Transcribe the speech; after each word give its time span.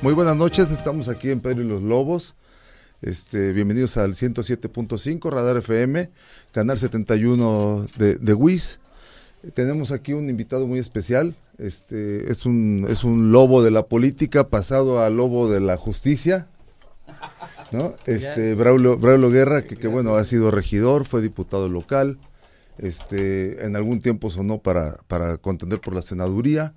Muy 0.00 0.14
buenas 0.14 0.36
noches, 0.36 0.70
estamos 0.70 1.08
aquí 1.08 1.28
en 1.28 1.40
Pedro 1.40 1.62
y 1.62 1.66
los 1.66 1.82
Lobos. 1.82 2.36
Este, 3.02 3.52
bienvenidos 3.52 3.96
al 3.96 4.14
107.5 4.14 5.28
Radar 5.28 5.56
FM, 5.56 6.08
canal 6.52 6.78
71 6.78 7.88
de, 7.96 8.14
de 8.14 8.34
WIS. 8.34 8.78
Tenemos 9.54 9.90
aquí 9.90 10.12
un 10.12 10.30
invitado 10.30 10.68
muy 10.68 10.78
especial. 10.78 11.34
Este, 11.58 12.30
es 12.30 12.46
un 12.46 12.86
es 12.88 13.02
un 13.02 13.32
lobo 13.32 13.60
de 13.60 13.72
la 13.72 13.86
política 13.86 14.48
pasado 14.48 15.02
a 15.02 15.10
lobo 15.10 15.50
de 15.50 15.58
la 15.58 15.76
justicia. 15.76 16.46
¿No? 17.72 17.94
Este 18.06 18.54
Braulio, 18.54 18.98
Braulio 18.98 19.30
Guerra, 19.30 19.62
que, 19.64 19.74
que 19.74 19.88
bueno, 19.88 20.14
ha 20.14 20.24
sido 20.24 20.52
regidor, 20.52 21.06
fue 21.06 21.22
diputado 21.22 21.68
local. 21.68 22.18
Este, 22.78 23.64
en 23.64 23.74
algún 23.74 24.00
tiempo 24.00 24.30
sonó 24.30 24.58
para 24.58 24.96
para 25.08 25.38
contender 25.38 25.80
por 25.80 25.92
la 25.92 26.02
senaduría. 26.02 26.72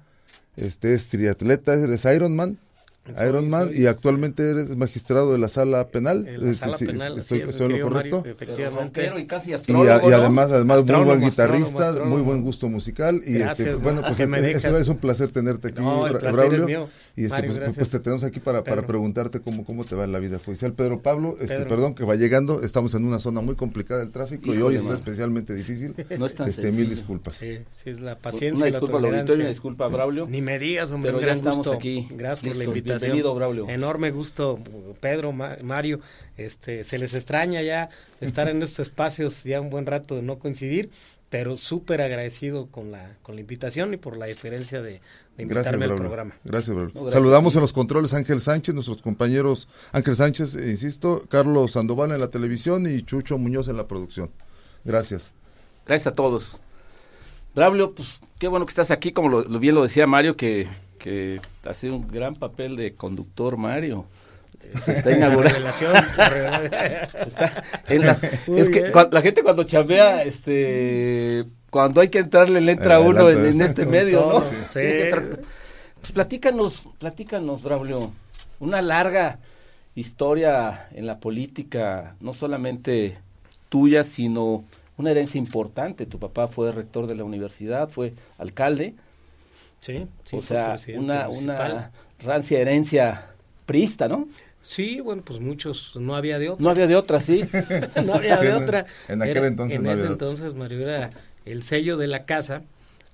Este 0.55 0.95
es 0.95 1.09
triatleta, 1.09 1.75
eres 1.75 2.05
Ironman. 2.05 2.57
Soy- 3.03 3.77
y 3.81 3.87
actualmente 3.87 4.47
eres 4.47 4.75
magistrado 4.77 5.31
de 5.33 5.39
la 5.39 5.49
sala 5.49 5.87
penal. 5.89 6.27
En 6.27 6.45
la 6.45 6.53
sala 6.53 6.77
sí, 6.77 6.85
penal, 6.85 7.17
estoy, 7.17 7.39
es, 7.41 7.49
estoy 7.49 7.73
en 7.73 7.79
lo 7.79 7.89
correcto. 7.89 8.17
Mario, 8.19 8.31
efectivamente. 8.33 9.11
y 9.17 9.25
casi 9.25 9.49
Y, 9.49 9.53
a- 9.53 9.55
astrólogo, 9.55 10.07
y 10.07 10.11
¿no? 10.11 10.17
además, 10.17 10.51
además 10.51 10.85
muy 10.85 11.03
buen 11.03 11.21
guitarrista, 11.21 11.93
muy 12.05 12.21
buen 12.21 12.41
gusto 12.43 12.69
musical 12.69 13.19
y 13.25 13.33
Gracias, 13.39 13.59
este, 13.59 13.71
pues, 13.71 13.81
bueno, 13.83 14.01
pues 14.01 14.17
que 14.17 14.27
me 14.27 14.37
es, 14.37 14.43
dejas. 14.43 14.65
es- 14.65 14.81
es 14.81 14.87
un 14.87 14.97
placer 14.97 15.31
tenerte 15.31 15.69
aquí, 15.69 15.81
No, 15.81 16.05
el 16.05 16.13
Bra- 16.13 16.19
placer 16.19 16.35
Braulio. 16.37 16.59
es 16.61 16.67
mío. 16.67 16.89
Y 17.17 17.23
este, 17.25 17.35
Mario, 17.35 17.53
pues, 17.57 17.75
pues 17.75 17.89
te 17.89 17.99
tenemos 17.99 18.23
aquí 18.23 18.39
para, 18.39 18.63
para 18.63 18.77
Pedro. 18.77 18.87
preguntarte 18.87 19.41
cómo, 19.41 19.65
cómo 19.65 19.83
te 19.83 19.95
va 19.95 20.05
en 20.05 20.13
la 20.13 20.19
vida 20.19 20.39
judicial. 20.43 20.71
Pedro 20.73 21.01
Pablo, 21.01 21.35
este, 21.41 21.55
Pedro. 21.55 21.67
perdón 21.67 21.95
que 21.95 22.05
va 22.05 22.15
llegando, 22.15 22.61
estamos 22.63 22.93
en 22.93 23.03
una 23.03 23.19
zona 23.19 23.41
muy 23.41 23.55
complicada 23.55 23.99
del 23.99 24.11
tráfico 24.11 24.53
y 24.53 24.61
hoy 24.61 24.75
está 24.75 24.93
especialmente 24.93 25.53
difícil. 25.55 25.93
No 26.17 26.25
es 26.27 26.35
tan 26.35 26.47
este, 26.47 26.71
mil 26.71 26.89
disculpas. 26.89 27.33
Sí, 27.33 27.57
sí, 27.73 27.89
es 27.89 27.99
la 27.99 28.17
paciencia 28.17 28.67
y 28.67 28.71
disculpa 28.71 28.97
al 28.99 29.05
auditorio, 29.05 29.25
tolerancia. 29.25 29.35
una 29.35 29.49
disculpa 29.49 29.85
a 29.85 29.89
Braulio. 29.89 30.25
Ni 30.29 30.41
me 30.41 30.59
digas, 30.59 30.91
hombre, 30.91 31.09
Pero 31.09 31.17
un 31.17 31.21
ya 31.21 31.25
gran 31.27 31.37
estamos 31.37 31.57
gusto. 31.57 31.73
aquí, 31.73 32.07
Gracias 32.11 32.39
por 32.39 32.47
la 32.47 32.51
listos. 32.53 32.73
Invitación. 32.93 33.11
Bienvenido, 33.13 33.35
Braulio. 33.35 33.69
Enorme 33.69 34.11
gusto, 34.11 34.59
Pedro, 34.99 35.31
Ma- 35.31 35.57
Mario. 35.63 35.99
Este, 36.37 36.83
se 36.83 36.97
les 36.97 37.13
extraña 37.13 37.61
ya 37.61 37.89
estar 38.19 38.49
en 38.49 38.61
estos 38.61 38.79
espacios 38.87 39.43
ya 39.43 39.59
un 39.61 39.69
buen 39.69 39.85
rato 39.85 40.15
de 40.15 40.21
no 40.21 40.39
coincidir, 40.39 40.89
pero 41.29 41.57
súper 41.57 42.01
agradecido 42.01 42.67
con 42.67 42.91
la 42.91 43.13
con 43.21 43.35
la 43.35 43.41
invitación 43.41 43.93
y 43.93 43.97
por 43.97 44.17
la 44.17 44.25
diferencia 44.25 44.81
de, 44.81 44.93
de 45.37 45.45
Gracias, 45.45 45.73
invitarme 45.73 45.85
al 45.85 45.89
Braulio. 45.91 46.07
programa. 46.09 46.35
Gracias, 46.43 46.75
Braulio. 46.75 46.93
No, 46.95 47.01
gracias. 47.03 47.19
Saludamos 47.21 47.55
en 47.55 47.61
los 47.61 47.73
controles 47.73 48.13
a 48.13 48.17
Ángel 48.17 48.41
Sánchez, 48.41 48.73
nuestros 48.75 49.01
compañeros 49.01 49.67
Ángel 49.91 50.15
Sánchez, 50.15 50.55
eh, 50.55 50.69
insisto, 50.71 51.23
Carlos 51.29 51.71
Sandoval 51.73 52.11
en 52.11 52.19
la 52.19 52.29
televisión 52.29 52.85
y 52.91 53.01
Chucho 53.03 53.37
Muñoz 53.37 53.67
en 53.69 53.77
la 53.77 53.87
producción. 53.87 54.29
Gracias. 54.83 55.31
Gracias 55.85 56.07
a 56.07 56.15
todos. 56.15 56.59
Braulio, 57.53 57.93
pues 57.93 58.19
qué 58.39 58.47
bueno 58.47 58.65
que 58.65 58.71
estás 58.71 58.91
aquí, 58.91 59.11
como 59.11 59.27
lo, 59.29 59.43
lo 59.43 59.59
bien 59.59 59.75
lo 59.75 59.83
decía 59.83 60.07
Mario, 60.07 60.37
que, 60.37 60.67
que 61.01 61.41
ha 61.65 61.73
sido 61.73 61.95
un 61.95 62.07
gran 62.07 62.35
papel 62.35 62.75
de 62.75 62.93
conductor, 62.93 63.57
Mario. 63.57 64.05
Se 64.79 64.91
está 64.93 65.11
inaugurando. 65.17 65.57
Está 65.67 67.63
en 67.89 68.05
las- 68.05 68.23
es 68.23 68.69
que 68.69 68.91
la 69.11 69.21
gente 69.21 69.41
cuando 69.43 69.63
chambea, 69.63 70.23
este, 70.23 71.45
cuando 71.71 72.01
hay 72.01 72.09
que 72.09 72.19
entrarle, 72.19 72.61
le 72.61 72.73
entra 72.73 72.99
uno 72.99 73.21
en, 73.29 73.37
Adelante. 73.37 73.49
en 73.49 73.61
este 73.61 73.85
medio, 73.85 74.21
¿no? 74.31 74.43
Sí. 74.69 74.79
Pues 75.99 76.11
platícanos, 76.13 76.83
platícanos, 76.99 77.61
Braulio, 77.63 78.11
una 78.59 78.81
larga 78.81 79.39
historia 79.95 80.87
en 80.93 81.05
la 81.05 81.19
política, 81.19 82.15
no 82.21 82.33
solamente 82.33 83.17
tuya, 83.69 84.03
sino 84.03 84.63
una 84.97 85.11
herencia 85.11 85.37
importante. 85.39 86.05
Tu 86.05 86.19
papá 86.19 86.47
fue 86.47 86.71
rector 86.71 87.07
de 87.07 87.15
la 87.15 87.23
universidad, 87.23 87.89
fue 87.89 88.13
alcalde, 88.37 88.95
Sí, 89.81 90.07
sí, 90.23 90.37
o 90.37 90.41
sea, 90.41 90.77
una, 90.97 91.25
municipal. 91.27 91.71
una 91.73 91.91
rancia 92.23 92.59
herencia 92.59 93.27
prista, 93.65 94.07
¿no? 94.07 94.27
Sí, 94.61 94.99
bueno, 95.01 95.23
pues 95.25 95.39
muchos, 95.39 95.95
no 95.99 96.15
había 96.15 96.37
de 96.37 96.49
otra. 96.49 96.63
No 96.63 96.69
había 96.69 96.85
de 96.87 96.95
otra, 96.95 97.19
sí. 97.19 97.43
no 98.05 98.13
había 98.13 98.37
Sí, 98.37 98.45
de 98.45 98.51
en- 98.51 98.63
otra. 98.63 98.85
en 99.07 99.21
aquel 99.23 99.45
entonces 99.45 99.77
En 99.77 99.83
no 99.83 99.89
ese 99.89 99.99
había 100.01 100.09
de 100.09 100.13
otra. 100.13 100.27
entonces, 100.27 100.53
Mario, 100.53 100.81
era 100.87 101.09
el 101.45 101.63
sello 101.63 101.97
de 101.97 102.07
la 102.07 102.25
casa. 102.25 102.61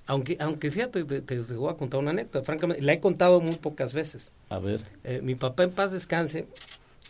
Aunque, 0.06 0.36
aunque 0.40 0.70
fíjate, 0.70 1.04
te, 1.04 1.20
te- 1.22 1.42
te 1.42 1.54
voy 1.54 1.70
a 1.72 1.76
contar 1.76 2.00
una 2.00 2.10
anécdota. 2.10 2.42
Francamente, 2.44 2.82
la 2.82 2.92
he 2.92 3.00
contado 3.00 3.40
muy 3.40 3.56
pocas 3.56 3.94
veces. 3.94 4.30
A 4.50 4.58
ver. 4.58 4.80
Eh, 5.04 5.20
mi 5.22 5.34
papá 5.34 5.64
en 5.64 5.70
paz 5.70 5.92
descanse, 5.92 6.40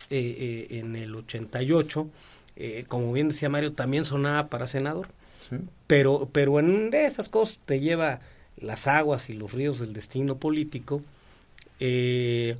eh, 0.09 0.67
eh, 0.69 0.79
en 0.79 0.95
el 0.95 1.13
88, 1.15 2.09
eh, 2.55 2.85
como 2.87 3.11
bien 3.11 3.27
decía 3.29 3.49
Mario, 3.49 3.73
también 3.73 4.05
sonaba 4.05 4.47
para 4.47 4.67
senador. 4.67 5.07
Sí. 5.49 5.57
Pero, 5.87 6.29
pero 6.31 6.59
en 6.59 6.89
de 6.91 7.05
esas 7.05 7.27
cosas 7.29 7.59
te 7.65 7.79
lleva 7.81 8.19
las 8.61 8.87
aguas 8.87 9.29
y 9.29 9.33
los 9.33 9.51
ríos 9.53 9.79
del 9.79 9.93
destino 9.93 10.35
político. 10.37 11.01
Eh, 11.79 12.57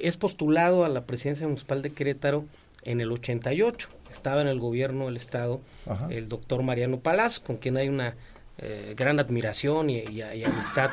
es 0.00 0.16
postulado 0.16 0.84
a 0.84 0.88
la 0.88 1.04
presidencia 1.06 1.46
municipal 1.46 1.82
de 1.82 1.90
Querétaro 1.92 2.44
en 2.84 3.00
el 3.00 3.10
88. 3.12 3.88
Estaba 4.10 4.42
en 4.42 4.48
el 4.48 4.60
gobierno 4.60 5.06
del 5.06 5.16
estado 5.16 5.60
Ajá. 5.86 6.06
el 6.10 6.28
doctor 6.28 6.62
Mariano 6.62 6.98
Palaz, 7.00 7.40
con 7.40 7.56
quien 7.56 7.76
hay 7.76 7.88
una 7.88 8.14
eh, 8.58 8.94
gran 8.96 9.18
admiración 9.18 9.88
y, 9.90 9.98
y- 10.00 10.22
y 10.22 10.44
amistad 10.44 10.90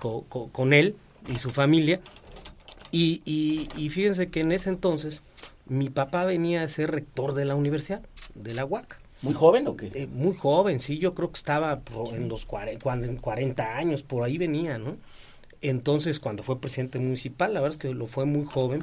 co- 0.00 0.24
co- 0.28 0.48
con 0.52 0.72
él 0.72 0.94
y 1.32 1.38
su 1.38 1.50
familia. 1.50 2.00
Y, 2.92 3.88
fíjense 3.90 4.28
que 4.28 4.40
en 4.40 4.52
ese 4.52 4.68
entonces 4.68 5.22
mi 5.66 5.88
papá 5.90 6.24
venía 6.24 6.62
a 6.62 6.68
ser 6.68 6.90
rector 6.90 7.34
de 7.34 7.44
la 7.44 7.54
universidad, 7.54 8.02
de 8.34 8.54
la 8.54 8.64
UAC. 8.64 8.98
¿Muy 9.22 9.34
joven 9.34 9.66
o 9.68 9.76
qué? 9.76 9.90
Eh, 9.94 10.06
muy 10.12 10.34
joven, 10.34 10.80
sí, 10.80 10.98
yo 10.98 11.14
creo 11.14 11.30
que 11.30 11.36
estaba 11.36 11.80
en 12.14 12.28
los 12.28 12.46
cuare- 12.48 12.78
cuando- 12.82 13.06
en 13.06 13.16
40 13.16 13.76
años, 13.76 14.02
por 14.02 14.22
ahí 14.24 14.38
venía, 14.38 14.78
¿no? 14.78 14.96
Entonces, 15.62 16.20
cuando 16.20 16.42
fue 16.42 16.60
presidente 16.60 16.98
municipal, 16.98 17.52
la 17.52 17.60
verdad 17.60 17.76
es 17.76 17.80
que 17.82 17.92
lo 17.94 18.06
fue 18.06 18.24
muy 18.24 18.44
joven. 18.46 18.82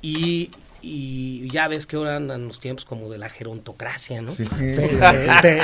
Y, 0.00 0.50
y 0.80 1.48
ya 1.50 1.68
ves 1.68 1.86
que 1.86 1.96
ahora 1.96 2.16
andan 2.16 2.48
los 2.48 2.58
tiempos 2.58 2.84
como 2.84 3.08
de 3.10 3.18
la 3.18 3.28
gerontocracia, 3.28 4.20
¿no? 4.22 4.32
Sí. 4.32 4.44
Pe- 4.58 5.28
pe- 5.42 5.60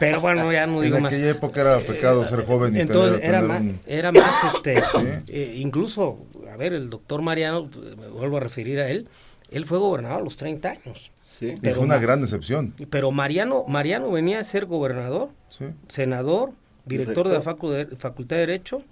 pero 0.00 0.20
bueno, 0.20 0.50
ya 0.52 0.66
no 0.66 0.80
digo 0.80 0.96
en 0.96 1.02
más. 1.02 1.12
aquella 1.12 1.30
época 1.30 1.60
era 1.60 1.78
pecado 1.80 2.24
ser 2.24 2.46
joven 2.46 2.76
y 2.76 2.80
Entonces 2.80 3.20
tener, 3.20 3.28
era 3.28 3.40
tener 3.40 3.48
más, 3.48 3.60
un- 3.60 3.80
era 3.86 4.12
más 4.12 4.54
este, 4.54 4.82
eh, 5.28 5.54
incluso, 5.58 6.18
a 6.50 6.56
ver, 6.56 6.72
el 6.72 6.88
doctor 6.88 7.20
Mariano, 7.20 7.68
eh, 7.74 7.96
me 8.00 8.06
vuelvo 8.08 8.38
a 8.38 8.40
referir 8.40 8.80
a 8.80 8.88
él, 8.88 9.08
él 9.52 9.64
fue 9.66 9.78
gobernador 9.78 10.20
a 10.20 10.24
los 10.24 10.36
30 10.36 10.70
años. 10.70 11.12
Sí. 11.20 11.54
y 11.60 11.70
fue 11.70 11.78
una 11.84 11.98
gran 11.98 12.20
decepción. 12.20 12.72
Pero 12.90 13.10
Mariano, 13.10 13.64
Mariano 13.66 14.10
venía 14.12 14.38
a 14.38 14.44
ser 14.44 14.66
gobernador, 14.66 15.30
Sí. 15.48 15.64
senador, 15.88 16.52
director 16.84 17.26
de 17.26 17.34
la 17.34 17.42
facu- 17.42 17.70
de- 17.70 17.96
Facultad 17.96 18.36
de 18.36 18.40
Derecho, 18.40 18.82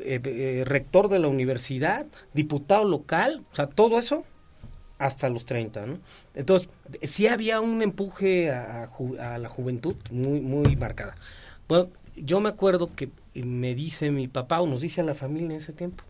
eh, 0.00 0.20
eh, 0.22 0.62
rector 0.66 1.08
de 1.08 1.18
la 1.18 1.26
universidad, 1.28 2.06
diputado 2.34 2.84
local, 2.84 3.44
o 3.50 3.54
sea, 3.56 3.66
todo 3.66 3.98
eso 3.98 4.22
hasta 4.98 5.28
los 5.28 5.44
30, 5.44 5.86
¿no? 5.86 5.98
Entonces, 6.34 6.68
sí 7.02 7.26
había 7.26 7.60
un 7.60 7.82
empuje 7.82 8.50
a, 8.52 8.84
a 8.84 8.88
ju- 8.88 9.18
a 9.18 9.38
la 9.38 9.48
juventud 9.48 9.96
muy, 10.12 10.40
muy 10.40 10.76
marcada. 10.76 11.16
Bueno, 11.68 11.88
yo 12.16 12.38
me 12.40 12.48
acuerdo 12.50 12.90
que 12.94 13.08
me 13.34 13.74
dice 13.74 14.10
mi 14.10 14.28
papá, 14.28 14.60
o 14.60 14.66
nos 14.66 14.82
dice 14.82 15.00
a 15.00 15.04
la 15.04 15.14
familia 15.14 15.46
en 15.46 15.52
ese 15.52 15.72
tiempo, 15.72 16.04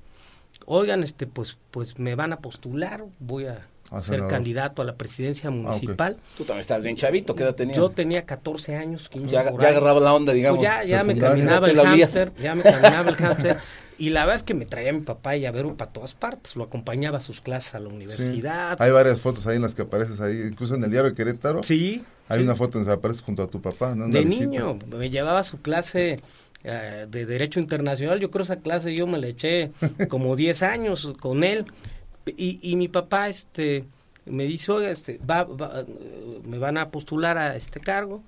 oigan, 0.66 1.02
este, 1.02 1.26
pues, 1.26 1.56
pues 1.70 1.98
me 1.98 2.14
van 2.14 2.32
a 2.32 2.40
postular, 2.40 3.04
voy 3.20 3.46
a 3.46 3.66
A 3.90 4.00
ser 4.02 4.14
senador. 4.16 4.30
candidato 4.30 4.82
a 4.82 4.84
la 4.84 4.94
presidencia 4.96 5.50
municipal. 5.50 6.16
Tú 6.36 6.44
también 6.44 6.60
estás 6.60 6.82
bien 6.82 6.96
chavito, 6.96 7.34
¿qué 7.34 7.42
edad 7.44 7.54
tenías? 7.54 7.76
Yo 7.76 7.88
tenía 7.90 8.26
14 8.26 8.76
años, 8.76 9.08
15 9.08 9.28
ya, 9.32 9.44
ya 9.44 9.68
agarraba 9.68 10.00
la 10.00 10.12
onda, 10.14 10.32
digamos. 10.32 10.58
Pues 10.58 10.68
ya, 10.68 10.84
ya 10.84 11.04
me 11.04 11.16
caminaba 11.16 11.68
el 11.70 11.76
la 11.76 11.84
hámster, 11.86 12.32
ya 12.40 12.54
me 12.54 12.62
caminaba 12.62 13.10
el 13.10 13.16
hámster. 13.16 13.58
Y 14.00 14.10
la 14.10 14.20
verdad 14.20 14.36
es 14.36 14.42
que 14.44 14.54
me 14.54 14.64
traía 14.64 14.92
mi 14.92 15.00
papá 15.00 15.36
y 15.36 15.40
Llavero 15.40 15.76
para 15.76 15.90
todas 15.90 16.14
partes. 16.14 16.54
Lo 16.54 16.62
acompañaba 16.64 17.18
a 17.18 17.20
sus 17.20 17.40
clases 17.40 17.74
a 17.74 17.80
la 17.80 17.88
Sí. 17.88 17.94
universidad. 17.96 18.80
Hay 18.80 18.92
varias 18.92 19.18
fotos 19.20 19.44
ahí 19.48 19.56
en 19.56 19.62
las 19.62 19.74
que 19.74 19.82
apareces 19.82 20.20
ahí, 20.20 20.40
incluso 20.48 20.76
en 20.76 20.84
el 20.84 20.90
diario 20.92 21.10
de 21.10 21.16
Querétaro. 21.16 21.64
Sí. 21.64 22.04
Hay 22.28 22.38
sí. 22.38 22.44
una 22.44 22.54
foto 22.54 22.78
donde 22.78 22.92
apareces 22.92 23.22
junto 23.22 23.42
a 23.42 23.48
tu 23.48 23.60
papá, 23.60 23.94
De 23.96 24.22
visita. 24.22 24.44
niño, 24.44 24.78
me 24.96 25.10
llevaba 25.10 25.40
a 25.40 25.42
su 25.42 25.60
clase 25.62 26.20
eh, 26.62 27.06
de 27.10 27.26
Derecho 27.26 27.58
Internacional. 27.58 28.20
Yo 28.20 28.30
creo 28.30 28.44
esa 28.44 28.56
clase 28.60 28.94
yo 28.94 29.08
me 29.08 29.18
la 29.18 29.26
eché 29.28 29.72
como 30.08 30.36
10 30.36 30.62
años 30.62 31.12
con 31.20 31.42
él. 31.42 31.64
Y, 32.36 32.58
y 32.62 32.76
mi 32.76 32.88
papá 32.88 33.28
este 33.28 33.84
me 34.26 34.44
dice, 34.44 34.72
oiga, 34.72 34.90
este, 34.90 35.18
va, 35.18 35.44
va, 35.44 35.84
me 36.44 36.58
van 36.58 36.76
a 36.76 36.90
postular 36.90 37.38
a 37.38 37.56
este 37.56 37.80
cargo. 37.80 38.22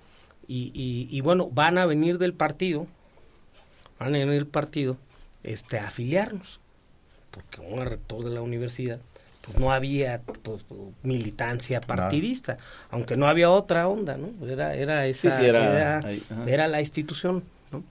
y, 0.48 0.70
y, 0.74 1.08
y 1.10 1.20
bueno, 1.20 1.48
van 1.50 1.78
a 1.78 1.86
venir 1.86 2.18
del 2.18 2.32
partido, 2.32 2.86
van 3.98 4.08
a 4.08 4.18
venir 4.18 4.30
del 4.34 4.46
partido 4.46 4.96
este, 5.42 5.78
a 5.78 5.86
afiliarnos, 5.88 6.58
porque 7.30 7.58
como 7.58 7.84
rector 7.84 8.24
de 8.24 8.30
la 8.30 8.40
universidad, 8.40 8.98
pues 9.42 9.58
no 9.58 9.72
había 9.72 10.20
pues, 10.42 10.64
militancia 11.02 11.80
partidista, 11.80 12.58
aunque 12.90 13.16
no 13.16 13.26
había 13.26 13.50
otra 13.50 13.86
onda, 13.88 14.16
¿no? 14.16 14.46
Era, 14.46 14.74
era 14.74 15.06
esa, 15.06 15.30
Sí, 15.36 15.36
sí, 15.38 15.44
era 16.46 16.68
la 16.68 16.80
institución, 16.80 17.42
¿no? 17.70 17.82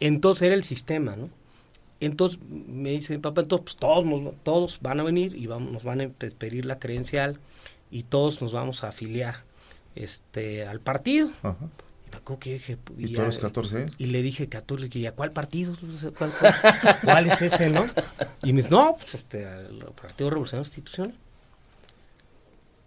Entonces 0.00 0.46
era 0.46 0.54
el 0.54 0.64
sistema, 0.64 1.16
¿no? 1.16 1.28
Entonces 2.00 2.38
me 2.48 2.90
dice 2.90 3.12
mi 3.14 3.20
papá, 3.20 3.42
entonces 3.42 3.64
pues, 3.64 3.76
todos, 3.76 4.04
nos- 4.06 4.34
todos 4.42 4.78
van 4.80 5.00
a 5.00 5.02
venir 5.02 5.34
y 5.36 5.46
vamos, 5.46 5.70
nos 5.72 5.84
van 5.84 6.00
a 6.00 6.08
pe- 6.08 6.30
pedir 6.30 6.64
la 6.64 6.78
credencial 6.78 7.38
y 7.90 8.04
todos 8.04 8.40
nos 8.40 8.52
vamos 8.52 8.82
a 8.84 8.88
afiliar 8.88 9.44
este, 9.94 10.64
al 10.66 10.80
partido. 10.80 11.28
Ajá. 11.42 11.56
Y 12.06 12.10
me 12.10 12.16
acuerdo 12.16 12.40
que 12.40 12.52
dije, 12.54 12.78
¿Y 12.96 13.08
ya- 13.10 13.16
tú 13.16 13.20
a 13.22 13.24
los 13.26 13.38
14 13.38 13.76
años? 13.76 13.90
y 13.98 14.06
le 14.06 14.22
dije 14.22 14.48
14, 14.48 14.88
que, 14.88 14.98
¿y 14.98 15.06
a 15.06 15.12
cuál 15.12 15.32
partido? 15.32 15.76
¿Cuál, 16.16 16.32
cuál, 16.38 16.54
cuál 17.04 17.26
es 17.26 17.42
ese, 17.42 17.68
no? 17.68 17.86
Y 18.42 18.52
me 18.54 18.58
dice, 18.62 18.70
no, 18.70 18.96
pues 18.98 19.14
este, 19.14 19.44
al 19.46 19.84
Partido 20.00 20.30
Revolucionario 20.30 20.66
Institucional. 20.66 21.14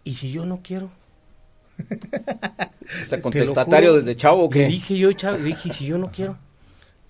¿Y 0.04 0.16
si 0.16 0.32
yo 0.32 0.46
no 0.46 0.62
quiero? 0.64 0.90
O 2.84 3.06
sea, 3.06 3.18
Te 3.18 3.22
contestatario 3.22 3.92
juro. 3.92 4.02
desde 4.02 4.18
chavo, 4.18 4.42
¿o 4.46 4.52
Le 4.52 4.52
qué? 4.52 4.66
dije 4.68 4.98
yo, 4.98 5.12
chavo, 5.14 5.38
le 5.38 5.46
dije, 5.46 5.70
¿y 5.70 5.72
si 5.72 5.86
yo 5.86 5.98
no 5.98 6.12
quiero? 6.12 6.38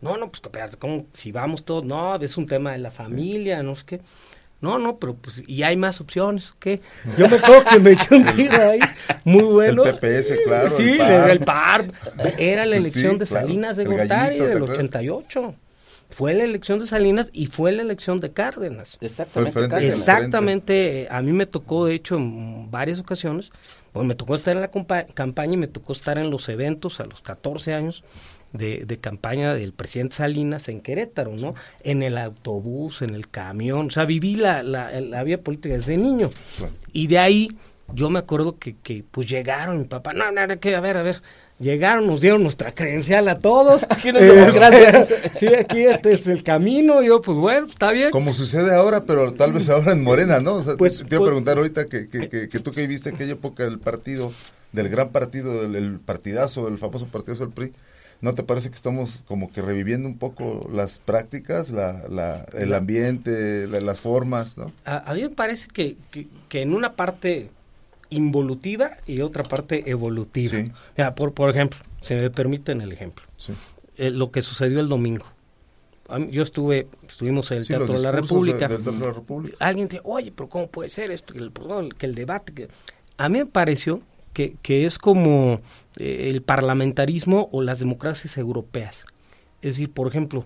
No, 0.03 0.17
no, 0.17 0.29
pues 0.29 0.41
espérate, 0.43 0.77
¿cómo? 0.77 1.05
Si 1.13 1.31
vamos 1.31 1.63
todos, 1.63 1.85
no, 1.85 2.15
es 2.17 2.35
un 2.37 2.45
tema 2.45 2.73
de 2.73 2.79
la 2.79 2.91
familia, 2.91 3.63
no 3.63 3.75
sé 3.75 3.83
qué. 3.85 4.01
No, 4.59 4.77
no, 4.77 4.97
pero 4.97 5.15
pues, 5.15 5.43
y 5.47 5.63
hay 5.63 5.75
más 5.75 5.99
opciones, 6.01 6.53
¿qué? 6.59 6.81
Yo 7.17 7.27
me 7.29 7.37
acuerdo 7.37 7.63
que 7.69 7.79
me 7.79 7.91
eché 7.91 8.15
un 8.15 8.25
tiro 8.35 8.69
ahí, 8.69 8.79
muy 9.25 9.43
bueno. 9.43 9.85
El 9.85 9.95
PPS, 9.95 10.39
claro. 10.45 10.77
Sí, 10.77 10.97
el 10.99 11.39
PAR. 11.39 11.85
Era 12.37 12.65
la 12.65 12.75
Sí, 12.75 12.81
elección 12.81 13.17
de 13.17 13.25
claro. 13.25 13.47
Salinas 13.47 13.77
de 13.77 13.85
Gortari 13.85 14.37
gallito, 14.37 14.43
¿te 14.43 14.49
del 14.49 14.57
acuerdas? 14.57 14.77
88. 14.77 15.55
Fue 16.09 16.33
la 16.33 16.43
elección 16.43 16.79
de 16.79 16.87
Salinas 16.87 17.29
y 17.33 17.47
fue 17.47 17.71
la 17.71 17.81
elección 17.81 18.19
de 18.19 18.31
Cárdenas. 18.31 18.97
Exactamente. 19.01 19.67
Cárdenas. 19.67 19.83
Exactamente, 19.83 21.07
a 21.09 21.21
mí 21.21 21.31
me 21.31 21.45
tocó, 21.45 21.85
de 21.85 21.95
hecho, 21.95 22.15
en 22.15 22.69
varias 22.69 22.99
ocasiones, 22.99 23.51
bueno, 23.93 24.07
me 24.07 24.15
tocó 24.15 24.35
estar 24.35 24.55
en 24.55 24.61
la 24.61 24.69
campaña 25.13 25.53
y 25.53 25.57
me 25.57 25.67
tocó 25.67 25.93
estar 25.93 26.17
en 26.17 26.29
los 26.29 26.47
eventos 26.49 26.99
a 26.99 27.05
los 27.05 27.21
14 27.21 27.73
años 27.73 28.03
de, 28.53 28.83
de 28.85 28.97
campaña 28.99 29.53
del 29.53 29.73
presidente 29.73 30.15
Salinas 30.15 30.69
en 30.69 30.79
Querétaro, 30.81 31.31
¿no? 31.35 31.53
En 31.83 32.03
el 32.03 32.17
autobús, 32.17 33.01
en 33.01 33.15
el 33.15 33.27
camión, 33.29 33.87
o 33.87 33.89
sea, 33.89 34.05
viví 34.05 34.35
la, 34.35 34.63
la, 34.63 34.89
la 35.01 35.23
vía 35.23 35.41
política 35.41 35.75
desde 35.75 35.97
niño. 35.97 36.29
Y 36.91 37.07
de 37.07 37.17
ahí 37.19 37.49
yo 37.93 38.09
me 38.09 38.19
acuerdo 38.19 38.57
que, 38.59 38.75
que 38.77 39.03
pues 39.09 39.27
llegaron, 39.29 39.79
mi 39.79 39.85
papá, 39.85 40.13
no, 40.13 40.31
no, 40.31 40.47
no, 40.47 40.59
que, 40.59 40.75
a 40.75 40.79
ver, 40.79 40.97
a 40.97 41.03
ver, 41.03 41.21
llegaron, 41.59 42.07
nos 42.07 42.21
dieron 42.21 42.41
nuestra 42.43 42.71
credencial 42.73 43.27
a 43.27 43.35
todos. 43.39 43.83
Aquí 43.89 44.11
nos 44.11 44.21
damos 44.25 44.47
Este, 44.47 44.59
gracias. 44.59 45.09
sí, 45.39 45.47
aquí 45.47 45.81
este 45.81 46.13
es 46.13 46.25
el 46.27 46.43
camino, 46.43 47.01
yo 47.01 47.21
pues 47.21 47.37
bueno, 47.37 47.67
está 47.67 47.91
bien. 47.91 48.11
Como 48.11 48.33
sucede 48.33 48.73
ahora, 48.73 49.03
pero 49.03 49.33
tal 49.33 49.51
vez 49.53 49.67
ahora 49.69 49.91
en 49.93 50.03
Morena, 50.03 50.39
¿no? 50.39 50.55
O 50.55 50.63
sea, 50.63 50.75
Pues, 50.77 50.99
te, 50.99 51.05
te 51.05 51.15
iba 51.15 51.17
a 51.17 51.19
pues- 51.19 51.29
preguntar 51.29 51.57
ahorita 51.57 51.85
que, 51.85 52.07
que, 52.07 52.29
que, 52.29 52.47
que 52.49 52.59
tú 52.59 52.71
que 52.71 52.81
viviste 52.81 53.09
aquella 53.09 53.33
época 53.33 53.63
del 53.63 53.79
partido, 53.79 54.31
del 54.71 54.89
gran 54.89 55.09
partido, 55.09 55.63
del 55.63 55.75
el 55.75 55.99
partidazo, 55.99 56.67
el 56.67 56.77
famoso 56.77 57.07
partidazo 57.07 57.45
del 57.45 57.53
PRI, 57.53 57.73
¿no 58.23 58.33
te 58.33 58.41
parece 58.41 58.69
que 58.69 58.75
estamos 58.75 59.23
como 59.27 59.51
que 59.51 59.61
reviviendo 59.61 60.07
un 60.07 60.17
poco 60.17 60.67
las 60.73 60.97
prácticas, 60.97 61.69
la, 61.69 62.07
la, 62.09 62.45
el 62.53 62.73
ambiente, 62.73 63.67
la- 63.67 63.81
las 63.81 63.99
formas, 63.99 64.57
¿no? 64.57 64.71
A, 64.85 65.11
a 65.11 65.13
mí 65.13 65.21
me 65.21 65.29
parece 65.29 65.67
que, 65.67 65.97
que, 66.09 66.27
que 66.49 66.61
en 66.61 66.73
una 66.73 66.93
parte 66.95 67.49
involutiva 68.09 68.91
y 69.07 69.21
otra 69.21 69.43
parte 69.43 69.89
evolutiva. 69.89 70.51
Sí. 70.57 70.71
Mira, 70.97 71.15
por, 71.15 71.33
por 71.33 71.49
ejemplo, 71.49 71.79
si 72.01 72.13
me 72.13 72.29
permiten 72.29 72.81
el 72.81 72.91
ejemplo, 72.91 73.23
Sí. 73.37 73.53
eh, 73.97 74.09
lo 74.11 74.31
que 74.31 74.41
sucedió 74.41 74.79
el 74.79 74.87
domingo. 74.89 75.25
Yo 76.29 76.43
estuve, 76.43 76.87
estuvimos 77.07 77.49
en 77.51 77.59
el 77.59 77.63
Sí, 77.65 77.69
Teatro 77.69 77.93
de 77.93 77.99
la 77.99 78.11
República. 78.11 78.67
del 78.67 78.77
Teatro 78.83 78.91
de 78.99 79.05
la 79.07 79.13
República. 79.13 79.57
Alguien 79.59 79.87
dice, 79.87 80.01
oye, 80.05 80.31
pero 80.35 80.47
¿cómo 80.47 80.67
puede 80.67 80.89
ser 80.89 81.11
esto? 81.11 81.33
Que 81.33 81.39
el, 81.39 81.51
que 81.97 82.05
el 82.05 82.13
debate. 82.13 82.53
Que... 82.53 82.67
A 83.17 83.29
mí 83.29 83.39
me 83.39 83.45
pareció 83.47 83.99
que, 84.33 84.55
que 84.61 84.85
es 84.85 84.97
como 84.97 85.61
eh, 85.99 86.27
el 86.31 86.41
parlamentarismo 86.41 87.49
o 87.51 87.61
las 87.61 87.79
democracias 87.79 88.37
europeas. 88.37 89.05
Es 89.61 89.75
decir, 89.75 89.91
por 89.91 90.07
ejemplo, 90.07 90.45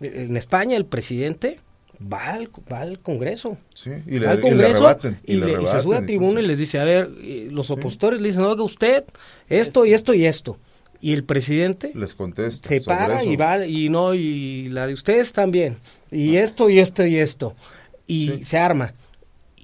eh, 0.00 0.26
en 0.28 0.36
España 0.36 0.76
el 0.76 0.84
presidente 0.86 1.60
va 2.00 2.26
al, 2.32 2.48
va 2.70 2.80
al 2.80 3.00
Congreso. 3.00 3.56
Sí, 3.74 3.90
y 4.06 4.18
le, 4.18 4.26
va 4.26 4.32
al 4.32 4.38
y 4.38 4.42
le 4.42 4.48
Congreso 4.50 4.80
rebaten. 4.80 5.20
y, 5.24 5.36
le 5.36 5.62
y 5.62 5.66
se 5.66 5.82
sube 5.82 5.96
a 5.96 6.04
tribuna 6.04 6.40
y 6.40 6.46
les 6.46 6.58
dice, 6.58 6.78
a 6.78 6.84
ver, 6.84 7.10
eh, 7.20 7.48
los 7.50 7.70
opositores 7.70 8.20
le 8.20 8.28
dicen, 8.28 8.42
oiga 8.44 8.62
usted, 8.62 9.04
esto 9.48 9.84
y 9.86 9.94
esto 9.94 10.14
y 10.14 10.26
esto. 10.26 10.58
Y 11.00 11.12
el 11.12 11.22
presidente 11.22 11.92
Les 11.94 12.14
contesta. 12.14 12.68
se 12.68 12.80
para 12.80 13.20
eso. 13.20 13.30
y 13.30 13.36
va 13.36 13.64
y 13.64 13.88
no 13.88 14.14
y 14.14 14.68
la 14.68 14.88
de 14.88 14.94
ustedes 14.94 15.32
también 15.32 15.78
y 16.10 16.34
esto 16.36 16.68
y 16.68 16.80
esto 16.80 17.06
y 17.06 17.16
esto 17.18 17.54
y 18.08 18.28
Sí. 18.38 18.44
se 18.44 18.58
arma 18.58 18.94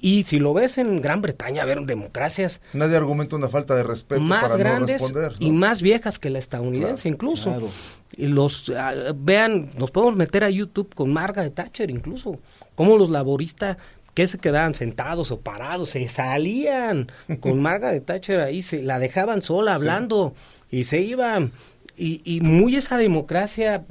y 0.06 0.24
si 0.24 0.38
lo 0.38 0.52
ves 0.52 0.76
en 0.76 1.00
Gran 1.00 1.22
Bretaña 1.22 1.62
a 1.62 1.64
ver 1.64 1.80
democracias 1.80 2.60
Nadie 2.74 2.96
argumenta 2.98 3.36
una 3.36 3.48
falta 3.48 3.74
de 3.74 3.84
respeto 3.84 4.20
más 4.20 4.42
para 4.42 4.56
grandes 4.58 5.00
no 5.00 5.06
responder. 5.08 5.32
y 5.38 5.50
más 5.50 5.80
viejas 5.80 6.18
que 6.18 6.28
la 6.28 6.38
estadounidense 6.38 7.08
incluso 7.08 7.44
Claro. 7.50 7.68
y 8.14 8.26
los 8.26 8.70
ah, 8.76 8.92
vean 9.16 9.70
nos 9.78 9.90
podemos 9.90 10.14
meter 10.16 10.44
a 10.44 10.50
YouTube 10.50 10.94
con 10.94 11.10
Margaret 11.10 11.54
Thatcher 11.54 11.90
incluso 11.90 12.38
como 12.74 12.98
los 12.98 13.08
laboristas 13.08 13.78
que 14.12 14.26
se 14.26 14.36
quedaban 14.36 14.74
sentados 14.74 15.30
o 15.30 15.40
parados 15.40 15.88
se 15.88 16.06
salían 16.08 17.10
con 17.40 17.62
Margaret 17.68 18.04
Thatcher 18.04 18.40
ahí 18.40 18.60
se 18.60 18.82
la 18.82 18.98
dejaban 18.98 19.40
sola 19.40 19.74
hablando 19.74 20.34
y 20.70 20.84
se 20.84 21.00
iban 21.00 21.52
y, 21.96 22.20
y 22.26 22.42
muy 22.42 22.76
esa 22.76 22.98
democracia 22.98 23.84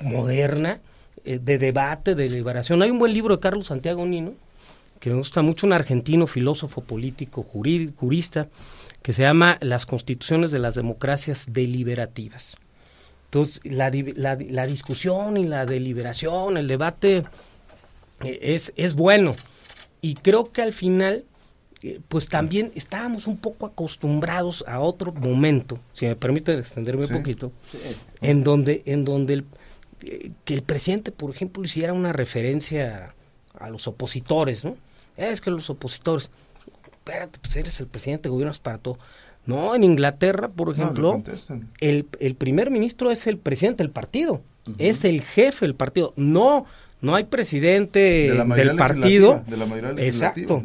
moderna 0.00 0.80
eh, 1.24 1.38
de 1.42 1.58
debate 1.58 2.14
de 2.14 2.30
deliberación 2.30 2.80
hay 2.82 2.90
un 2.90 2.98
buen 2.98 3.12
libro 3.12 3.36
de 3.36 3.40
Carlos 3.40 3.66
Santiago 3.66 4.06
Nino 4.06 4.32
que 5.00 5.10
me 5.10 5.16
gusta 5.16 5.42
mucho, 5.42 5.66
un 5.66 5.72
argentino 5.72 6.26
filósofo 6.26 6.82
político, 6.82 7.42
jurista, 7.42 8.48
que 9.02 9.12
se 9.12 9.22
llama 9.22 9.58
Las 9.60 9.86
constituciones 9.86 10.50
de 10.50 10.58
las 10.58 10.74
democracias 10.74 11.46
deliberativas. 11.50 12.56
Entonces, 13.26 13.60
la, 13.64 13.90
la 14.16 14.36
di- 14.36 14.48
la 14.50 14.66
discusión 14.66 15.36
y 15.36 15.44
la 15.46 15.66
deliberación, 15.66 16.56
el 16.56 16.66
debate 16.66 17.24
eh, 18.24 18.38
es, 18.42 18.72
es 18.76 18.94
bueno. 18.94 19.34
Y 20.00 20.14
creo 20.14 20.50
que 20.50 20.62
al 20.62 20.72
final, 20.72 21.24
eh, 21.82 22.00
pues 22.08 22.28
también 22.28 22.72
estábamos 22.74 23.26
un 23.26 23.36
poco 23.36 23.66
acostumbrados 23.66 24.64
a 24.66 24.80
otro 24.80 25.12
momento, 25.12 25.78
si 25.92 26.06
me 26.06 26.16
permiten 26.16 26.58
extenderme 26.58 27.06
Sí. 27.06 27.12
un 27.12 27.18
poquito, 27.18 27.52
Sí. 27.62 27.78
en 28.22 28.42
donde, 28.44 28.82
en 28.86 29.04
donde 29.04 29.34
el, 29.34 29.44
eh, 30.04 30.30
que 30.44 30.54
el 30.54 30.62
presidente, 30.62 31.12
por 31.12 31.30
ejemplo, 31.30 31.62
hiciera 31.62 31.92
una 31.92 32.12
referencia 32.12 33.14
a 33.58 33.70
los 33.70 33.86
opositores, 33.88 34.64
¿no? 34.64 34.76
Es 35.18 35.40
que 35.42 35.50
los 35.50 35.68
opositores, 35.68 36.30
espérate, 36.92 37.38
pues 37.40 37.54
eres 37.56 37.78
el 37.80 37.86
presidente, 37.88 38.28
gobiernas 38.30 38.60
para 38.60 38.78
todo. 38.78 38.98
No, 39.44 39.74
en 39.74 39.82
Inglaterra, 39.84 40.48
por 40.48 40.70
ejemplo, 40.70 41.22
el, 41.80 42.06
el 42.20 42.34
primer 42.34 42.70
ministro 42.70 43.10
es 43.10 43.26
el 43.26 43.36
presidente 43.38 43.82
del 43.82 43.90
partido, 43.90 44.40
es 44.78 45.04
el 45.04 45.20
jefe 45.22 45.64
del 45.66 45.74
partido. 45.74 46.12
No, 46.16 46.66
no 47.00 47.14
hay 47.14 47.24
presidente 47.24 47.98
De 48.28 48.34
la 48.34 48.44
mayoría 48.44 48.72
del 48.72 48.78
partido. 48.78 49.42
de 49.46 49.56
la 49.56 49.66
mayoría 49.66 50.04
Exacto. 50.04 50.62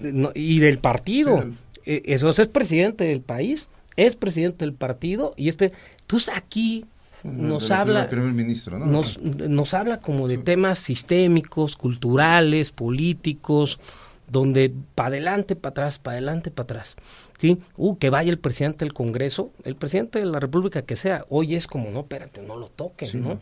no, 0.00 0.30
y 0.34 0.58
del 0.58 0.78
partido. 0.78 1.42
Sí, 1.42 1.58
Eh, 1.86 2.02
Eso 2.06 2.30
es, 2.30 2.38
es 2.38 2.48
presidente 2.48 3.04
del 3.04 3.20
país, 3.20 3.68
es 3.96 4.16
presidente 4.16 4.64
del 4.64 4.72
partido 4.72 5.34
y 5.36 5.48
este. 5.50 5.72
Entonces 6.00 6.32
aquí 6.34 6.86
nos 7.24 7.70
habla 7.70 8.08
primer 8.08 8.32
ministro, 8.32 8.78
¿no? 8.78 8.86
nos, 8.86 9.20
nos 9.20 9.74
habla 9.74 10.00
como 10.00 10.28
de 10.28 10.38
temas 10.38 10.78
sistémicos, 10.78 11.74
culturales, 11.74 12.70
políticos, 12.70 13.80
donde 14.28 14.72
para 14.94 15.08
adelante, 15.08 15.56
para 15.56 15.70
atrás, 15.70 15.98
para 15.98 16.16
adelante, 16.16 16.50
para 16.50 16.64
atrás. 16.64 16.96
¿Sí? 17.38 17.58
Uh, 17.76 17.96
que 17.96 18.10
vaya 18.10 18.30
el 18.30 18.38
presidente 18.38 18.84
del 18.84 18.92
Congreso, 18.92 19.50
el 19.64 19.74
presidente 19.74 20.18
de 20.18 20.26
la 20.26 20.38
República 20.38 20.82
que 20.82 20.96
sea, 20.96 21.24
hoy 21.28 21.54
es 21.54 21.66
como, 21.66 21.90
no, 21.90 22.00
espérate, 22.00 22.42
no 22.42 22.56
lo 22.56 22.68
toquen, 22.68 23.08
Sí, 23.08 23.16
¿no? 23.18 23.30
¿no? 23.30 23.40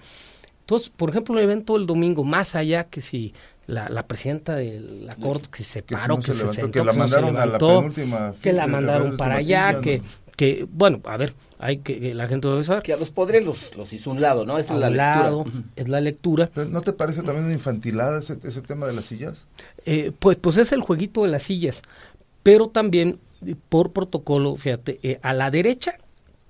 Entonces, 0.62 0.90
por 0.90 1.10
ejemplo, 1.10 1.36
el 1.36 1.44
evento 1.44 1.76
del 1.76 1.86
domingo, 1.86 2.22
más 2.24 2.54
allá 2.54 2.84
que 2.84 3.00
si 3.00 3.34
la, 3.66 3.88
la 3.88 4.06
presidenta 4.06 4.54
de 4.54 4.80
la 4.80 5.16
Corte 5.16 5.48
que 5.50 5.64
se 5.64 5.82
Que 5.82 5.94
si 5.94 6.00
paró, 6.00 6.16
no 6.16 6.22
que 6.22 6.32
se 6.32 6.32
se, 6.32 6.38
levantó, 6.38 6.60
sentó, 6.60 6.72
que 6.72 6.84
la 6.84 6.92
que 6.92 6.98
no 6.98 7.08
se 7.08 7.14
mandaron 7.14 7.36
a 7.36 7.38
la 7.40 7.46
levantó, 7.46 7.78
penúltima 7.78 8.32
que 8.40 8.52
la 8.52 8.66
mandaron 8.66 9.10
la 9.12 9.16
para 9.16 9.36
allá, 9.36 9.70
silla, 9.70 9.80
que, 9.80 9.98
¿no? 9.98 10.04
que, 10.36 10.66
bueno, 10.70 11.00
a 11.04 11.16
ver, 11.16 11.34
hay 11.58 11.78
que, 11.78 12.00
que 12.00 12.14
la 12.14 12.28
gente 12.28 12.48
debe 12.48 12.64
saber 12.64 12.82
Que 12.82 12.92
a 12.92 12.96
los 12.96 13.10
podres 13.10 13.44
los, 13.44 13.76
los 13.76 13.92
hizo 13.92 14.10
un 14.10 14.20
lado, 14.20 14.46
¿no? 14.46 14.58
Esa 14.58 14.74
es 14.74 14.80
la 14.80 14.90
lectura. 14.90 15.22
lado, 15.22 15.44
es 15.76 15.88
la 15.88 16.00
lectura. 16.00 16.50
¿No 16.70 16.80
te 16.82 16.92
parece 16.92 17.22
también 17.22 17.44
una 17.44 17.54
infantilada 17.54 18.20
ese, 18.20 18.38
ese 18.44 18.62
tema 18.62 18.86
de 18.86 18.92
las 18.92 19.04
sillas? 19.04 19.46
Eh, 19.84 20.12
pues, 20.18 20.36
pues 20.36 20.56
es 20.58 20.72
el 20.72 20.80
jueguito 20.80 21.24
de 21.24 21.28
las 21.28 21.42
sillas, 21.42 21.82
pero 22.42 22.68
también 22.68 23.18
por 23.68 23.92
protocolo, 23.92 24.56
fíjate, 24.56 25.00
eh, 25.02 25.18
a 25.22 25.32
la 25.32 25.50
derecha 25.50 25.98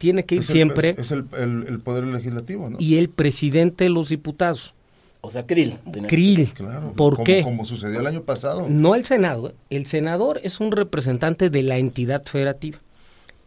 tiene 0.02 0.24
que 0.24 0.34
ir 0.34 0.40
Es 0.40 0.50
el- 0.50 0.54
siempre 0.56 0.90
es 0.98 1.10
el, 1.12 1.24
el- 1.38 1.64
el 1.68 1.78
poder 1.78 2.04
legislativo, 2.04 2.68
¿no? 2.68 2.76
y 2.80 2.96
el 2.96 3.08
presidente 3.08 3.84
de 3.84 3.90
los 3.90 4.08
diputados, 4.08 4.74
O 5.20 5.30
sea, 5.30 5.46
Krill. 5.46 5.78
Krill. 6.08 6.52
Claro. 6.52 6.92
¿Por 6.96 7.14
como, 7.14 7.24
qué? 7.24 7.42
Como 7.44 7.64
sucedió 7.64 8.00
el 8.00 8.06
año 8.08 8.22
pasado. 8.22 8.66
No 8.68 8.96
el 8.96 9.04
Senado, 9.04 9.50
¿eh? 9.50 9.54
el 9.70 9.86
senador 9.86 10.40
es 10.42 10.58
un 10.58 10.72
representante 10.72 11.48
de 11.48 11.62
la 11.62 11.78
entidad 11.78 12.24
federativa. 12.24 12.78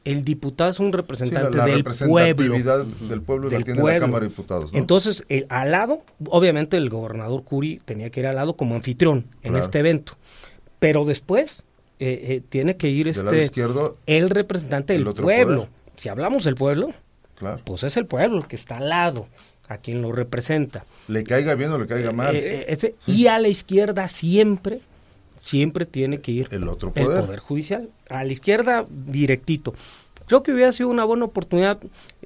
el 0.05 0.23
diputado 0.23 0.69
es 0.69 0.79
un 0.79 0.91
Sí, 0.91 0.91
representante 0.93 1.57
la, 1.57 1.65
la 1.67 1.73
del 1.73 1.83
pueblo. 1.83 1.89
representatividad 1.91 2.85
del 3.09 3.21
pueblo 3.21 3.49
la 3.49 3.55
del 3.55 3.63
tiene 3.65 3.77
la 3.79 3.81
pueblo. 3.83 3.99
Cámara 4.05 4.23
de 4.23 4.29
Diputados. 4.29 4.71
¿no? 4.71 4.77
Entonces, 4.79 5.25
el, 5.29 5.45
al 5.49 5.71
lado, 5.71 6.03
obviamente 6.29 6.77
el 6.77 6.89
gobernador 6.89 7.43
Curi 7.43 7.81
tenía 7.83 8.09
que 8.11 8.19
ir 8.21 8.27
al 8.27 8.35
lado 8.35 8.55
como 8.55 8.75
anfitrión 8.75 9.25
en 9.41 9.51
Claro. 9.51 9.65
este 9.65 9.79
evento. 9.79 10.13
Pero 10.79 11.03
después 11.05 11.63
eh, 11.99 12.19
eh, 12.29 12.41
tiene 12.47 12.77
que 12.77 12.89
ir 12.89 13.07
este 13.07 13.45
izquierdo, 13.45 13.95
el 14.05 14.29
representante 14.29 14.93
el 14.93 15.01
del 15.01 15.07
otro 15.07 15.23
pueblo. 15.23 15.55
poder. 15.65 15.84
Si 15.97 16.09
hablamos 16.09 16.43
del 16.43 16.55
pueblo, 16.55 16.91
claro. 17.35 17.61
pues 17.63 17.83
es 17.83 17.97
el 17.97 18.05
pueblo 18.05 18.37
el 18.39 18.47
que 18.47 18.55
está 18.55 18.77
al 18.77 18.89
lado, 18.89 19.27
a 19.67 19.77
quien 19.77 20.01
lo 20.01 20.11
representa. 20.11 20.85
Le 21.07 21.23
caiga 21.23 21.55
bien 21.55 21.71
o 21.71 21.77
le 21.77 21.87
caiga 21.87 22.11
mal. 22.11 22.35
Eh, 22.35 22.65
eh, 22.67 22.95
Y 23.07 23.27
a 23.27 23.39
la 23.39 23.47
izquierda 23.47 24.07
siempre, 24.07 24.81
siempre 25.39 25.85
tiene 25.85 26.19
que 26.19 26.31
ir 26.31 26.47
El 26.51 26.67
otro 26.67 26.91
el 26.95 27.03
poder. 27.05 27.25
poder 27.25 27.39
judicial. 27.39 27.89
A 28.09 28.23
la 28.23 28.31
izquierda 28.31 28.85
directito. 28.89 29.73
Creo 30.27 30.43
que 30.43 30.51
hubiera 30.51 30.71
sido 30.71 30.89
una 30.89 31.05
buena 31.05 31.25
oportunidad. 31.25 31.79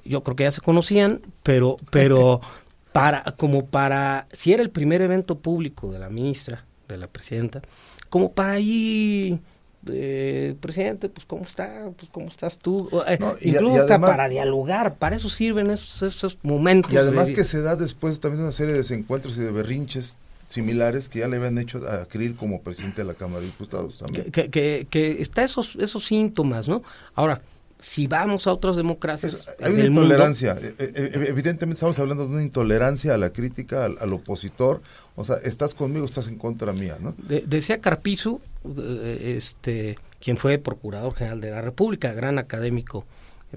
Yo 0.06 0.24
creo 0.24 0.36
que 0.36 0.44
ya 0.44 0.52
se 0.52 0.62
conocían, 0.62 1.22
pero, 1.44 1.78
pero 1.92 2.40
para, 2.92 3.24
como 3.38 3.66
para, 3.66 4.28
si 4.32 4.54
era 4.54 4.64
el 4.64 4.70
primer 4.70 5.02
evento 5.02 5.38
público 5.38 5.92
de 5.92 6.00
la 6.00 6.10
ministra, 6.10 6.66
de 6.88 6.98
la 6.98 7.08
presidenta, 7.08 7.62
como 8.10 8.32
para 8.32 8.54
ahí, 8.54 9.40
eh, 9.88 10.56
presidente, 10.60 11.10
pues 11.10 11.26
cómo 11.26 11.44
está, 11.44 11.90
pues 11.98 12.10
cómo 12.12 12.28
estás 12.28 12.58
tú, 12.60 12.90
eh, 13.08 13.18
No, 13.20 13.36
y- 13.42 13.50
incluso 13.52 13.76
y 13.76 13.80
hasta 13.80 14.00
para 14.00 14.28
dialogar, 14.30 14.96
para 14.96 15.16
eso 15.16 15.30
sirven 15.30 15.72
esos, 15.72 16.02
esos 16.04 16.38
momentos. 16.44 16.92
Y 16.94 16.98
además 16.98 17.28
de- 17.28 17.34
que 17.34 17.44
se 17.46 17.62
da 17.62 17.76
después 17.76 18.20
también 18.20 18.44
una 18.44 18.52
serie 18.52 18.74
de 18.74 18.80
desencuentros 18.80 19.38
y 19.38 19.42
de 19.42 19.52
berrinches 19.52 20.16
similares 20.48 21.10
que 21.10 21.20
ya 21.20 21.28
le 21.28 21.38
habían 21.38 21.58
hecho 21.60 21.78
a 21.88 22.06
Krill 22.08 22.36
como 22.36 22.62
presidente 22.62 23.02
de 23.04 23.08
la 23.08 23.14
Cámara 23.14 23.42
de 23.42 23.46
Diputados 23.48 24.00
también. 24.00 24.26
que, 24.26 24.32
que, 24.32 24.50
que, 24.50 24.88
que 24.90 25.22
está 25.22 25.44
esos, 25.44 25.76
esos 25.80 26.04
síntomas, 26.06 26.68
¿no? 26.68 26.82
Ahora, 27.14 27.42
si 27.80 28.08
vamos 28.08 28.46
a 28.48 28.52
otras 28.54 28.76
democracias 28.76 29.34
Es- 29.34 29.48
hay 29.64 29.74
una 29.74 29.84
mundo, 29.86 30.02
intolerancia. 30.04 30.58
Eh, 30.62 30.74
eh, 30.80 31.26
evidentemente 31.30 31.76
estamos 31.76 31.98
hablando 32.00 32.26
de 32.28 32.34
una 32.34 32.44
intolerancia 32.44 33.14
a 33.14 33.18
la 33.18 33.32
crítica, 33.32 33.86
al, 33.86 33.98
al 34.00 34.12
opositor. 34.14 34.82
O 35.16 35.24
sea, 35.26 35.38
estás 35.38 35.74
conmigo, 35.74 36.06
estás 36.06 36.28
en 36.28 36.38
contra 36.38 36.74
mía, 36.74 36.98
¿no? 37.02 37.14
de- 37.18 37.44
decía 37.48 37.80
Carpizu, 37.80 38.40
eh, 38.78 39.34
este, 39.38 39.98
quien 40.22 40.38
fue 40.38 40.58
Procurador 40.58 41.14
General 41.16 41.42
de 41.42 41.52
la 41.52 41.62
República, 41.62 42.14
gran 42.14 42.38
académico 42.38 43.06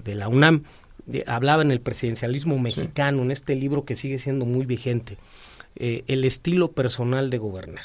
de 0.01 0.15
la 0.15 0.27
UNAM, 0.29 0.63
de- 1.05 1.23
hablaba 1.27 1.61
en 1.61 1.71
el 1.71 1.81
presidencialismo 1.81 2.57
mexicano, 2.59 3.21
en 3.23 3.31
este 3.31 3.55
libro 3.55 3.83
que 3.85 3.95
sigue 3.95 4.19
siendo 4.19 4.45
muy 4.45 4.65
vigente, 4.65 5.17
eh, 5.75 6.03
el 6.07 6.23
estilo 6.23 6.71
personal 6.71 7.29
de 7.29 7.37
gobernar. 7.39 7.83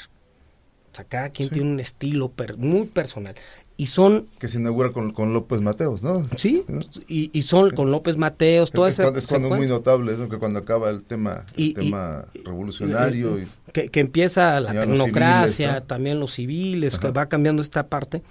O 0.91 0.95
sea, 0.95 1.05
cada 1.05 1.29
quien 1.29 1.49
Sí. 1.49 1.55
tiene 1.55 1.71
un 1.71 1.79
estilo 1.79 2.29
per- 2.29 2.57
muy 2.57 2.87
personal. 2.87 3.35
Y 3.79 3.85
son 3.85 4.27
Que 4.39 4.49
se 4.49 4.57
inaugura 4.57 4.89
con, 4.91 5.11
con 5.13 5.31
López 5.33 5.61
Mateos, 5.61 6.03
¿no? 6.03 6.27
Sí, 6.35 6.65
y, 7.07 7.29
y 7.31 7.41
son 7.43 7.69
con 7.71 7.91
López 7.91 8.17
Mateos, 8.17 8.67
Es, 8.69 8.73
toda 8.75 8.89
es 8.89 8.95
esa 8.95 9.03
cuando, 9.03 9.19
es 9.19 9.27
cuando 9.27 9.47
es 9.47 9.55
muy 9.57 9.67
notable, 9.67 10.17
¿no? 10.17 10.27
que 10.27 10.37
cuando 10.37 10.59
acaba 10.59 10.89
el 10.89 11.01
tema, 11.01 11.45
el 11.55 11.63
Y- 11.63 11.67
y- 11.69 11.73
tema 11.75 12.25
revolucionario. 12.43 13.39
y- 13.39 13.47
que, 13.71 13.87
que 13.87 14.01
empieza 14.01 14.59
la 14.59 14.73
los 14.73 14.81
tecnocracia, 14.85 15.47
civiles, 15.67 15.81
¿no? 15.81 15.87
también 15.87 16.19
los 16.19 16.33
civiles, 16.33 16.99
que 16.99 17.09
va 17.11 17.27
cambiando 17.29 17.61
esta 17.61 17.87
parte, 17.87 18.21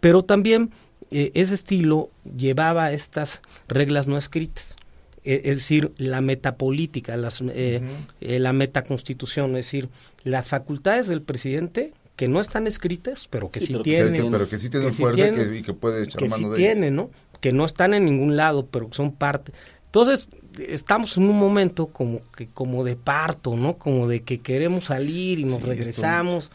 pero 0.00 0.24
también 0.24 0.70
eh, 1.10 1.30
ese 1.34 1.52
estilo 1.52 2.08
llevaba 2.34 2.90
estas 2.92 3.42
reglas 3.68 4.08
no 4.08 4.16
escritas, 4.16 4.76
E- 5.24 5.42
es 5.44 5.58
decir, 5.58 5.92
la 5.98 6.22
metapolítica, 6.22 7.18
las, 7.18 7.42
eh, 7.42 7.82
eh, 8.22 8.38
la 8.38 8.54
metaconstitución, 8.54 9.50
es 9.50 9.66
decir, 9.66 9.90
las 10.24 10.48
facultades 10.48 11.06
del 11.06 11.20
presidente 11.20 11.92
que 12.16 12.28
no 12.28 12.40
están 12.40 12.66
escritas, 12.66 13.28
pero 13.30 13.50
que 13.50 13.60
Sí, 13.60 13.66
sí, 13.66 13.72
pero 13.72 13.82
tienen. 13.84 14.22
que- 14.24 14.30
pero 14.30 14.48
que 14.48 14.58
sí 14.58 14.70
tienen 14.70 14.88
que 14.90 14.96
sí 14.96 15.02
fuerza 15.02 15.20
y 15.20 15.22
tienen, 15.30 15.50
que, 15.52 15.58
y 15.58 15.62
que 15.62 15.74
puede 15.74 16.02
echar 16.04 16.18
que 16.18 16.24
sí 16.26 16.30
mano 16.30 16.50
de 16.50 16.58
ellas. 16.60 16.72
tienen, 16.74 16.96
¿no? 16.96 17.10
Que 17.40 17.52
no 17.52 17.64
están 17.66 17.92
en 17.94 18.04
ningún 18.06 18.36
lado, 18.36 18.66
pero 18.66 18.88
que 18.88 18.96
son 18.96 19.12
parte. 19.12 19.52
Entonces, 19.84 20.28
estamos 20.58 21.16
en 21.18 21.24
un 21.28 21.38
momento 21.38 21.86
como 21.88 22.20
que 22.32 22.48
como 22.48 22.84
de 22.84 22.96
parto, 22.96 23.56
¿no? 23.56 23.76
Como 23.78 24.08
de 24.08 24.22
que 24.22 24.40
queremos 24.40 24.84
salir 24.86 25.38
y 25.38 25.42
nos 25.44 25.50
Sí, 25.50 25.56
esto- 25.58 25.66
regresamos, 25.68 26.50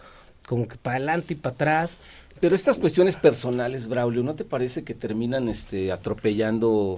como 0.47 0.67
que 0.67 0.75
para 0.77 0.97
adelante 0.97 1.33
y 1.33 1.37
para 1.37 1.53
atrás. 1.53 1.97
Pero 2.39 2.55
estas 2.55 2.79
cuestiones 2.79 3.15
personales, 3.15 3.87
Braulio, 3.87 4.23
¿no 4.23 4.33
te 4.33 4.43
parece 4.45 4.83
que 4.83 4.95
terminan 4.95 5.47
este 5.47 5.91
atropellando 5.91 6.97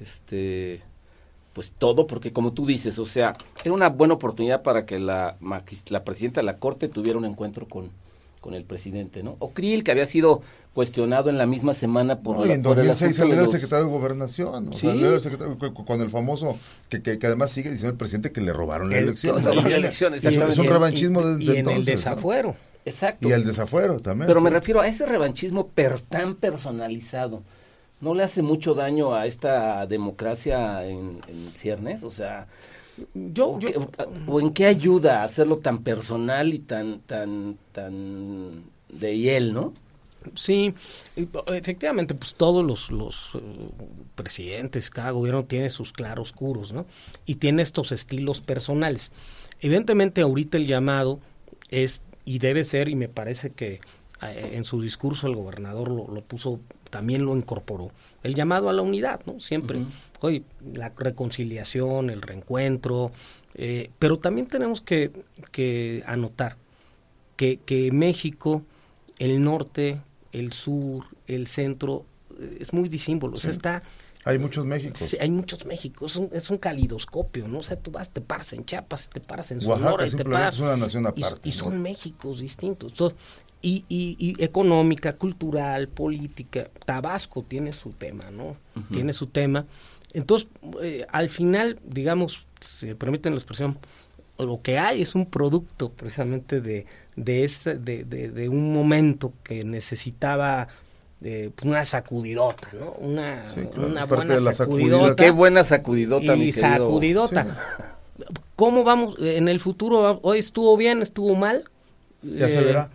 este 0.00 0.82
pues 1.58 1.72
todo? 1.76 2.06
Porque 2.06 2.32
como 2.32 2.52
tú 2.52 2.66
dices, 2.66 3.00
o 3.00 3.04
sea, 3.06 3.36
era 3.64 3.74
una 3.74 3.88
buena 3.88 4.14
oportunidad 4.14 4.62
para 4.62 4.86
que 4.86 5.00
la, 5.00 5.36
la 5.88 6.04
presidenta 6.04 6.38
de 6.40 6.44
la 6.44 6.54
Corte 6.54 6.86
tuviera 6.86 7.18
un 7.18 7.24
encuentro 7.24 7.66
con, 7.66 7.90
con 8.40 8.54
el 8.54 8.62
presidente, 8.62 9.24
¿no? 9.24 9.34
O 9.40 9.50
Krill, 9.50 9.82
que 9.82 9.90
había 9.90 10.06
sido 10.06 10.40
cuestionado 10.72 11.30
en 11.30 11.36
la 11.36 11.46
misma 11.46 11.74
semana 11.74 12.20
por, 12.20 12.36
No, 12.36 12.44
y 12.44 12.48
la- 12.50 12.54
en 12.54 12.62
por 12.62 12.78
el 12.78 12.86
2006 12.86 13.02
asunto 13.10 13.22
salió 13.22 13.34
de 13.34 13.42
el 13.42 13.48
secretario 13.48 13.86
de 13.86 13.90
Gobernación, 13.90 14.68
o 14.68 14.72
sea, 14.72 14.80
Sí. 14.80 14.86
salió 14.86 15.14
el 15.14 15.20
secretario 15.20 15.58
cu- 15.58 15.74
cu- 15.74 15.84
con 15.84 16.00
el 16.00 16.10
famoso, 16.10 16.56
que, 16.88 17.02
que, 17.02 17.18
que 17.18 17.26
además 17.26 17.50
sigue 17.50 17.70
diciendo 17.70 17.90
el 17.90 17.96
presidente 17.98 18.30
que 18.30 18.40
le 18.40 18.52
robaron 18.52 18.88
la 18.90 18.98
El- 18.98 19.04
elección. 19.08 19.42
la 19.44 19.50
viene. 19.50 19.74
elección, 19.74 20.14
Es 20.14 20.24
un- 20.58 20.64
revanchismo 20.64 21.22
de, 21.26 21.42
y, 21.42 21.46
de 21.48 21.54
y 21.54 21.56
en 21.56 21.68
el 21.70 21.78
¿no? 21.80 21.84
desafuero. 21.84 22.54
Exacto. 22.84 23.28
Y 23.28 23.32
el 23.32 23.44
desafuero 23.44 23.98
también. 23.98 24.28
Pero 24.28 24.40
me 24.40 24.50
refiero 24.50 24.80
a 24.80 24.86
ese 24.86 25.04
revanchismo 25.06 25.66
per- 25.66 26.00
tan 26.02 26.36
personalizado. 26.36 27.42
¿No 28.00 28.14
le 28.14 28.22
hace 28.22 28.42
mucho 28.42 28.74
daño 28.74 29.14
a 29.14 29.26
esta 29.26 29.86
democracia 29.86 30.86
en, 30.86 31.20
en 31.28 31.50
ciernes? 31.54 32.02
O 32.04 32.10
sea, 32.10 32.46
Yo, 33.14 33.48
o, 33.50 33.60
yo- 33.60 33.68
qué- 33.68 34.06
o 34.26 34.40
en 34.40 34.52
qué 34.52 34.66
ayuda 34.66 35.20
a 35.20 35.24
hacerlo 35.24 35.58
tan 35.58 35.82
personal 35.82 36.52
y 36.54 36.60
tan, 36.60 37.00
tan, 37.00 37.58
tan 37.72 38.64
de 38.88 39.16
hiel, 39.18 39.52
¿no? 39.52 39.72
Sí, 40.34 40.74
efectivamente, 41.46 42.14
pues 42.14 42.34
todos 42.34 42.64
los, 42.64 42.90
los 42.90 43.30
eh, 43.36 43.40
presidentes, 44.14 44.90
cada 44.90 45.12
gobierno 45.12 45.44
tiene 45.44 45.70
sus 45.70 45.92
claroscuros, 45.92 46.72
¿no? 46.72 46.86
Y 47.24 47.36
tiene 47.36 47.62
estos 47.62 47.92
estilos 47.92 48.40
personales. 48.40 49.10
Evidentemente, 49.60 50.20
ahorita 50.22 50.56
el 50.58 50.66
llamado 50.66 51.20
es, 51.70 52.00
y 52.24 52.40
debe 52.40 52.64
ser, 52.64 52.88
y 52.88 52.96
me 52.96 53.08
parece 53.08 53.50
que 53.50 53.80
eh, 54.22 54.50
en 54.52 54.64
su 54.64 54.82
discurso 54.82 55.28
el 55.28 55.36
gobernador 55.36 55.88
lo, 55.88 56.08
lo 56.08 56.20
puso, 56.22 56.60
también 56.90 57.24
lo 57.24 57.36
incorporó, 57.36 57.90
el 58.22 58.34
llamado 58.34 58.68
a 58.68 58.72
la 58.72 58.82
unidad, 58.82 59.20
¿no? 59.26 59.40
Siempre. 59.40 59.80
Ujú. 59.80 59.88
Oye, 60.20 60.42
la 60.74 60.90
reconciliación, 60.90 62.10
el 62.10 62.22
reencuentro, 62.22 63.12
eh, 63.54 63.90
pero 63.98 64.18
también 64.18 64.46
tenemos 64.46 64.80
que, 64.80 65.10
que 65.52 66.02
anotar 66.06 66.56
que, 67.38 67.60
que 67.64 67.92
México, 67.92 68.64
el 69.20 69.42
norte, 69.44 70.00
el 70.32 70.52
sur, 70.52 71.04
el 71.28 71.46
centro, 71.46 72.04
eh, 72.38 72.58
es 72.60 72.72
muy 72.72 72.88
disímbolo. 72.88 73.36
O 73.36 73.40
sea, 73.40 73.52
está, 73.52 73.82
Hay 74.28 74.38
muchos 74.38 74.64
Méxicos. 74.64 74.98
sí, 74.98 75.16
hay 75.20 75.30
muchos 75.30 75.64
Méxicos, 75.66 76.12
es 76.12 76.16
un, 76.18 76.30
es 76.32 76.50
un 76.50 76.58
calidoscopio, 76.58 77.48
¿no? 77.48 77.58
O 77.58 77.62
sea, 77.62 77.76
tú 77.76 77.90
vas, 77.90 78.10
te 78.10 78.20
paras 78.20 78.52
en 78.52 78.64
Chiapas, 78.64 79.08
te 79.08 79.20
paras 79.20 79.50
en 79.52 79.58
Oaxaca 79.58 79.76
Sonora 79.78 80.06
y 80.06 80.10
te 80.10 80.24
paras. 80.24 80.54
es 80.54 80.60
una 80.60 80.76
nación 80.76 81.04
y- 81.16 81.22
aparte, 81.24 81.48
Y, 81.48 81.52
¿no? 81.52 81.58
son 81.58 81.82
Méxicos 81.82 82.38
distintos. 82.40 82.92
Entonces, 82.92 83.18
y, 83.62 83.84
y, 83.88 84.16
y 84.18 84.44
económica, 84.44 85.14
cultural, 85.16 85.88
política. 85.88 86.68
Tabasco 86.84 87.42
tiene 87.42 87.72
su 87.72 87.90
tema, 87.90 88.30
¿no? 88.30 88.56
Tiene 88.92 89.12
su 89.12 89.26
tema. 89.26 89.64
Entonces, 90.12 90.48
eh, 90.82 91.06
al 91.10 91.28
final, 91.28 91.80
digamos, 91.84 92.46
si 92.60 92.86
me 92.86 92.94
permiten 92.94 93.32
la 93.32 93.38
expresión, 93.38 93.78
lo 94.38 94.62
que 94.62 94.78
hay 94.78 95.02
es 95.02 95.16
un 95.16 95.26
producto 95.26 95.90
precisamente 95.90 96.60
de, 96.60 96.86
de, 97.16 97.42
este, 97.44 97.78
de, 97.78 98.04
de, 98.04 98.30
de 98.30 98.48
un 98.48 98.72
momento 98.72 99.32
que 99.42 99.64
necesitaba 99.64 100.68
eh, 101.22 101.50
una 101.64 101.84
sacudidota, 101.84 102.68
¿no? 102.78 102.92
Una, 102.98 103.48
Sí, 103.48 103.60
claro, 103.72 103.88
una 103.88 104.04
buena 104.06 104.34
de 104.36 104.40
la 104.40 104.52
sacudida. 104.52 104.88
sacudidota. 104.96 105.24
Qué 105.24 105.30
buena 105.30 105.64
sacudidota, 105.64 106.36
mi 106.36 106.44
y 106.44 106.52
querido. 106.52 106.68
sacudidota. 106.70 107.46
¿Cómo 108.56 108.84
vamos 108.84 109.16
en 109.20 109.48
el 109.48 109.60
futuro? 109.60 110.18
¿Hoy 110.22 110.38
estuvo 110.38 110.76
bien, 110.76 111.02
estuvo 111.02 111.34
mal? 111.36 111.64
Ya 112.22 112.48
se 112.48 112.58
Eh, 112.58 112.62
verá. 112.64 112.90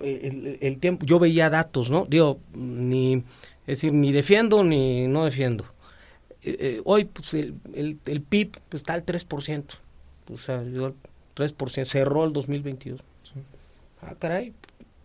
el, 0.00 0.58
el 0.60 0.78
tiempo, 0.78 1.04
yo 1.06 1.18
veía 1.18 1.50
datos, 1.50 1.90
¿no? 1.90 2.06
Digo, 2.08 2.38
ni, 2.54 3.14
es 3.14 3.22
decir, 3.66 3.92
ni 3.92 4.12
defiendo 4.12 4.62
ni 4.64 5.06
no 5.08 5.24
defiendo. 5.24 5.64
Eh, 6.42 6.56
eh, 6.58 6.80
hoy, 6.84 7.04
pues, 7.04 7.34
el, 7.34 7.54
el, 7.74 7.98
el 8.06 8.20
PIB 8.22 8.52
pues, 8.68 8.80
está 8.82 8.94
al 8.94 9.04
3%. 9.04 9.64
O 10.32 10.38
sea, 10.38 10.62
yo, 10.64 10.94
3%, 11.36 11.84
cerró 11.84 12.24
el 12.24 12.32
2022. 12.32 13.00
Ah, 14.02 14.14
caray, 14.18 14.52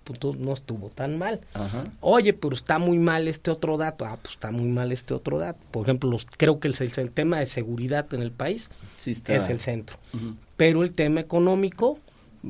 pues, 0.06 0.38
no 0.38 0.54
estuvo 0.54 0.90
tan 0.90 1.18
mal. 1.18 1.42
Ajá. 1.54 1.84
Oye, 2.00 2.32
pero 2.34 2.54
está 2.56 2.78
muy 2.80 2.98
mal 3.00 3.28
este 3.28 3.52
otro 3.52 3.78
dato. 3.78 4.06
Ah, 4.06 4.18
pues 4.22 4.36
está 4.36 4.52
muy 4.52 4.68
mal 4.68 4.92
este 4.92 5.14
otro 5.14 5.38
dato. 5.40 5.60
Por 5.72 5.84
ejemplo, 5.84 6.10
los, 6.10 6.26
creo 6.38 6.60
que 6.60 6.68
el, 6.70 6.76
el 6.98 7.12
tema 7.12 7.40
de 7.40 7.46
seguridad 7.48 8.06
en 8.14 8.22
el 8.22 8.32
país 8.32 8.70
Sí 8.98 9.12
está. 9.12 9.34
es 9.36 9.50
el 9.50 9.60
centro. 9.60 9.98
Pero 10.58 10.84
el 10.84 10.92
tema 10.94 11.20
económico, 11.20 11.98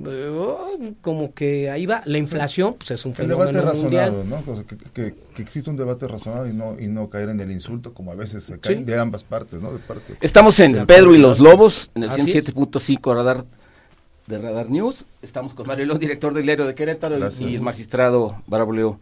eh, 0.05 0.93
como 1.01 1.33
que 1.33 1.69
ahí 1.69 1.85
va. 1.85 2.03
La 2.05 2.17
inflación, 2.17 2.75
pues 2.75 2.91
es 2.91 3.05
un 3.05 3.13
El 3.17 3.29
debate 3.29 3.53
fenómeno 3.53 3.81
mundial. 3.81 4.11
razonado, 4.11 4.43
¿no? 4.55 4.65
Que, 4.67 4.77
que, 4.77 5.15
que 5.35 5.41
existe 5.41 5.69
un 5.69 5.77
debate 5.77 6.07
razonado 6.07 6.47
y 6.47 6.53
no, 6.53 6.79
y 6.79 6.87
no 6.87 7.09
caer 7.09 7.29
en 7.29 7.39
el 7.39 7.51
insulto 7.51 7.93
como 7.93 8.11
a 8.11 8.15
veces 8.15 8.43
se 8.43 8.59
cae 8.59 8.75
Sí. 8.75 8.83
de 8.83 8.99
ambas 8.99 9.23
partes, 9.23 9.61
¿no? 9.61 9.71
De 9.71 9.79
parte. 9.79 10.15
Estamos 10.21 10.59
en 10.59 10.73
De 10.73 10.85
Pedro 10.85 11.15
y 11.15 11.17
los 11.17 11.39
Lobos, 11.39 11.89
en 11.95 12.03
el 12.03 12.09
Así 12.09 12.21
es. 12.29 12.45
107.5 12.53 13.13
Radar 13.15 13.45
de 14.27 14.37
Radar 14.39 14.69
News. 14.69 15.05
Estamos 15.21 15.53
con 15.53 15.67
Mario 15.67 15.85
León, 15.85 15.99
director 15.99 16.33
del 16.33 16.45
diario 16.45 16.65
de 16.65 16.75
Querétaro, 16.75 17.17
y- 17.17 17.19
Gracias. 17.19 17.49
y 17.49 17.55
el 17.55 17.61
magistrado 17.61 18.41
Braulio. 18.47 18.99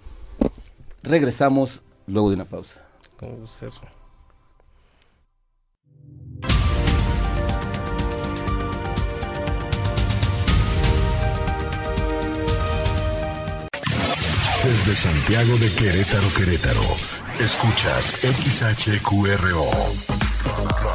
Regresamos 1.01 1.81
luego 2.07 2.29
de 2.29 2.35
una 2.35 2.45
pausa. 2.45 2.81
¿Cómo 3.17 3.43
es 3.45 3.63
eso? 3.63 3.81
Desde 14.63 14.95
Santiago 14.95 15.57
de 15.57 15.71
Querétaro, 15.73 16.27
Querétaro. 16.35 16.81
Escuchas 17.39 18.15
XHQRO. 18.21 19.65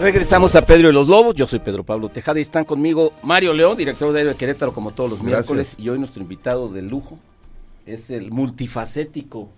Regresamos 0.00 0.54
a 0.56 0.66
Pedro 0.66 0.90
y 0.90 0.92
los 0.92 1.08
Lobos. 1.08 1.34
Yo 1.34 1.46
soy 1.46 1.60
Pedro 1.60 1.84
Pablo 1.84 2.08
Tejada 2.08 2.38
y 2.38 2.42
están 2.42 2.64
conmigo 2.64 3.12
Mario 3.22 3.52
León, 3.52 3.76
director 3.76 4.12
de 4.12 4.24
de 4.24 4.34
Querétaro, 4.34 4.72
como 4.74 4.90
todos 4.90 5.10
los 5.10 5.18
Gracias. 5.20 5.38
miércoles. 5.46 5.76
Y 5.78 5.88
hoy 5.88 5.98
nuestro 5.98 6.22
invitado 6.22 6.68
de 6.68 6.82
lujo 6.82 7.18
es 7.86 8.10
el 8.10 8.30
multifacético 8.30 9.48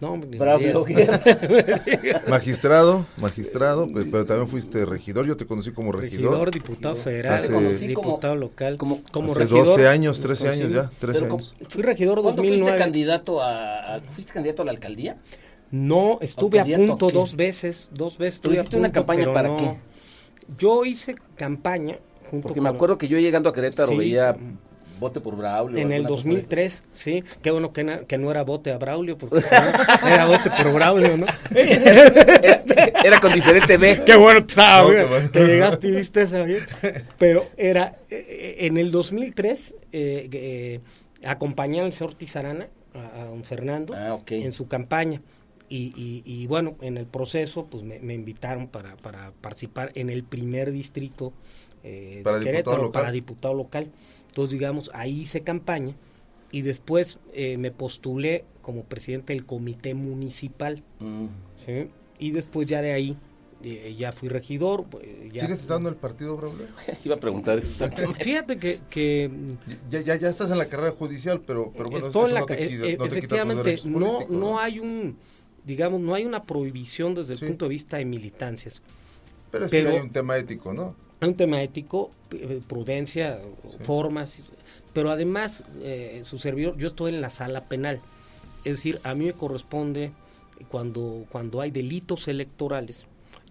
No. 0.00 0.20
Guerra. 0.20 0.58
Magistrado, 2.28 3.06
magistrado, 3.16 3.86
pe- 3.88 4.04
pero 4.04 4.26
también 4.26 4.48
fuiste 4.48 4.84
regidor, 4.84 5.26
yo 5.26 5.36
te 5.36 5.46
conocí 5.46 5.72
como 5.72 5.90
regidor. 5.92 6.32
Regidor, 6.32 6.50
diputado 6.50 6.94
federal, 6.96 7.34
Hace- 7.38 7.50
Conocí 7.52 7.92
como- 7.94 8.08
diputado 8.10 8.36
local, 8.36 8.76
como- 8.76 9.00
como, 9.10 9.32
Hace 9.32 9.40
regidor. 9.40 9.64
12 9.66 9.88
años, 9.88 10.18
nos 10.18 10.26
13 10.26 10.48
años 10.48 10.70
ya, 10.72 10.90
13 11.00 11.20
Pero, 11.22 11.34
años. 11.36 11.54
Fui 11.70 11.82
regidor 11.82 12.20
¿Cuándo 12.22 12.42
fuiste 12.42 12.58
2009. 12.58 12.78
candidato 12.78 13.42
a, 13.42 13.96
a- 13.96 14.00
fuiste 14.12 14.32
candidato 14.34 14.62
a 14.62 14.64
la 14.66 14.72
alcaldía? 14.72 15.16
No, 15.70 16.18
estuve 16.20 16.60
a 16.60 16.64
punto 16.64 17.10
dos 17.10 17.34
veces, 17.36 17.90
dos 17.92 18.18
veces. 18.18 18.40
¿Pero 18.40 18.54
estuve 18.54 18.58
a 18.58 18.60
hiciste 18.62 18.76
una 18.76 18.92
campaña 18.92 19.32
para 19.32 19.48
no. 19.48 19.56
qué? 19.56 19.76
Yo 20.58 20.84
hice 20.84 21.16
campaña 21.34 21.98
junto 22.30 22.48
Porque 22.48 22.60
con... 22.60 22.64
me 22.64 22.70
acuerdo 22.70 22.98
que 22.98 23.08
yo 23.08 23.18
llegando 23.18 23.48
a 23.48 23.52
Querétaro 23.52 23.88
Sí, 23.88 23.96
veía 23.96 24.34
sí. 24.34 24.40
vote 25.00 25.20
por 25.20 25.36
Braulio. 25.36 25.76
En 25.78 25.88
el 25.92 26.02
alguna 26.06 26.08
cosa 26.10 26.22
de 26.24 26.30
2003, 26.34 26.82
sí. 26.92 27.24
Qué 27.42 27.50
bueno 27.50 27.72
que, 27.72 27.82
na- 27.84 27.98
que 28.04 28.16
no 28.16 28.30
era 28.30 28.44
bote 28.44 28.70
a 28.72 28.78
Braulio, 28.78 29.18
porque 29.18 29.38
era 30.06 30.26
bote 30.26 30.50
por 30.50 30.72
Braulio, 30.72 31.16
¿no? 31.16 31.26
Era, 31.52 33.02
era 33.04 33.20
con 33.20 33.32
diferente 33.32 33.76
B. 33.76 34.02
Qué 34.04 34.16
bueno 34.16 34.40
que 34.46 34.52
estaba, 34.52 34.82
No, 34.92 35.08
bueno. 35.08 35.30
que 35.32 35.40
llegaste 35.46 35.88
y 35.88 35.92
viste 35.92 36.22
esa 36.22 36.44
bien. 36.44 36.60
Pero 37.18 37.46
era, 37.56 37.96
eh, 38.10 38.56
en 38.60 38.76
el 38.78 38.90
2003, 38.90 39.74
eh, 39.92 40.28
eh, 40.32 40.80
acompañé 41.24 41.80
al 41.80 41.92
señor 41.92 42.14
Tizarana, 42.14 42.68
a, 42.94 43.22
a 43.22 43.24
don 43.26 43.44
Fernando, 43.44 43.94
Ah, 43.96 44.18
en 44.28 44.52
su 44.52 44.68
campaña. 44.68 45.20
Y, 45.68 45.92
y- 45.96 46.22
y 46.24 46.46
bueno, 46.46 46.76
en 46.80 46.96
el 46.96 47.06
proceso, 47.06 47.66
pues 47.66 47.82
me, 47.82 47.98
me 47.98 48.14
invitaron 48.14 48.68
para, 48.68 48.96
para 48.96 49.32
participar 49.32 49.90
en 49.94 50.10
el 50.10 50.22
primer 50.22 50.70
distrito 50.70 51.32
eh, 51.82 52.20
Para 52.24 52.38
de 52.38 52.44
diputado 52.44 52.52
Querétaro, 52.52 52.82
local. 52.84 52.92
para 53.02 53.12
diputado 53.12 53.54
local. 53.54 53.90
Entonces, 54.28 54.52
digamos, 54.52 54.90
ahí 54.94 55.20
hice 55.22 55.42
campaña 55.42 55.94
y 56.52 56.62
después 56.62 57.18
eh, 57.32 57.56
me 57.58 57.70
postulé 57.72 58.44
como 58.62 58.84
presidente 58.84 59.32
del 59.32 59.44
comité 59.44 59.94
municipal. 59.94 60.82
Mm. 61.00 61.26
¿sí? 61.64 61.88
Y 62.18 62.30
después 62.30 62.66
ya 62.66 62.80
de 62.82 62.92
ahí 62.92 63.16
eh, 63.62 63.96
ya 63.98 64.12
fui 64.12 64.28
regidor. 64.28 64.84
eh, 65.02 65.30
ya- 65.32 65.42
¿Sigues 65.42 65.60
estando 65.60 65.88
en 65.88 65.94
el 65.96 66.00
partido, 66.00 66.36
Braulio? 66.36 66.66
Iba 67.04 67.16
a 67.16 67.18
preguntar 67.18 67.58
eso. 67.58 67.70
exactamente. 67.72 68.22
Fíjate 68.22 68.58
que, 68.58 68.80
que 68.90 69.30
Ya, 69.90 70.00
ya, 70.02 70.16
ya 70.16 70.28
estás 70.28 70.50
en 70.52 70.58
la 70.58 70.66
carrera 70.68 70.92
judicial, 70.92 71.40
pero, 71.44 71.72
pero 71.76 71.88
bueno, 71.90 72.06
estoy 72.06 72.20
eso 72.26 72.28
en 72.28 72.34
la 72.34 72.40
no 72.40 72.46
te 72.46 72.56
ca- 72.56 72.66
quita- 72.68 72.74
e- 72.74 72.76
no 72.76 72.84
te 72.84 72.90
quita 72.92 72.98
tus 73.08 73.16
efectivamente 73.16 73.76
no 73.86 74.18
no 74.28 74.58
hay 74.60 74.78
un 74.80 75.16
digamos 75.66 76.00
no 76.00 76.14
hay 76.14 76.24
una 76.24 76.44
prohibición 76.44 77.14
desde 77.14 77.34
el 77.34 77.38
Sí. 77.40 77.44
punto 77.46 77.64
de 77.66 77.68
vista 77.70 77.96
de 77.98 78.04
militancias 78.06 78.80
Pero 79.50 79.68
sí 79.68 79.76
pero- 79.78 79.90
hay 79.90 79.98
un 79.98 80.10
tema 80.10 80.36
ético, 80.38 80.72
¿no? 80.72 80.94
hay 81.20 81.28
un 81.28 81.36
tema 81.36 81.62
ético 81.62 82.10
eh, 82.32 82.60
prudencia 82.66 83.40
formas 83.80 84.42
pero 84.92 85.10
además 85.10 85.64
eh, 85.80 86.22
su 86.24 86.38
servidor 86.38 86.76
yo 86.78 86.86
estoy 86.86 87.12
en 87.14 87.20
la 87.20 87.30
sala 87.30 87.64
penal 87.68 88.00
es 88.64 88.72
decir 88.74 89.00
a 89.04 89.14
mí 89.14 89.26
me 89.26 89.32
corresponde 89.32 90.12
cuando 90.70 91.24
cuando 91.30 91.60
hay 91.60 91.70
delitos 91.70 92.28
electorales 92.28 93.06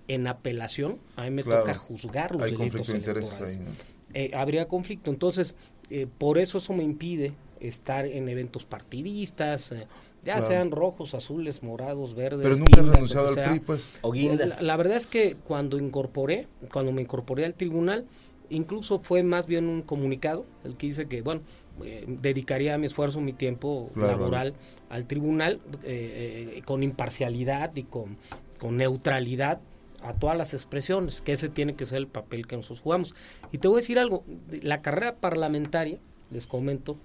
en 0.07 0.27
apelación 0.27 0.99
a 1.15 1.23
mí 1.23 1.31
me 1.31 1.43
Claro. 1.43 1.61
toca 1.61 1.73
juzgar 1.75 2.33
los 2.35 2.43
Hay 2.43 2.51
delitos 2.55 2.89
electorales 2.89 3.41
ahí, 3.41 3.57
¿no? 3.65 3.71
eh, 4.13 4.31
habría 4.33 4.67
conflicto. 4.67 5.09
Entonces, 5.11 5.55
eh, 5.89 6.07
por 6.17 6.37
eso 6.37 6.59
eso 6.59 6.71
me 6.73 6.83
impide 6.83 7.33
estar 7.59 8.05
en 8.05 8.29
eventos 8.29 8.65
partidistas, 8.65 9.71
eh, 9.73 9.87
ya 10.25 10.33
Claro. 10.37 10.47
sean 10.47 10.71
rojos, 10.71 11.13
azules, 11.13 11.61
morados, 11.63 12.15
verdes. 12.15 12.41
Pero 12.43 12.55
nunca 12.57 12.81
has 12.81 12.99
guindas, 12.99 13.15
al 13.15 13.33
sea. 13.33 13.49
PRI, 13.51 13.59
pues. 13.61 13.99
O 14.01 14.11
guindas. 14.11 14.57
La, 14.57 14.61
la 14.61 14.77
verdad 14.77 14.97
es 14.97 15.07
que 15.07 15.35
cuando 15.47 15.77
incorporé, 15.77 16.47
cuando 16.73 16.91
me 16.91 17.01
incorporé 17.03 17.45
al 17.45 17.53
tribunal, 17.53 18.05
incluso 18.49 18.99
fue 18.99 19.23
más 19.23 19.47
bien 19.47 19.67
un 19.67 19.81
comunicado, 19.81 20.45
el 20.63 20.75
que 20.77 20.87
dice 20.87 21.07
que, 21.07 21.21
bueno, 21.21 21.41
eh, 21.83 22.05
dedicaría 22.07 22.77
mi 22.77 22.85
esfuerzo, 22.87 23.21
mi 23.21 23.33
tiempo 23.33 23.89
Claro. 23.93 24.11
laboral 24.11 24.53
al 24.89 25.05
tribunal 25.07 25.59
eh, 25.83 26.53
eh, 26.57 26.61
con 26.65 26.83
imparcialidad 26.83 27.75
y 27.75 27.83
con, 27.83 28.17
con 28.59 28.77
neutralidad 28.77 29.59
a 30.01 30.13
todas 30.13 30.37
las 30.37 30.53
expresiones, 30.53 31.21
que 31.21 31.31
ese 31.33 31.49
tiene 31.49 31.75
que 31.75 31.85
ser 31.87 31.97
el 31.97 32.07
papel 32.07 32.45
que 32.45 32.55
nosotros 32.55 32.81
jugamos. 32.81 33.15
Y 33.51 33.57
te 33.57 33.67
voy 33.67 33.77
a 33.77 33.81
decir 33.81 33.97
algo, 33.97 34.23
la 34.61 34.81
carrera 34.83 35.15
parlamentaria, 35.15 35.97
les 36.29 36.45
comento, 36.45 36.97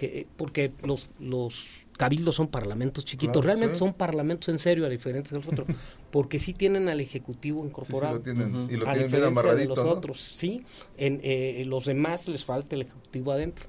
que 0.00 0.26
porque 0.38 0.72
los, 0.86 1.10
los 1.18 1.86
cabildos 1.98 2.34
son 2.34 2.48
parlamentos 2.48 3.04
chiquitos, 3.04 3.34
Claro, 3.34 3.46
realmente 3.46 3.74
sí. 3.74 3.80
son 3.80 3.92
parlamentos 3.92 4.48
en 4.48 4.58
serio, 4.58 4.86
a 4.86 4.88
diferencia 4.88 5.36
de 5.36 5.44
los 5.44 5.52
otros, 5.52 5.68
porque 6.10 6.38
sí 6.38 6.54
tienen 6.54 6.88
al 6.88 7.00
Ejecutivo 7.00 7.58
Sí, 7.58 7.64
sí, 7.64 7.68
incorporado. 7.68 8.14
lo 8.16 8.20
tienen, 8.22 8.54
Ujú. 8.54 8.72
y 8.72 8.76
lo 8.78 8.88
a 8.88 8.92
tienen 8.94 9.10
bien 9.10 9.56
de 9.58 9.66
los 9.66 9.76
¿no? 9.84 9.90
otros, 9.90 10.18
sí, 10.18 10.64
en 10.96 11.20
eh, 11.22 11.64
los 11.66 11.84
demás 11.84 12.26
les 12.28 12.46
falta 12.46 12.76
el 12.76 12.82
Ejecutivo 12.82 13.30
adentro. 13.32 13.66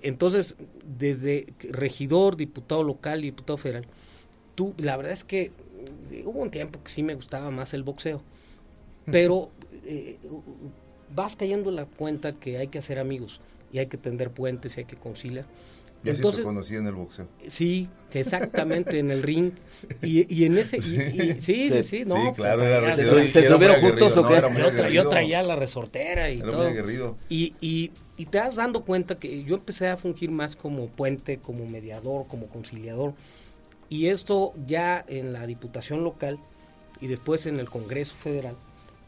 Entonces, 0.00 0.56
desde 0.86 1.52
regidor, 1.68 2.38
diputado 2.38 2.82
local 2.82 3.18
y 3.20 3.24
diputado 3.24 3.58
federal, 3.58 3.86
tú, 4.54 4.72
la 4.78 4.96
verdad 4.96 5.12
es 5.12 5.24
que 5.24 5.52
eh, 6.10 6.22
hubo 6.24 6.40
un 6.40 6.50
tiempo 6.50 6.82
que 6.82 6.90
sí 6.90 7.02
me 7.02 7.14
gustaba 7.14 7.50
más 7.50 7.74
el 7.74 7.82
boxeo, 7.82 8.22
pero 9.12 9.50
eh, 9.84 10.16
vas 11.14 11.36
cayendo 11.36 11.68
en 11.68 11.76
la 11.76 11.84
cuenta 11.84 12.32
que 12.32 12.56
hay 12.56 12.68
que 12.68 12.78
hacer 12.78 12.98
amigos 12.98 13.42
y 13.72 13.78
hay 13.78 13.86
que 13.86 13.96
tender 13.96 14.30
puentes 14.30 14.76
y 14.76 14.80
hay 14.80 14.86
que 14.86 14.96
conciliar. 14.96 15.44
Yo 16.02 16.12
sí 16.12 16.16
Entonces, 16.16 16.40
te 16.40 16.44
conocí 16.44 16.76
en 16.76 16.86
el 16.86 16.94
boxeo. 16.94 17.28
Sí, 17.46 17.88
exactamente, 18.14 18.98
en 18.98 19.10
el 19.10 19.22
ring. 19.22 19.52
Y, 20.02 20.34
y 20.34 20.46
en 20.46 20.56
ese. 20.56 20.78
y- 20.78 20.80
y- 20.80 21.40
sí, 21.40 21.68
sí, 21.70 21.82
sí, 21.82 22.04
no. 22.06 22.16
Sí, 22.16 22.22
pues, 22.28 22.36
claro, 22.36 22.60
traía- 22.62 22.78
era 22.78 22.96
Se 22.96 23.04
se 23.04 23.40
muy 23.40 23.48
subieron 23.54 23.80
juntos, 23.82 24.16
¿o 24.16 24.26
qué? 24.26 24.34
yo, 24.34 24.40
tra- 24.40 24.54
yo 24.58 24.66
aguerrido. 24.68 25.08
traía 25.10 25.42
la 25.42 25.56
resortera 25.56 26.30
y 26.30 26.38
Era 26.40 26.50
todo. 26.50 26.62
muy 26.62 26.68
aguerrido. 26.68 27.18
Y, 27.28 27.54
y, 27.60 27.92
y 28.16 28.24
te 28.26 28.38
das 28.38 28.54
dando 28.54 28.82
cuenta 28.86 29.18
que 29.18 29.44
yo 29.44 29.56
empecé 29.56 29.88
a 29.88 29.98
fungir 29.98 30.30
más 30.30 30.56
como 30.56 30.86
puente, 30.88 31.36
como 31.36 31.66
mediador, 31.66 32.26
como 32.28 32.46
conciliador. 32.46 33.12
Y 33.90 34.06
esto 34.06 34.54
ya 34.66 35.04
en 35.06 35.34
la 35.34 35.46
diputación 35.46 36.02
local 36.02 36.38
y 37.02 37.08
después 37.08 37.44
en 37.44 37.60
el 37.60 37.68
Congreso 37.68 38.14
Federal. 38.14 38.56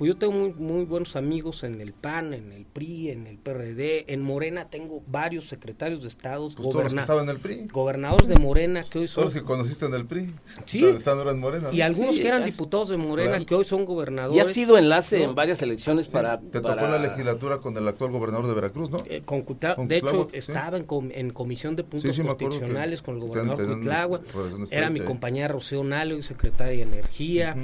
Pues 0.03 0.15
yo 0.15 0.19
tengo 0.19 0.33
muy, 0.33 0.53
muy 0.55 0.85
buenos 0.85 1.15
amigos 1.15 1.63
en 1.63 1.81
el 1.81 1.93
PAN, 1.93 2.35
en 2.35 2.51
el 2.51 2.65
PRI, 2.65 3.11
en 3.11 3.29
el 3.29 3.39
PRD, 3.39 4.13
en 4.13 4.21
Morena 4.21 4.69
tengo 4.69 5.01
varios 5.07 5.45
secretarios 5.47 6.03
de 6.03 6.09
estados, 6.09 6.57
Pues 6.57 6.65
todos 6.71 6.75
los 6.75 6.75
que 6.75 6.89
goberna- 6.89 7.01
estaban 7.03 7.25
en 7.27 7.31
el 7.31 7.39
PRI. 7.39 7.69
gobernadores 7.73 8.27
de 8.27 8.35
Morena 8.35 8.83
que 8.83 8.99
hoy 8.99 9.07
son 9.07 9.23
Todos 9.23 9.33
los 9.35 9.41
que 9.41 9.47
conociste 9.47 9.87
en 9.87 9.95
el 9.95 10.05
PRI. 10.05 10.35
Sí. 10.67 10.85
Están- 10.85 11.19
ahora 11.19 11.31
en 11.31 11.39
Morena. 11.39 11.69
¿no? 11.69 11.73
y 11.73 11.83
algunos 11.83 12.17
Sí, 12.17 12.21
que 12.23 12.27
eran 12.27 12.43
has- 12.43 12.51
diputados 12.51 12.89
de 12.89 12.97
Morena 12.97 13.31
Claro. 13.31 13.47
que 13.47 13.55
hoy 13.55 13.65
son 13.65 13.83
Y 13.83 13.85
gobernadores. 13.85 14.45
ha 14.45 14.51
sido 14.51 14.77
enlace 14.77 15.21
No. 15.21 15.25
en 15.27 15.35
varias 15.37 15.63
elecciones 15.63 16.09
para... 16.09 16.41
Te 16.41 16.47
tocó 16.61 16.75
para- 16.75 16.91
la 16.91 16.99
legislatura 16.99 17.59
con 17.59 17.77
el 17.77 17.87
actual 17.87 18.11
gobernador 18.11 18.49
de 18.49 18.55
Veracruz, 18.55 18.91
¿no? 18.91 19.05
eh, 19.09 19.23
con 19.25 19.43
Con 19.43 19.87
de 19.87 19.99
hecho, 19.99 20.31
estaba 20.33 20.79
en, 20.79 20.85
com- 20.85 21.11
en 21.15 21.31
comisión 21.31 21.77
de 21.77 21.85
puntos 21.85 22.17
constitucionales 22.17 23.03
con 23.03 23.15
el 23.15 23.21
gobernador 23.21 23.57
relaciones 23.57 24.73
Era 24.73 24.91
mi 24.91 24.99
compañera 24.99 25.47
Rocío 25.47 25.85
Nalo, 25.85 26.21
secretaria 26.25 26.85
de 26.85 26.93
Energía. 26.93 27.55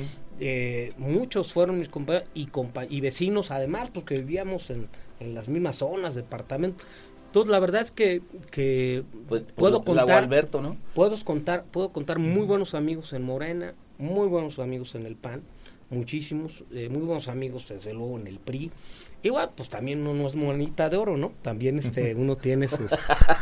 Eh, 0.41 0.93
muchos 0.99 1.53
fueron 1.53 1.79
mis 1.79 1.89
compañeros 1.89 2.29
y, 2.35 2.47
compa- 2.47 2.87
y 2.89 3.01
vecinos, 3.01 3.51
además, 3.51 3.91
porque 3.93 4.15
vivíamos 4.17 4.71
en, 4.71 4.89
en 5.21 5.35
las 5.35 5.49
mismas 5.49 5.77
zonas, 5.77 6.15
departamentos. 6.15 6.87
Entonces, 7.27 7.51
la 7.51 7.59
verdad 7.59 7.83
es 7.83 7.91
que, 7.91 8.23
que 8.51 9.05
Pues, 9.29 9.43
pues, 9.43 9.53
puedo 9.55 9.85
contar 9.85 10.23
Alberto, 10.25 10.61
¿no? 10.63 10.77
puedo 10.95 11.17
contar 11.25 11.65
puedo 11.65 11.91
contar 11.91 12.19
muy 12.19 12.47
buenos 12.47 12.75
amigos 12.75 13.13
en 13.13 13.23
Morena 13.23 13.75
muy 13.99 14.29
buenos 14.29 14.59
amigos 14.59 14.95
en 14.95 15.07
el 15.07 15.17
PAN, 15.17 15.43
muchísimos, 15.91 16.65
eh, 16.73 16.89
muy 16.89 17.03
buenos 17.03 17.29
amigos 17.29 17.69
desde 17.69 17.93
luego 17.93 18.19
en 18.19 18.27
el 18.27 18.39
PRI. 18.39 18.71
Igual, 19.23 19.51
pues 19.57 19.69
también 19.69 20.07
uno 20.07 20.29
es 20.29 20.37
monita 20.37 20.89
de 20.89 20.97
oro, 20.97 21.17
¿no? 21.17 21.33
También 21.43 21.79
este 21.79 22.15
uno 22.17 22.37
tiene 22.37 22.69
sus, 22.69 22.93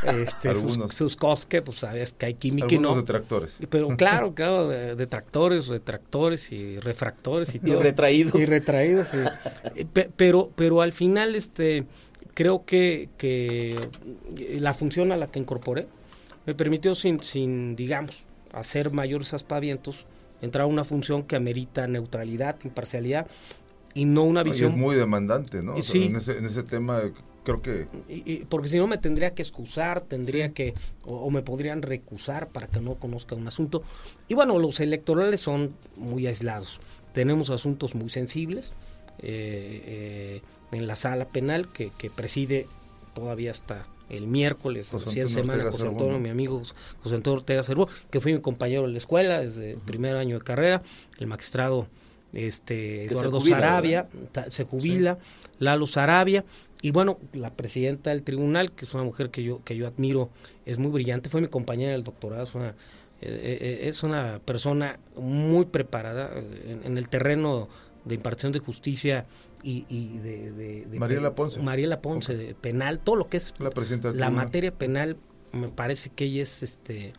este, 0.04 0.54
sus, 0.54 0.78
sus, 0.94 1.16
cosas 1.16 1.44
que, 1.44 1.60
pues 1.60 1.78
sabes 1.78 2.12
que 2.12 2.26
hay 2.26 2.34
química 2.34 2.72
y 2.72 2.78
no. 2.78 2.94
detractores. 2.94 3.58
Pero 3.68 3.88
claro, 3.96 4.34
claro, 4.34 4.68
detractores, 4.68 5.66
retractores 5.66 6.50
y 6.52 6.80
refractores 6.80 7.54
y 7.54 7.58
todo. 7.58 7.78
Y 7.78 7.82
retraídos. 7.82 8.40
Y 8.40 8.46
retraídos, 8.46 9.08
pero, 10.16 10.50
pero 10.56 10.80
al 10.80 10.92
final, 10.92 11.34
este, 11.34 11.84
creo 12.32 12.64
que, 12.64 13.10
que 13.18 13.78
la 14.58 14.72
función 14.72 15.12
a 15.12 15.16
la 15.16 15.26
que 15.26 15.38
incorporé 15.38 15.86
me 16.46 16.54
permitió 16.54 16.94
sin, 16.94 17.22
sin 17.22 17.76
digamos, 17.76 18.16
hacer 18.52 18.92
mayores 18.92 19.34
aspavientos, 19.34 20.06
entrar 20.42 20.64
a 20.64 20.66
una 20.66 20.84
función 20.84 21.22
que 21.22 21.36
amerita 21.36 21.86
neutralidad, 21.86 22.56
imparcialidad 22.64 23.26
y 23.94 24.04
no 24.04 24.24
una 24.24 24.42
visión. 24.42 24.72
es 24.72 24.78
muy 24.78 24.94
demandante, 24.96 25.62
¿no? 25.62 25.82
sí. 25.82 26.04
en, 26.04 26.16
ese, 26.16 26.38
en 26.38 26.44
ese 26.44 26.62
tema 26.62 27.02
creo 27.46 27.62
que... 27.62 28.44
porque 28.48 28.68
si 28.68 28.76
no 28.76 28.86
me 28.86 28.98
tendría 28.98 29.34
que 29.34 29.42
excusar, 29.42 30.02
tendría 30.02 30.52
que, 30.52 30.74
o, 31.04 31.30
me 31.30 31.42
podrían 31.42 31.80
recusar 31.80 32.48
para 32.48 32.66
que 32.66 32.80
no 32.80 32.96
conozca 32.96 33.36
un 33.36 33.46
asunto. 33.46 33.82
Y 34.28 34.34
bueno, 34.34 34.58
los 34.58 34.80
electorales 34.80 35.40
son 35.40 35.74
muy 35.96 36.26
aislados. 36.26 36.80
Tenemos 37.12 37.50
asuntos 37.50 37.94
muy 37.94 38.10
sensibles 38.10 38.72
eh, 39.20 39.82
eh, 39.86 40.42
en 40.72 40.86
la 40.86 40.96
sala 40.96 41.28
penal 41.28 41.72
que, 41.72 41.90
que 41.96 42.10
preside 42.10 42.66
todavía 43.14 43.52
hasta 43.52 43.86
el 44.08 44.26
miércoles, 44.26 44.92
recién 44.92 45.28
semana, 45.28 45.70
José 45.70 45.88
Antonio, 45.88 46.18
mi 46.18 46.28
amigo 46.28 46.62
José 47.02 47.14
Antonio 47.14 47.40
Ortega 47.40 47.62
Cervo, 47.62 47.88
que 48.10 48.20
fue 48.20 48.32
mi 48.32 48.40
compañero 48.40 48.84
en 48.84 48.92
la 48.92 48.98
escuela 48.98 49.40
desde 49.40 49.72
el 49.72 49.78
primer 49.78 50.16
año 50.16 50.38
de 50.38 50.44
carrera, 50.44 50.82
el 51.18 51.26
magistrado 51.26 51.88
este 52.32 53.06
Eduardo 53.06 53.40
Sarabia 53.40 54.08
se 54.48 54.64
jubila, 54.64 55.18
Lalo 55.58 55.86
Sarabia 55.86 56.44
y 56.82 56.90
bueno, 56.90 57.18
la 57.32 57.50
presidenta 57.50 58.10
del 58.10 58.22
tribunal, 58.22 58.72
que 58.72 58.84
es 58.84 58.94
una 58.94 59.04
mujer 59.04 59.30
que 59.30 59.42
yo 59.42 59.62
que 59.64 59.76
yo 59.76 59.86
admiro, 59.86 60.30
es 60.66 60.78
muy 60.78 60.90
brillante, 60.90 61.30
fue 61.30 61.40
mi 61.40 61.48
compañera 61.48 61.92
del 61.92 62.04
doctorado, 62.04 62.44
es 62.44 62.54
una, 62.54 62.74
eh, 63.22 63.58
eh, 63.60 63.80
es 63.84 64.02
una 64.02 64.40
persona 64.44 64.98
muy 65.16 65.64
preparada 65.64 66.30
en, 66.84 66.98
el 66.98 67.08
terreno 67.08 67.68
de 68.06 68.14
impartición 68.14 68.52
de 68.52 68.60
justicia 68.60 69.26
y, 69.62 69.82
de, 70.18 70.86
Mariela 70.98 71.34
Ponce. 71.34 71.60
Mariela 71.60 72.00
Ponce, 72.00 72.34
de 72.34 72.54
penal, 72.54 73.00
todo 73.00 73.16
lo 73.16 73.28
que 73.28 73.36
es 73.36 73.52
la, 73.58 73.70
la 74.14 74.30
materia 74.30 74.72
penal, 74.72 75.16
me 75.52 75.68
parece 75.68 76.10
que 76.10 76.24
ella 76.24 76.42
es 76.42 76.62
este 76.62 77.12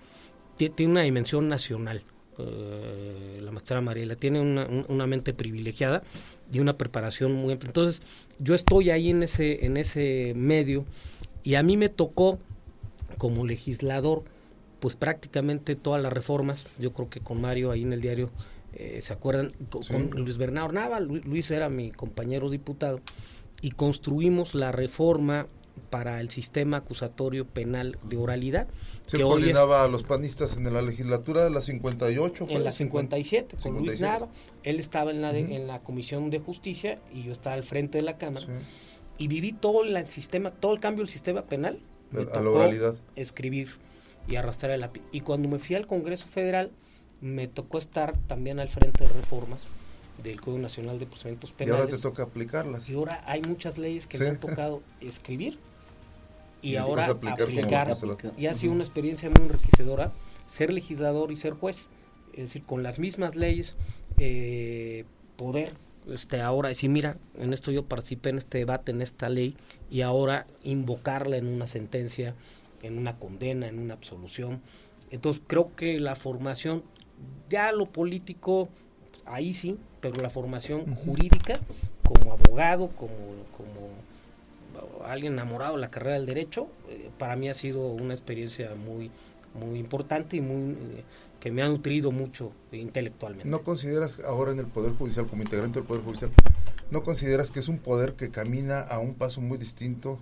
tiene 0.57 0.91
una 0.91 1.01
dimensión 1.01 1.49
nacional 1.49 2.03
eh, 2.39 3.39
la 3.41 3.51
maestra 3.51 3.81
Mariela, 3.81 4.15
tiene 4.15 4.39
una, 4.41 5.07
mente 5.07 5.33
privilegiada 5.33 6.03
y 6.51 6.59
una 6.59 6.77
preparación 6.77 7.33
muy 7.33 7.53
amplia. 7.53 7.69
Entonces, 7.69 8.03
yo 8.37 8.53
estoy 8.53 8.91
ahí 8.91 9.09
en 9.09 9.23
ese, 9.23 9.65
en 9.65 9.75
ese 9.77 10.33
medio 10.35 10.85
y 11.43 11.55
a 11.55 11.63
mí 11.63 11.77
me 11.77 11.89
tocó 11.89 12.37
como 13.17 13.45
legislador, 13.45 14.23
pues 14.79 14.95
prácticamente 14.95 15.75
todas 15.75 16.01
las 16.03 16.13
reformas, 16.13 16.67
yo 16.77 16.93
creo 16.93 17.09
que 17.09 17.21
con 17.21 17.41
Mario 17.41 17.71
ahí 17.71 17.81
en 17.81 17.93
el 17.93 18.01
diario, 18.01 18.29
eh, 18.73 18.99
¿se 19.01 19.13
acuerdan? 19.13 19.53
Con, 19.69 20.09
Luis 20.11 20.37
Bernardo 20.37 20.73
Nava, 20.73 20.99
Luis 20.99 21.51
era 21.51 21.69
mi 21.69 21.91
compañero 21.91 22.49
diputado, 22.49 22.99
y 23.61 23.71
construimos 23.71 24.55
la 24.55 24.71
reforma 24.71 25.47
para 25.89 26.19
el 26.19 26.29
sistema 26.29 26.77
acusatorio 26.77 27.45
penal 27.45 27.97
de 28.03 28.17
oralidad. 28.17 28.67
Se 29.05 29.19
coordinaba 29.21 29.83
a 29.83 29.87
los 29.87 30.03
panistas 30.03 30.57
en 30.57 30.71
la 30.71 30.81
legislatura 30.81 31.43
de 31.43 31.49
la 31.49 31.61
58. 31.61 32.47
en 32.49 32.63
la 32.63 32.71
57, 32.71 33.57
con 33.61 33.77
Luis 33.77 33.99
Nava. 33.99 34.27
Él 34.63 34.79
estaba 34.79 35.11
en 35.11 35.21
la, 35.21 35.35
en 35.37 35.67
la 35.67 35.79
Comisión 35.79 36.29
de 36.29 36.39
Justicia 36.39 36.99
y 37.13 37.23
yo 37.23 37.31
estaba 37.31 37.55
al 37.55 37.63
frente 37.63 37.99
de 37.99 38.03
la 38.03 38.17
Cámara. 38.17 38.47
Y 39.17 39.27
viví 39.27 39.53
todo 39.53 39.83
el 39.83 40.05
sistema, 40.05 40.51
todo 40.51 40.73
el 40.73 40.79
cambio 40.79 41.03
del 41.03 41.09
sistema 41.09 41.43
penal. 41.43 41.79
a 42.33 42.41
la 42.41 42.49
oralidad. 42.49 42.95
Escribir 43.15 43.69
y 44.27 44.35
arrastrar 44.35 44.71
el 44.71 44.81
lápiz. 44.81 45.01
Y 45.11 45.21
cuando 45.21 45.47
me 45.47 45.59
fui 45.59 45.75
al 45.75 45.87
Congreso 45.87 46.27
Federal, 46.27 46.71
me 47.21 47.47
tocó 47.47 47.77
estar 47.77 48.17
también 48.27 48.59
al 48.59 48.69
frente 48.69 49.05
de 49.05 49.13
reformas 49.13 49.67
del 50.23 50.41
Código 50.41 50.59
Nacional 50.59 50.99
de 50.99 51.05
Procedimientos 51.05 51.51
Penales. 51.51 51.77
Y 51.77 51.81
ahora 51.81 51.95
te 51.95 52.01
toca 52.01 52.23
aplicarlas. 52.23 52.89
Y 52.89 52.95
ahora 52.95 53.23
hay 53.25 53.41
muchas 53.41 53.77
leyes 53.77 54.07
que 54.07 54.17
me 54.17 54.29
han 54.29 54.39
tocado 54.39 54.81
escribir 55.01 55.59
y, 56.61 56.75
ahora 56.75 57.05
aplicar. 57.05 57.95
Y 58.37 58.47
ha 58.47 58.53
sido 58.53 58.73
una 58.73 58.83
experiencia 58.83 59.29
muy 59.29 59.43
enriquecedora 59.43 60.11
ser 60.45 60.73
legislador 60.73 61.31
y 61.31 61.35
ser 61.35 61.53
juez. 61.53 61.87
Es 62.33 62.45
decir, 62.45 62.63
con 62.63 62.83
las 62.83 62.99
mismas 62.99 63.35
leyes, 63.35 63.75
eh, 64.17 65.05
poder 65.37 65.73
este, 66.09 66.41
ahora 66.41 66.69
decir, 66.69 66.89
mira, 66.89 67.17
en 67.37 67.53
esto 67.53 67.71
yo 67.71 67.85
participé 67.85 68.29
en 68.29 68.37
este 68.37 68.59
debate, 68.59 68.91
en 68.91 69.01
esta 69.01 69.29
ley, 69.29 69.55
y 69.89 70.01
ahora 70.01 70.47
invocarla 70.63 71.37
en 71.37 71.47
una 71.47 71.67
sentencia, 71.67 72.35
en 72.81 72.97
una 72.97 73.17
condena, 73.17 73.67
en 73.67 73.79
una 73.79 73.93
absolución. 73.93 74.61
Entonces 75.11 75.41
creo 75.45 75.75
que 75.75 75.99
la 75.99 76.15
formación, 76.15 76.83
ya 77.49 77.71
lo 77.71 77.85
político, 77.87 78.69
ahí 79.25 79.53
sí, 79.53 79.77
pero 80.01 80.21
la 80.21 80.29
formación 80.29 80.93
jurídica, 80.95 81.53
como 82.03 82.33
abogado, 82.33 82.89
como, 82.89 83.15
como 83.55 85.05
alguien 85.05 85.33
enamorado 85.33 85.75
de 85.75 85.81
la 85.81 85.89
carrera 85.89 86.15
del 86.15 86.25
derecho, 86.25 86.67
eh, 86.89 87.09
para 87.17 87.35
mí 87.35 87.49
ha 87.49 87.53
sido 87.53 87.87
una 87.87 88.13
experiencia 88.13 88.75
muy, 88.75 89.11
muy 89.59 89.79
importante 89.79 90.37
y 90.37 90.41
muy 90.41 90.73
eh, 90.73 91.03
que 91.39 91.51
me 91.51 91.61
ha 91.61 91.67
nutrido 91.67 92.11
mucho 92.11 92.51
intelectualmente. 92.71 93.49
¿No 93.49 93.61
consideras 93.63 94.19
ahora 94.21 94.51
en 94.51 94.59
el 94.59 94.67
Poder 94.67 94.93
Judicial, 94.93 95.27
como 95.27 95.43
integrante 95.43 95.79
del 95.79 95.87
Poder 95.87 96.03
Judicial, 96.03 96.31
no 96.91 97.03
consideras 97.03 97.51
que 97.51 97.59
es 97.59 97.67
un 97.67 97.79
poder 97.79 98.13
que 98.13 98.29
camina 98.29 98.81
a 98.81 98.99
un 98.99 99.13
paso 99.13 99.41
muy 99.41 99.57
distinto 99.57 100.19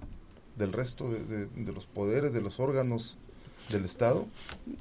del 0.56 0.74
resto 0.74 1.10
de, 1.12 1.74
los 1.74 1.86
poderes, 1.86 2.34
de 2.34 2.42
los 2.42 2.60
órganos 2.60 3.18
del 3.70 3.86
Estado? 3.86 4.28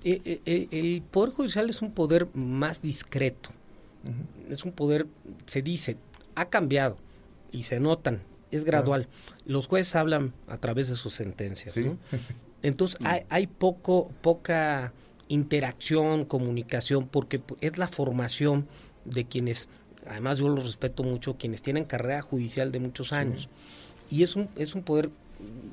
Eh, 0.04 0.40
el, 0.44 1.02
Poder 1.10 1.30
Judicial 1.32 1.70
es 1.70 1.82
un 1.82 1.92
poder 1.92 2.28
más 2.34 2.82
discreto. 2.82 3.50
Es 4.50 4.64
un 4.64 4.72
poder, 4.72 5.06
se 5.46 5.62
dice, 5.62 5.96
ha 6.34 6.46
cambiado 6.46 6.98
y 7.52 7.62
se 7.62 7.80
notan 7.80 8.20
es 8.56 8.64
gradual. 8.64 9.08
Los 9.46 9.66
jueces 9.66 9.94
hablan 9.96 10.32
a 10.46 10.58
través 10.58 10.88
de 10.88 10.96
sus 10.96 11.14
sentencias. 11.14 11.78
Entonces 12.62 12.98
hay, 13.04 13.22
hay 13.28 13.46
poco, 13.46 14.10
poca 14.22 14.92
interacción, 15.28 16.24
comunicación, 16.24 17.06
porque 17.08 17.42
es 17.60 17.78
la 17.78 17.88
formación 17.88 18.66
de 19.04 19.26
quienes, 19.26 19.68
además 20.06 20.38
yo 20.38 20.48
los 20.48 20.64
respeto 20.64 21.02
mucho, 21.02 21.36
quienes 21.36 21.62
tienen 21.62 21.84
carrera 21.84 22.22
judicial 22.22 22.72
de 22.72 22.80
muchos 22.80 23.12
años. 23.12 23.48
Y 24.10 24.22
es 24.22 24.36
un, 24.36 24.48
es 24.56 24.74
un 24.74 24.82
poder 24.82 25.10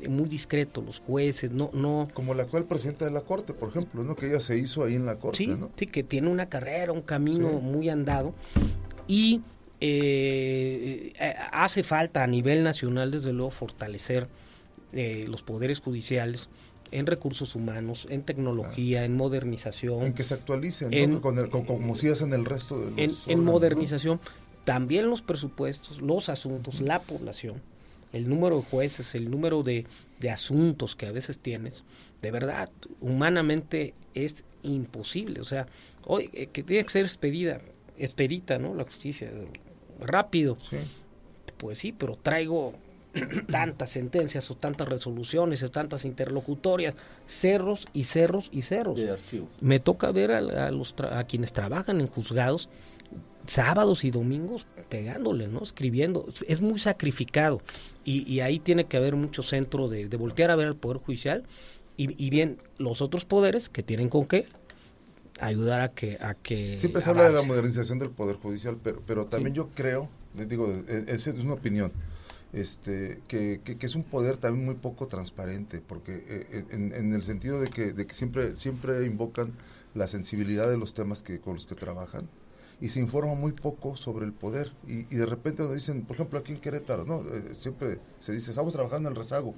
muy 0.10 0.28
discreto, 0.28 0.82
los 0.82 1.00
jueces, 1.00 1.52
no, 1.52 1.70
no... 1.74 2.08
Como 2.14 2.34
la 2.34 2.44
actual 2.44 2.66
presidenta 2.66 3.06
de 3.06 3.12
la 3.12 3.22
Corte, 3.22 3.54
por 3.54 3.70
ejemplo, 3.70 4.04
¿no? 4.04 4.16
Que 4.16 4.28
ella 4.28 4.40
se 4.40 4.58
hizo 4.58 4.84
ahí 4.84 4.96
en 4.96 5.06
la 5.06 5.18
Corte, 5.18 5.38
sí, 5.38 5.58
Sí, 5.76 5.88
que 5.88 6.04
tiene 6.04 6.30
una 6.30 6.50
carrera, 6.50 6.92
un 6.92 7.02
camino 7.02 7.50
muy 7.60 7.90
andado. 7.90 8.34
Y 9.08 9.42
eh, 9.80 11.14
eh, 11.20 11.36
hace 11.52 11.84
falta 11.84 12.24
a 12.24 12.28
nivel 12.28 12.64
nacional, 12.64 13.12
desde 13.12 13.34
luego, 13.34 13.52
fortalecer 13.52 14.28
eh, 14.94 15.26
los 15.28 15.44
poderes 15.44 15.80
judiciales 15.80 16.50
en 16.92 17.06
recursos 17.06 17.56
humanos, 17.56 18.08
en 18.10 18.24
tecnología, 18.24 19.06
en 19.06 19.16
modernización. 19.16 20.04
En 20.04 20.14
que 20.14 20.24
se 20.24 20.34
actualicen, 20.34 21.20
como 21.22 21.96
si 21.96 22.10
hacen 22.10 22.34
el 22.34 22.46
resto 22.46 22.80
de 22.80 23.08
los 23.08 23.28
En, 23.28 23.44
modernización, 23.44 24.20
también 24.66 25.10
los 25.10 25.22
presupuestos, 25.22 26.02
los 26.02 26.30
asuntos, 26.30 26.82
la 26.82 27.00
población, 27.00 27.62
el 28.14 28.30
número 28.30 28.58
de 28.58 28.64
jueces, 28.64 29.16
el 29.16 29.30
número 29.30 29.64
de, 29.64 29.86
de 30.20 30.30
asuntos 30.30 30.96
que 30.96 31.06
a 31.06 31.12
veces 31.12 31.40
tienes, 31.40 31.84
de 32.22 32.32
verdad, 32.32 32.70
humanamente 33.00 33.94
es 34.14 34.46
imposible. 34.64 35.42
O 35.42 35.46
sea, 35.46 35.68
hoy 36.06 36.28
que 36.28 36.64
tiene 36.64 36.84
que 36.84 36.90
ser 36.90 37.06
expedida, 37.06 37.60
expedita, 37.98 38.58
¿no? 38.60 38.74
La 38.76 38.84
justicia, 38.84 39.32
rápido. 40.00 40.58
Pues 41.58 41.78
sí, 41.78 41.92
pero 41.92 42.18
traigo 42.22 42.74
tantas 43.52 43.92
sentencias 43.92 44.50
o 44.52 44.56
tantas 44.56 44.88
resoluciones 44.88 45.62
o 45.64 45.70
tantas 45.70 46.06
interlocutorias, 46.06 46.96
cerros 47.28 47.88
y 47.94 48.06
cerros 48.06 48.50
y 48.52 48.64
cerros. 48.64 49.00
Me 49.62 49.80
toca 49.80 50.12
ver 50.12 50.32
a, 50.32 50.72
los 50.72 50.96
a 51.00 51.24
quienes 51.26 51.54
trabajan 51.54 52.02
en 52.02 52.08
juzgados 52.08 52.70
sábados 53.46 54.04
y 54.04 54.12
domingos 54.12 54.68
pegándole, 54.92 55.48
¿no? 55.48 55.64
Escribiendo. 55.64 56.28
Es 56.48 56.62
muy 56.62 56.78
sacrificado 56.78 57.62
y, 58.04 58.42
ahí 58.42 58.60
tiene 58.60 58.86
que 58.86 58.98
haber 58.98 59.16
mucho 59.16 59.42
centro 59.42 59.88
de, 59.88 60.06
voltear 60.18 60.52
a 60.52 60.56
ver 60.56 60.68
al 60.68 60.76
Poder 60.76 60.98
Judicial 60.98 61.46
y, 61.98 62.30
bien 62.30 62.58
los 62.78 63.02
otros 63.02 63.26
poderes 63.26 63.70
que 63.70 63.84
tienen 63.84 64.10
con 64.10 64.26
qué 64.26 64.48
ayudar 65.40 65.82
a 65.82 65.90
que... 65.90 66.18
A 66.20 66.34
que 66.34 66.78
Siempre 66.78 67.02
se 67.02 67.10
habla 67.10 67.30
de 67.30 67.34
la 67.34 67.44
modernización 67.44 68.00
del 68.00 68.10
Poder 68.10 68.36
Judicial, 68.36 68.78
pero, 68.84 69.02
pero 69.06 69.26
también 69.26 69.56
yo 69.56 69.70
creo, 69.70 70.10
les 70.36 70.50
digo, 70.50 70.68
es 70.68 71.26
una 71.28 71.54
opinión, 71.54 71.92
este, 72.54 73.22
que, 73.30 73.62
que, 73.64 73.86
es 73.86 73.96
un 73.96 74.04
poder 74.04 74.38
también 74.38 74.66
muy 74.66 74.76
poco 74.76 75.08
transparente, 75.08 75.80
porque 75.80 76.16
eh, 76.16 76.48
eh, 76.52 76.66
en, 76.72 76.92
en, 76.94 77.14
el 77.14 77.24
sentido 77.24 77.62
de 77.62 77.70
que, 77.70 77.94
de 77.94 78.06
que 78.06 78.14
siempre, 78.14 78.58
siempre 78.58 79.06
invocan 79.06 79.54
la 79.94 80.08
sensibilidad 80.08 80.70
de 80.70 80.78
los 80.78 80.94
temas 80.94 81.24
que, 81.24 81.40
con 81.40 81.54
los 81.54 81.66
que 81.66 81.76
trabajan, 81.76 82.28
y 82.82 82.90
se 82.90 83.00
informa 83.00 83.36
muy 83.36 83.52
poco 83.52 83.96
sobre 83.96 84.26
el 84.26 84.34
poder. 84.34 84.72
Y, 84.88 85.04
de 85.04 85.26
repente 85.28 85.62
nos 85.62 85.76
dicen, 85.76 86.04
por 86.04 86.16
ejemplo, 86.16 86.40
aquí 86.40 86.52
en 86.52 86.60
Querétaro, 86.60 87.06
¿no? 87.06 87.22
Eh, 87.22 87.54
siempre 87.54 88.00
se 88.20 88.34
dice, 88.34 88.50
estamos 88.50 88.74
trabajando 88.74 89.08
en 89.08 89.14
el 89.14 89.20
rezago, 89.20 89.54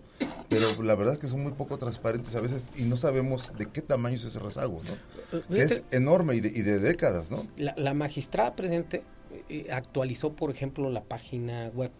pero 0.49 0.81
la 0.83 0.93
verdad 0.95 1.13
es 1.13 1.19
que 1.21 1.27
son 1.27 1.41
muy 1.41 1.53
poco 1.53 1.77
transparentes 1.77 2.35
a 2.35 2.41
veces 2.41 2.69
y 2.77 2.83
no 2.83 2.97
sabemos 2.97 3.51
de 3.57 3.67
qué 3.67 3.81
tamaño 3.81 4.15
es 4.15 4.25
ese 4.25 4.39
rezago, 4.39 4.81
¿no? 4.83 5.39
Eh, 5.39 5.43
que 5.49 5.61
es 5.61 5.83
enorme 5.91 6.35
y 6.35 6.41
de, 6.41 6.49
y 6.49 6.61
de 6.63 6.79
décadas, 6.79 7.31
¿no? 7.31 7.47
La, 7.55 7.93
magistrada 7.93 8.55
presente 8.55 9.03
eh, 9.47 9.67
actualizó, 9.71 10.33
por 10.33 10.51
ejemplo, 10.51 10.89
la 10.89 11.03
página 11.03 11.69
web, 11.73 11.91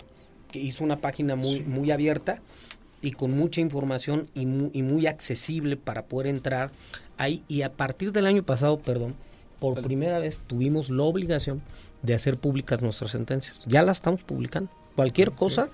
que 0.52 0.60
hizo 0.60 0.84
una 0.84 1.00
página 1.00 1.36
muy, 1.36 1.62
muy 1.62 1.92
abierta 1.92 2.42
y 3.02 3.12
con 3.12 3.32
mucha 3.32 3.62
información 3.62 4.30
y 4.34 4.46
muy, 4.46 4.72
y 4.74 4.82
muy 4.82 5.08
accesible 5.08 5.78
para 5.78 6.06
poder 6.06 6.28
entrar 6.28 6.72
ahí. 7.18 7.44
Y 7.48 7.62
a 7.62 7.72
partir 7.72 8.12
del 8.12 8.26
año 8.26 8.44
pasado, 8.44 8.80
perdón, 8.80 9.16
por 9.64 9.82
primera 9.82 10.20
vez 10.20 10.42
tuvimos 10.46 10.90
la 10.90 11.04
obligación 11.04 11.62
de 12.02 12.14
hacer 12.14 12.36
públicas 12.36 12.82
nuestras 12.82 13.12
sentencias. 13.12 13.64
Ya 13.66 13.82
las 13.82 14.00
estamos 14.00 14.22
publicando. 14.22 14.70
Cualquier 14.98 15.32
cosa 15.32 15.70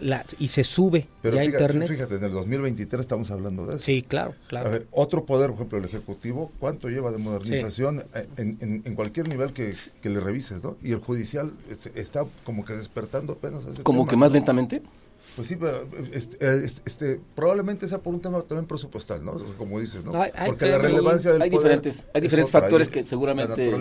la, 0.00 0.24
y 0.40 0.48
se 0.48 0.64
sube 0.64 1.06
Pero 1.22 1.36
ya 1.36 1.42
fíjate, 1.42 1.62
internet. 1.62 1.88
Fíjate, 1.88 2.14
en 2.16 2.24
el 2.24 2.32
2023 2.32 3.00
estamos 3.00 3.30
hablando 3.30 3.64
de 3.64 3.76
eso. 3.76 3.78
Sí, 3.78 4.02
claro, 4.02 4.34
claro. 4.48 4.66
A 4.66 4.70
ver, 4.72 4.88
otro 4.90 5.24
poder, 5.24 5.50
por 5.50 5.54
ejemplo, 5.58 5.78
el 5.78 5.84
Ejecutivo, 5.84 6.50
¿cuánto 6.58 6.88
lleva 6.88 7.12
de 7.12 7.18
modernización 7.18 8.02
en, 8.36 8.82
en, 8.84 8.94
cualquier 8.96 9.28
nivel 9.28 9.52
que, 9.52 9.72
que, 10.00 10.10
le 10.10 10.18
revises, 10.18 10.60
¿no? 10.60 10.76
Y 10.82 10.90
el 10.90 10.98
Judicial 10.98 11.52
está 11.94 12.24
como 12.42 12.64
que 12.64 12.74
despertando 12.74 13.34
apenas. 13.34 13.62
¿Como 13.84 14.08
que 14.08 14.16
más 14.16 14.32
lentamente? 14.32 14.82
Pues 15.36 15.48
sí, 15.48 15.56
este, 16.12 16.66
este, 16.84 17.20
probablemente 17.34 17.88
sea 17.88 17.98
por 17.98 18.12
un 18.12 18.20
tema 18.20 18.42
también 18.42 18.66
presupuestal, 18.66 19.24
¿no? 19.24 19.32
Como 19.56 19.80
dices, 19.80 20.04
¿no? 20.04 20.12
Porque 20.46 20.66
la 20.66 20.78
relevancia 20.78 21.32
del 21.32 21.40
hay 21.40 21.48
diferentes, 21.48 22.06
hay 22.12 22.20
diferentes 22.20 22.52
factores 22.52 22.90
que 22.90 23.02
seguramente 23.02 23.72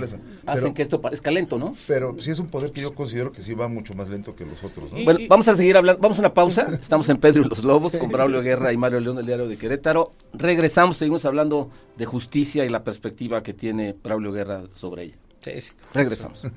hacen 0.46 0.74
que 0.74 0.82
esto 0.82 1.02
parezca 1.02 1.30
lento, 1.30 1.60
¿no? 1.60 1.76
Pero 1.88 2.16
sí 2.20 2.32
es 2.32 2.40
un 2.40 2.48
poder 2.48 2.72
que 2.72 2.82
yo 2.82 2.96
considero 2.96 3.34
que 3.34 3.42
sí 3.42 3.54
va 3.54 3.68
mucho 3.68 3.94
más 3.94 4.08
lento 4.08 4.34
que 4.36 4.46
los 4.46 4.64
otros, 4.64 4.92
¿no? 4.92 5.04
Bueno, 5.04 5.20
vamos 5.28 5.48
a 5.50 5.56
seguir 5.56 5.76
hablando, 5.76 6.02
vamos 6.02 6.18
a 6.20 6.22
una 6.22 6.34
pausa. 6.34 6.68
Estamos 6.82 7.10
en 7.10 7.18
Pedro 7.18 7.42
y 7.42 7.50
los 7.50 7.64
Lobos 7.64 7.92
con 7.98 8.10
Braulio 8.10 8.42
Guerra 8.42 8.72
y 8.72 8.78
Mario 8.78 9.02
León 9.02 9.18
del 9.18 9.26
Diario 9.26 9.50
de 9.50 9.58
Querétaro. 9.58 10.10
Regresamos, 10.34 10.98
seguimos 10.98 11.26
hablando 11.26 11.70
de 11.98 12.06
justicia 12.06 12.66
y 12.66 12.70
la 12.70 12.84
perspectiva 12.84 13.44
que 13.44 13.54
tiene 13.54 13.94
Braulio 14.02 14.32
Guerra 14.32 14.64
sobre 14.74 15.04
ella. 15.04 15.18
Sí, 15.42 15.60
sí. 15.60 15.72
Regresamos. 15.94 16.44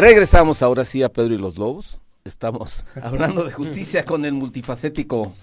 Regresamos 0.00 0.62
ahora 0.62 0.86
sí 0.86 1.02
a 1.02 1.10
Pedro 1.10 1.34
y 1.34 1.38
los 1.38 1.58
Lobos. 1.58 2.00
Estamos 2.24 2.86
hablando 3.02 3.44
de 3.44 3.52
justicia 3.52 4.06
con 4.06 4.24
el 4.24 4.32
multifacético 4.32 5.34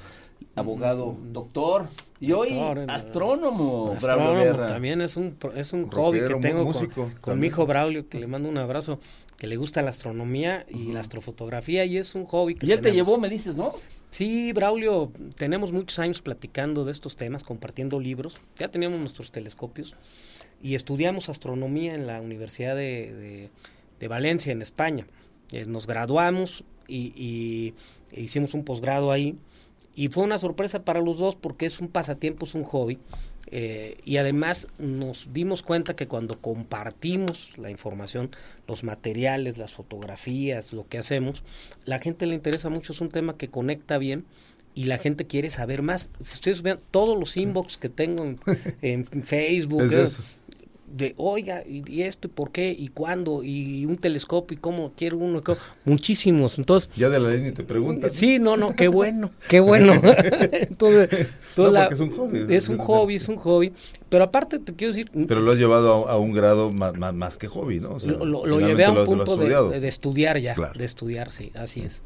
abogado, 0.55 1.15
doctor 1.31 1.89
y 2.19 2.31
hoy 2.31 2.57
astrónomo, 2.87 3.91
astrónomo 3.91 4.65
También 4.65 5.01
es 5.01 5.15
un, 5.15 5.37
es 5.55 5.73
un 5.73 5.87
hobby 5.89 6.21
que 6.21 6.33
tengo 6.41 6.73
con, 7.21 7.39
mi 7.39 7.47
hijo 7.47 7.67
Braulio, 7.67 8.09
que 8.09 8.19
le 8.19 8.25
mando 8.25 8.49
un 8.49 8.57
abrazo, 8.57 8.99
que 9.37 9.45
le 9.45 9.57
gusta 9.57 9.83
la 9.83 9.91
astronomía 9.91 10.65
y 10.67 10.91
la 10.91 11.01
astrofotografía 11.01 11.85
y 11.85 11.97
es 11.97 12.15
un 12.15 12.25
hobby 12.25 12.55
que 12.55 12.65
Y 12.65 12.71
él 12.71 12.81
te 12.81 12.91
llevó, 12.91 13.19
me 13.19 13.29
dices, 13.29 13.55
¿no? 13.55 13.73
Sí, 14.09 14.53
Braulio, 14.53 15.11
tenemos 15.35 15.71
muchos 15.71 15.99
años 15.99 16.23
platicando 16.23 16.83
de 16.83 16.93
estos 16.93 17.15
temas, 17.15 17.43
compartiendo 17.43 17.99
libros. 17.99 18.39
Ya 18.57 18.69
teníamos 18.69 18.99
nuestros 18.99 19.31
telescopios 19.31 19.95
y 20.63 20.73
estudiamos 20.73 21.29
astronomía 21.29 21.93
en 21.93 22.07
la 22.07 22.19
Universidad 22.21 22.75
de 22.75 23.13
de 23.13 23.49
Valencia, 24.07 24.51
en 24.51 24.61
España. 24.61 25.07
Eh, 25.51 25.65
nos 25.65 25.87
graduamos 25.87 26.63
y, 26.87 27.73
hicimos 28.11 28.53
un 28.53 28.63
posgrado 28.63 29.11
ahí. 29.11 29.35
Y 29.95 30.09
fue 30.09 30.23
una 30.23 30.37
sorpresa 30.37 30.85
para 30.85 31.01
los 31.01 31.17
dos 31.17 31.35
porque 31.35 31.65
es 31.65 31.79
un 31.79 31.87
pasatiempo, 31.87 32.45
es 32.45 32.53
un 32.53 32.63
hobby. 32.63 32.99
Eh, 33.49 33.97
y 34.03 34.17
además 34.17 34.67
nos 34.77 35.29
dimos 35.33 35.63
cuenta 35.63 35.95
que 35.95 36.07
cuando 36.07 36.39
compartimos 36.39 37.57
la 37.57 37.71
información, 37.71 38.29
los 38.67 38.83
materiales, 38.83 39.57
las 39.57 39.73
fotografías, 39.73 40.73
lo 40.73 40.87
que 40.87 40.97
hacemos, 40.97 41.43
la 41.85 41.99
gente 41.99 42.27
le 42.27 42.35
interesa 42.35 42.69
mucho, 42.69 42.93
es 42.93 43.01
un 43.01 43.09
tema 43.09 43.37
que 43.37 43.49
conecta 43.49 43.97
bien 43.97 44.25
y 44.77 44.83
la 44.83 44.99
gente 44.99 45.25
quiere 45.25 45.49
saber 45.49 45.81
más. 45.81 46.11
Si 46.21 46.35
ustedes 46.35 46.61
vean 46.61 46.79
todos 46.91 47.17
los 47.17 47.35
inbox 47.35 47.79
que 47.79 47.89
tengo 47.89 48.35
en, 48.83 49.05
Facebook, 49.23 49.91
de, 50.87 51.13
oiga, 51.17 51.63
y, 51.67 52.01
esto, 52.01 52.27
y 52.27 52.31
por 52.31 52.51
qué, 52.51 52.75
y 52.77 52.87
cuándo, 52.87 53.43
y 53.43 53.85
un 53.85 53.97
telescopio, 53.97 54.57
y 54.57 54.59
cómo 54.59 54.93
quiero 54.95 55.17
uno, 55.17 55.43
muchísimos. 55.85 56.57
Entonces, 56.57 56.89
ya 56.95 57.09
de 57.09 57.19
la 57.19 57.29
línea 57.29 57.53
te 57.53 57.63
preguntan. 57.63 58.09
Sí, 58.13 58.39
no, 58.39 58.55
no, 58.55 58.75
qué 58.75 58.87
bueno, 58.87 59.31
qué 59.49 59.59
bueno. 59.59 59.93
Entonces, 60.51 61.29
es 61.91 61.99
un 61.99 62.11
hobby. 62.11 62.45
Es 62.49 62.69
un 62.69 62.77
hobby, 62.77 63.15
es 63.15 63.27
un 63.27 63.35
hobby. 63.35 63.73
Pero 64.09 64.23
aparte 64.23 64.59
te 64.59 64.73
quiero 64.73 64.93
decir... 64.93 65.11
Pero 65.27 65.41
lo 65.41 65.51
has 65.51 65.57
llevado 65.57 66.07
a, 66.07 66.17
un 66.17 66.31
grado 66.31 66.71
más, 66.71 66.93
más, 66.95 67.37
que 67.37 67.47
hobby, 67.47 67.79
¿no? 67.79 67.97
lo, 67.99 68.59
llevé 68.59 68.85
a 68.85 68.91
un 68.91 69.05
punto 69.05 69.35
de, 69.35 69.79
de, 69.79 69.87
estudiar 69.87 70.39
ya, 70.39 70.55
de 70.75 70.85
estudiar, 70.85 71.31
sí, 71.31 71.51
así 71.55 71.81
es. 71.81 72.01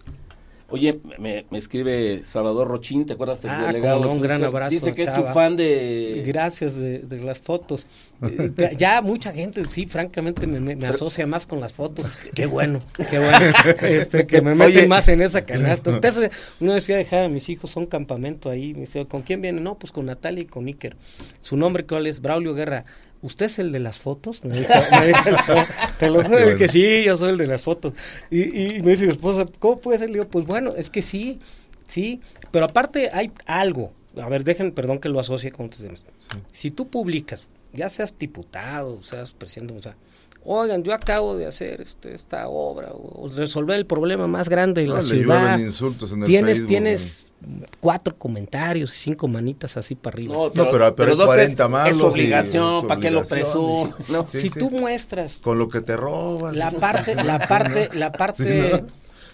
Oye, 0.71 0.99
me, 1.19 1.45
escribe 1.51 2.21
Salvador 2.23 2.67
Rochín, 2.67 3.05
¿te 3.05 3.13
acuerdas 3.13 3.41
del 3.41 3.51
ah, 3.51 3.67
delegado? 3.67 4.09
un 4.09 4.21
gran 4.21 4.43
abrazo. 4.43 4.71
Dice 4.71 4.93
que 4.93 5.03
es 5.03 5.13
tu 5.13 5.23
fan 5.23 5.55
de... 5.55 6.23
Gracias 6.25 6.75
de, 6.75 7.21
las 7.23 7.39
fotos. 7.41 7.87
Eh, 8.23 8.75
ya 8.77 9.01
mucha 9.01 9.31
gente, 9.31 9.65
sí, 9.67 9.87
francamente 9.87 10.45
me, 10.45 10.85
asocia 10.85 11.25
más 11.25 11.47
con 11.47 11.59
las 11.59 11.73
fotos. 11.73 12.15
Qué 12.35 12.45
bueno, 12.45 12.83
qué 13.09 13.17
bueno. 13.17 13.39
Este, 13.81 14.27
que 14.27 14.43
me 14.43 14.53
meten 14.53 14.87
más 14.87 15.07
en 15.07 15.23
esa 15.23 15.43
canasta. 15.43 15.89
Entonces, 15.89 16.29
una 16.59 16.75
vez 16.75 16.85
fui 16.85 16.93
a 16.93 16.97
dejar 16.97 17.23
a 17.23 17.29
mis 17.29 17.49
hijos 17.49 17.75
a 17.75 17.79
un 17.79 17.87
campamento 17.87 18.51
ahí. 18.51 18.75
Me 18.75 18.81
dice, 18.81 19.07
¿con 19.07 19.23
quién 19.23 19.41
viene? 19.41 19.59
No, 19.59 19.79
pues 19.79 19.91
con 19.91 20.05
Natalia 20.05 20.43
y 20.43 20.45
con 20.45 20.67
Iker. 20.67 20.95
Su 21.39 21.57
nombre, 21.57 21.83
¿cuál 21.87 22.05
es? 22.05 22.21
Braulio 22.21 22.53
Guerra. 22.53 22.85
¿Usted 23.21 23.45
es 23.47 23.59
el 23.59 23.71
de 23.71 23.79
las 23.79 23.97
fotos? 23.97 24.43
Me 24.43 24.59
dijo, 24.59 24.73
te 25.99 26.09
lo 26.09 26.23
juro 26.23 26.57
que 26.57 26.67
sí, 26.67 27.03
yo 27.03 27.17
soy 27.17 27.31
el 27.31 27.37
de 27.37 27.47
las 27.47 27.61
fotos. 27.61 27.93
Y, 28.29 28.75
y 28.77 28.81
me 28.81 28.91
dice 28.91 29.05
mi 29.05 29.11
esposa, 29.11 29.45
¿cómo 29.59 29.79
puede 29.79 29.99
ser? 29.99 30.09
Le 30.09 30.15
digo, 30.15 30.27
pues 30.27 30.45
bueno, 30.45 30.73
es 30.75 30.89
que 30.89 31.01
sí, 31.01 31.39
sí, 31.87 32.19
pero 32.51 32.65
aparte 32.65 33.09
hay 33.13 33.31
algo. 33.45 33.93
A 34.17 34.27
ver, 34.27 34.43
dejen, 34.43 34.71
perdón 34.73 34.99
que 34.99 35.09
lo 35.09 35.19
asocie 35.19 35.51
con 35.51 35.67
otros 35.67 35.81
temas. 35.81 36.05
Si 36.51 36.71
tú 36.71 36.87
publicas, 36.89 37.47
ya 37.73 37.89
seas 37.89 38.13
diputado, 38.17 39.01
seas 39.03 39.31
presidente, 39.31 39.73
o 39.73 39.81
sea, 39.81 39.95
oigan, 40.43 40.83
yo 40.83 40.93
acabo 40.93 41.37
de 41.37 41.45
hacer 41.45 41.81
este, 41.81 42.13
esta 42.13 42.47
obra 42.47 42.89
o, 42.91 43.29
resolver 43.29 43.77
el 43.77 43.85
problema 43.85 44.27
más 44.27 44.49
grande 44.49 44.81
de 44.81 44.87
la 44.87 45.01
ciudad. 45.01 45.57
insultos 45.59 46.11
en 46.11 46.21
el 46.21 46.25
tienes, 46.25 46.65
tienes 46.65 47.30
cuatro 47.79 48.15
comentarios 48.17 48.95
y 48.95 48.99
cinco 48.99 49.27
manitas 49.27 49.77
así 49.77 49.95
para 49.95 50.15
arriba. 50.15 50.35
No, 50.53 50.71
pero, 50.71 50.95
pero, 50.95 51.17
40 51.17 51.67
más. 51.67 51.89
Es 51.89 51.97
obligación, 51.97 52.87
¿para 52.87 53.01
que 53.01 53.11
lo 53.11 53.23
presumes? 53.23 54.05
si 54.29 54.49
tú 54.49 54.69
muestras 54.69 55.39
con 55.39 55.57
lo 55.57 55.69
que 55.69 55.81
te 55.81 55.97
robas. 55.97 56.55
La 56.55 56.71
parte, 56.71 57.15
la 57.15 57.39
parte, 57.47 57.89
la 57.93 58.11
parte, 58.11 58.83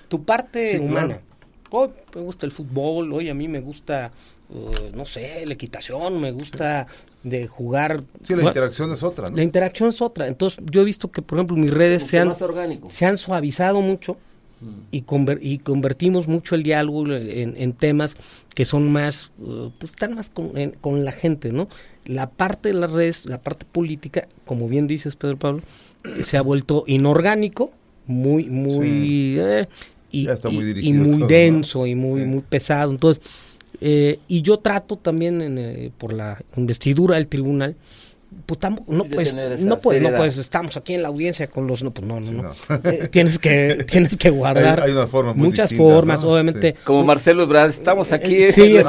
tu 0.08 0.24
parte 0.24 0.80
humana. 0.80 1.22
Hoy 1.70 1.90
me 2.16 2.22
gusta 2.22 2.46
el 2.46 2.54
fútbol, 2.54 3.12
hoy 3.12 3.30
a 3.30 3.34
mí 3.34 3.50
me 3.50 3.60
gusta, 3.60 4.14
uh, 4.50 4.96
no 4.96 5.04
sé, 5.04 5.46
la 5.46 5.54
equitación, 5.54 6.22
me 6.22 6.32
gusta 6.32 6.88
de 7.24 7.46
jugar. 7.46 8.04
Sí, 8.24 8.36
la 8.36 8.44
interacción 8.44 8.94
es 8.94 9.04
otra, 9.04 9.30
¿no? 9.30 9.36
La 9.36 9.44
interacción 9.44 9.90
es 9.90 10.02
otra. 10.02 10.28
Entonces, 10.28 10.64
yo 10.72 10.80
he 10.80 10.86
visto 10.86 11.12
que, 11.12 11.22
por 11.22 11.38
ejemplo, 11.38 11.58
mis 11.58 11.74
redes 11.74 12.04
se 12.04 12.20
han, 12.20 12.34
se 12.90 13.06
han 13.06 13.18
suavizado 13.18 13.82
mucho 13.82 14.16
y, 14.92 15.04
y 15.42 15.58
convertimos 15.60 16.28
mucho 16.28 16.56
el 16.56 16.64
diálogo 16.64 17.06
en, 17.14 17.74
temas 17.74 18.16
que 18.56 18.66
son 18.66 18.92
más, 18.92 19.32
uh, 19.40 19.70
pues 19.78 19.92
están 19.92 20.16
más 20.16 20.30
con, 20.30 20.52
con, 20.82 21.06
la 21.06 21.12
gente, 21.12 21.52
¿no? 21.52 21.68
La 22.06 22.30
parte 22.30 22.70
de 22.70 22.76
las 22.76 22.92
redes, 22.92 23.26
la 23.26 23.42
parte 23.42 23.66
política, 23.72 24.28
como 24.46 24.68
bien 24.68 24.88
dices 24.88 25.16
Pedro 25.16 25.38
Pablo, 25.38 25.62
se 26.22 26.38
ha 26.38 26.42
vuelto 26.42 26.84
inorgánico, 26.88 27.72
muy, 28.08 28.46
muy, 28.46 29.38
eh, 29.40 29.68
y, 30.12 30.28
muy, 30.52 30.80
y, 30.80 30.94
muy 30.94 31.28
denso 31.28 31.86
y 31.86 31.96
muy, 31.96 32.26
muy 32.26 32.42
pesado. 32.42 32.92
Entonces, 32.92 33.24
eh, 33.82 34.20
y 34.28 34.42
yo 34.42 34.58
trato 34.58 34.96
también 34.96 35.42
en, 35.42 35.58
eh, 35.58 35.92
por 35.98 36.14
la 36.14 36.42
investidura 36.56 37.16
del 37.16 37.28
tribunal 37.28 37.76
pues 38.48 38.60
no 38.88 39.04
pues 39.04 39.36
no 39.62 39.78
puedes 39.78 40.02
no 40.02 40.16
puedes 40.16 40.38
estamos 40.38 40.78
aquí 40.78 40.94
en 40.94 41.04
la 41.04 41.10
audiencia 41.10 41.48
con 41.48 41.68
los 41.68 41.84
no 41.84 41.92
pues 41.92 42.08
no 42.08 42.20
no, 42.20 42.32
no. 42.32 42.52
Eh, 42.86 43.10
tienes 43.12 43.38
que 43.38 43.86
tienes 43.90 44.16
que 44.16 44.30
guardar 44.30 44.82
hay, 44.82 44.92
una 44.92 45.08
forma 45.08 45.34
muchas 45.34 45.74
formas 45.74 46.24
obviamente. 46.24 46.76
Como 46.84 47.04
Marcelo 47.04 47.44
Ebrard 47.44 47.70
estamos 47.70 48.14
aquí. 48.14 48.44
eh, 48.44 48.52
sí 48.52 48.78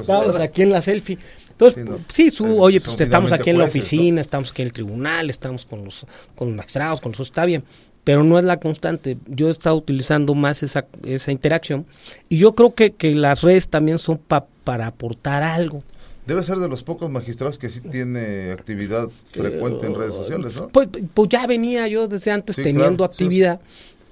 estamos 0.00 0.36
aquí 0.36 0.62
en 0.62 0.70
la 0.70 0.82
selfie. 0.82 1.18
Entonces 1.50 1.84
sí, 2.12 2.30
su 2.30 2.60
oye 2.60 2.80
pues 2.80 3.00
estamos 3.00 3.30
aquí 3.30 3.50
en 3.50 3.58
la 3.58 3.64
oficina 3.64 4.20
estamos 4.20 4.50
aquí 4.50 4.62
en 4.62 4.66
el 4.66 4.72
tribunal 4.72 5.30
estamos 5.30 5.64
con 5.64 5.84
los 5.84 6.04
con 6.34 6.48
los 6.48 6.56
magistrados 6.56 7.00
con 7.00 7.12
los 7.12 7.20
está 7.20 7.44
bien 7.44 7.62
pero 8.04 8.24
no 8.24 8.36
es 8.36 8.42
la 8.42 8.58
constante. 8.58 9.16
Yo 9.26 9.46
he 9.46 9.52
estado 9.52 9.76
utilizando 9.76 10.34
más 10.34 10.64
esa, 10.64 10.86
esa 11.04 11.30
interacción 11.30 11.86
y 12.28 12.38
yo 12.38 12.56
creo 12.56 12.74
que, 12.74 12.90
que 12.90 13.14
las 13.14 13.42
redes 13.42 13.68
también 13.68 14.00
son 14.00 14.20
para 14.64 14.88
aportar 14.88 15.44
algo 15.44 15.84
Debe 16.26 16.42
ser 16.44 16.58
de 16.58 16.68
los 16.68 16.82
pocos 16.84 17.10
magistrados 17.10 17.58
que 17.58 17.68
sí 17.68 17.80
tiene 17.80 18.52
actividad 18.52 19.08
frecuente 19.32 19.86
en 19.86 19.94
redes 19.96 20.14
sociales, 20.14 20.54
¿no? 20.56 20.68
Pues, 20.68 20.88
pues 21.14 21.28
ya 21.28 21.46
venía 21.46 21.88
yo 21.88 22.06
desde 22.06 22.30
antes 22.30 22.54
Sí, 22.56 22.62
teniendo 22.62 22.98
claro, 22.98 23.12
sí, 23.12 23.24
actividad, 23.24 23.60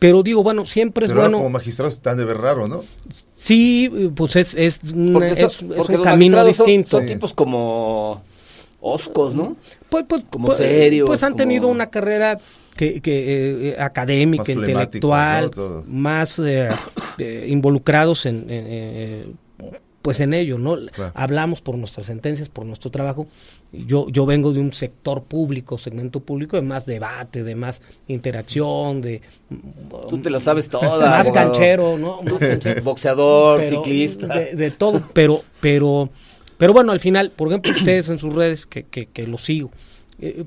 pero 0.01 0.23
digo, 0.25 0.43
bueno, 0.43 0.67
siempre 0.67 1.07
es 1.07 1.13
Pero 1.13 1.21
bueno. 1.23 1.39
como 1.39 1.51
magistrados 1.51 1.95
están 1.95 2.17
de 2.19 2.25
ver 2.25 2.39
raro, 2.39 2.67
¿no? 2.67 2.83
Sí, 3.13 4.11
pues 4.17 4.35
es, 4.37 4.55
es, 4.57 4.81
una- 4.93 5.13
Porque, 5.21 5.31
es- 5.33 5.39
so- 5.53 5.67
es 5.67 5.75
porque 5.77 5.97
un 5.99 6.03
camino 6.03 6.39
son- 6.39 6.47
distinto. 6.49 6.97
Son, 6.99 7.07
tipos 7.07 7.33
como 7.33 8.23
oscos, 8.81 9.35
¿no? 9.35 9.57
Pues, 9.89 10.05
pues, 10.09 10.25
como 10.29 10.47
pues, 10.47 10.59
serios, 10.59 11.07
pues 11.07 11.23
han 11.23 11.33
como- 11.33 11.39
tenido 11.39 11.69
una 11.69 11.91
carrera 11.91 12.39
que, 12.77 13.01
que 13.01 13.19
eh, 13.19 13.69
eh, 13.69 13.77
académica, 13.79 14.43
Más 14.43 14.49
intelectual, 14.49 15.51
más 15.87 16.39
eh, 16.41 16.69
eh, 17.19 17.47
involucrados 17.49 18.27
en, 18.27 18.37
en, 18.51 18.65
eh, 18.67 19.27
pues 20.03 20.21
en 20.21 20.33
ello, 20.33 20.59
¿no? 20.59 20.77
Claro. 20.93 21.13
Hablamos 21.15 21.61
por 21.61 21.77
nuestras 21.77 22.07
sentencias, 22.07 22.49
por 22.49 22.65
nuestro 22.65 22.91
trabajo. 22.91 23.27
Yo 23.73 24.09
yo 24.09 24.27
vengo 24.27 24.53
de 24.53 24.61
un 24.61 24.73
sector 24.73 25.25
público, 25.25 25.79
segmento 25.79 26.21
público 26.21 26.57
de 26.57 26.63
más 26.63 26.87
debate, 26.87 27.45
de 27.45 27.55
más 27.55 27.83
interacción, 28.09 29.03
de 29.03 29.21
Tú 30.09 30.21
te 30.23 30.31
la 30.31 30.41
sabes 30.41 30.69
toda. 30.71 30.99
más 31.11 31.27
abogado. 31.27 31.53
canchero, 31.53 31.99
¿no? 31.99 32.23
Más 32.23 32.39
canchero. 32.39 32.83
Boxeador, 32.83 33.61
Pero, 33.61 33.83
ciclista. 33.83 34.27
De, 34.27 34.55
de 34.57 34.71
todo, 34.71 35.03
pero, 35.13 35.43
pero, 35.61 36.09
pero 36.57 36.73
bueno, 36.73 36.93
al 36.93 37.01
final, 37.01 37.31
por 37.31 37.49
ejemplo, 37.49 37.73
ustedes 37.77 38.09
en 38.09 38.19
sus 38.19 38.35
redes, 38.35 38.67
que, 38.67 38.85
que, 38.85 39.07
que 39.07 39.27
lo 39.27 39.37
sigo, 39.37 39.71
eh, 40.21 40.45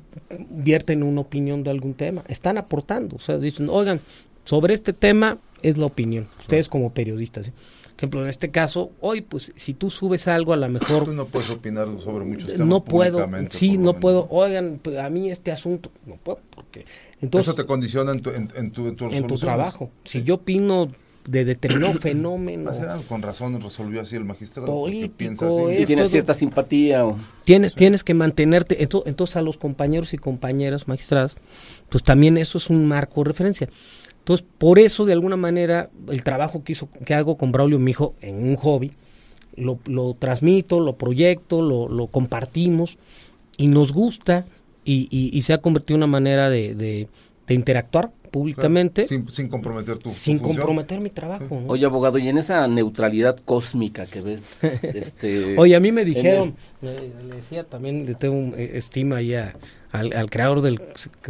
vierten 0.49 1.03
una 1.03 1.21
opinión 1.21 1.63
de 1.63 1.71
algún 1.71 1.93
tema, 1.93 2.23
están 2.27 2.57
aportando, 2.57 3.15
o 3.15 3.19
sea, 3.19 3.37
dicen, 3.37 3.69
oigan, 3.69 3.99
sobre 4.45 4.73
este 4.73 4.93
tema 4.93 5.37
es 5.61 5.77
la 5.77 5.85
opinión, 5.85 6.27
ustedes 6.39 6.67
como 6.69 6.91
periodistas. 6.93 7.45
¿sí? 7.45 7.51
Por 7.95 7.99
ejemplo, 7.99 8.23
en 8.23 8.29
este 8.29 8.49
caso, 8.51 8.91
hoy, 9.01 9.21
pues, 9.21 9.51
si 9.55 9.73
tú 9.75 9.89
subes 9.89 10.27
algo, 10.27 10.51
a 10.53 10.57
lo 10.57 10.67
mejor 10.67 11.05
Tú 11.05 11.13
no 11.13 11.25
puedes 11.25 11.49
opinar 11.51 11.87
sobre 12.03 12.25
muchos 12.25 12.49
temas 12.49 12.67
no 12.67 12.83
puedo, 12.83 13.29
sí, 13.51 13.77
no 13.77 13.93
puedo, 13.99 14.27
oigan, 14.31 14.79
pues, 14.81 14.97
a 14.99 15.09
mí 15.09 15.29
este 15.29 15.51
asunto, 15.51 15.91
no 16.05 16.15
puedo, 16.17 16.39
porque 16.55 16.85
entonces 17.21 17.47
Eso 17.49 17.55
te 17.55 17.65
condiciona 17.65 18.11
en 18.11 18.21
tu, 18.21 18.31
en, 18.31 18.49
en 18.55 18.71
tu, 18.71 18.87
en 18.87 19.27
tu 19.27 19.37
trabajo, 19.37 19.91
si 20.03 20.23
yo 20.23 20.35
opino 20.35 20.91
de 21.25 21.45
determinado 21.45 21.93
fenómeno. 21.99 22.71
Con 23.07 23.21
razón 23.21 23.61
resolvió 23.61 24.01
así 24.01 24.17
el 24.17 24.25
magistrado. 24.25 24.65
Político. 24.67 25.69
Si 25.71 25.85
tienes 25.85 26.11
cierta 26.11 26.33
simpatía. 26.33 27.05
o- 27.05 27.17
tienes 27.45 27.75
tienes 27.75 28.03
que 28.03 28.13
mantenerte. 28.13 28.77
Ento- 28.85 29.03
entonces 29.05 29.37
a 29.37 29.41
los 29.41 29.57
compañeros 29.57 30.13
y 30.13 30.17
compañeras 30.17 30.89
magistradas 30.89 31.35
pues 31.87 32.03
también 32.03 32.37
eso 32.37 32.57
es 32.57 32.69
un 32.69 32.85
marco 32.87 33.21
de 33.23 33.29
referencia 33.29 33.69
entonces 34.23 34.45
por 34.57 34.79
eso 34.79 35.03
de 35.05 35.13
alguna 35.13 35.35
manera 35.35 35.89
el 36.09 36.23
trabajo 36.23 36.63
que 36.63 36.71
hizo 36.71 36.87
que 37.05 37.13
hago 37.13 37.37
con 37.37 37.51
Braulio 37.51 37.77
mi 37.79 37.91
hijo 37.91 38.15
en 38.21 38.47
un 38.47 38.55
hobby 38.55 38.91
lo, 39.57 39.79
transmito 40.15 40.79
lo 40.79 40.95
proyecto 40.97 41.61
lo, 41.61 41.87
lo 41.89 42.07
compartimos 42.07 42.97
y 43.57 43.67
nos 43.67 43.91
gusta 43.93 44.45
y, 44.85 45.07
y- 45.11 45.37
y 45.37 45.41
se 45.41 45.53
ha 45.53 45.59
convertido 45.59 45.95
en 45.95 46.03
una 46.03 46.07
manera 46.11 46.49
de- 46.49 47.07
de 47.47 47.53
interactuar 47.53 48.11
públicamente 48.33 49.05
Sin, 49.05 49.29
sin 49.29 49.47
comprometer 49.47 49.99
tu, 49.99 50.09
sin 50.09 50.39
función. 50.39 50.57
comprometer 50.65 50.99
mi 50.99 51.11
trabajo 51.11 51.61
¿no? 51.61 51.67
Oye, 51.67 51.85
abogado, 51.85 52.17
y 52.17 52.27
en 52.27 52.39
esa 52.39 52.67
neutralidad 52.67 53.37
cósmica 53.45 54.07
que 54.07 54.21
ves, 54.21 54.41
este, 54.81 55.55
Oye, 55.59 55.75
a 55.75 55.79
mí 55.79 55.91
me 55.91 56.03
dijeron, 56.03 56.55
le, 56.81 56.93
le 57.29 57.35
decía 57.35 57.63
también, 57.63 58.07
le 58.07 58.15
tengo 58.15 58.35
un, 58.35 58.55
eh, 58.57 58.71
estima 58.73 59.17
ahí 59.17 59.35
a- 59.35 59.55
al, 59.91 60.11
al 60.13 60.31
creador 60.31 60.61
del 60.63 60.79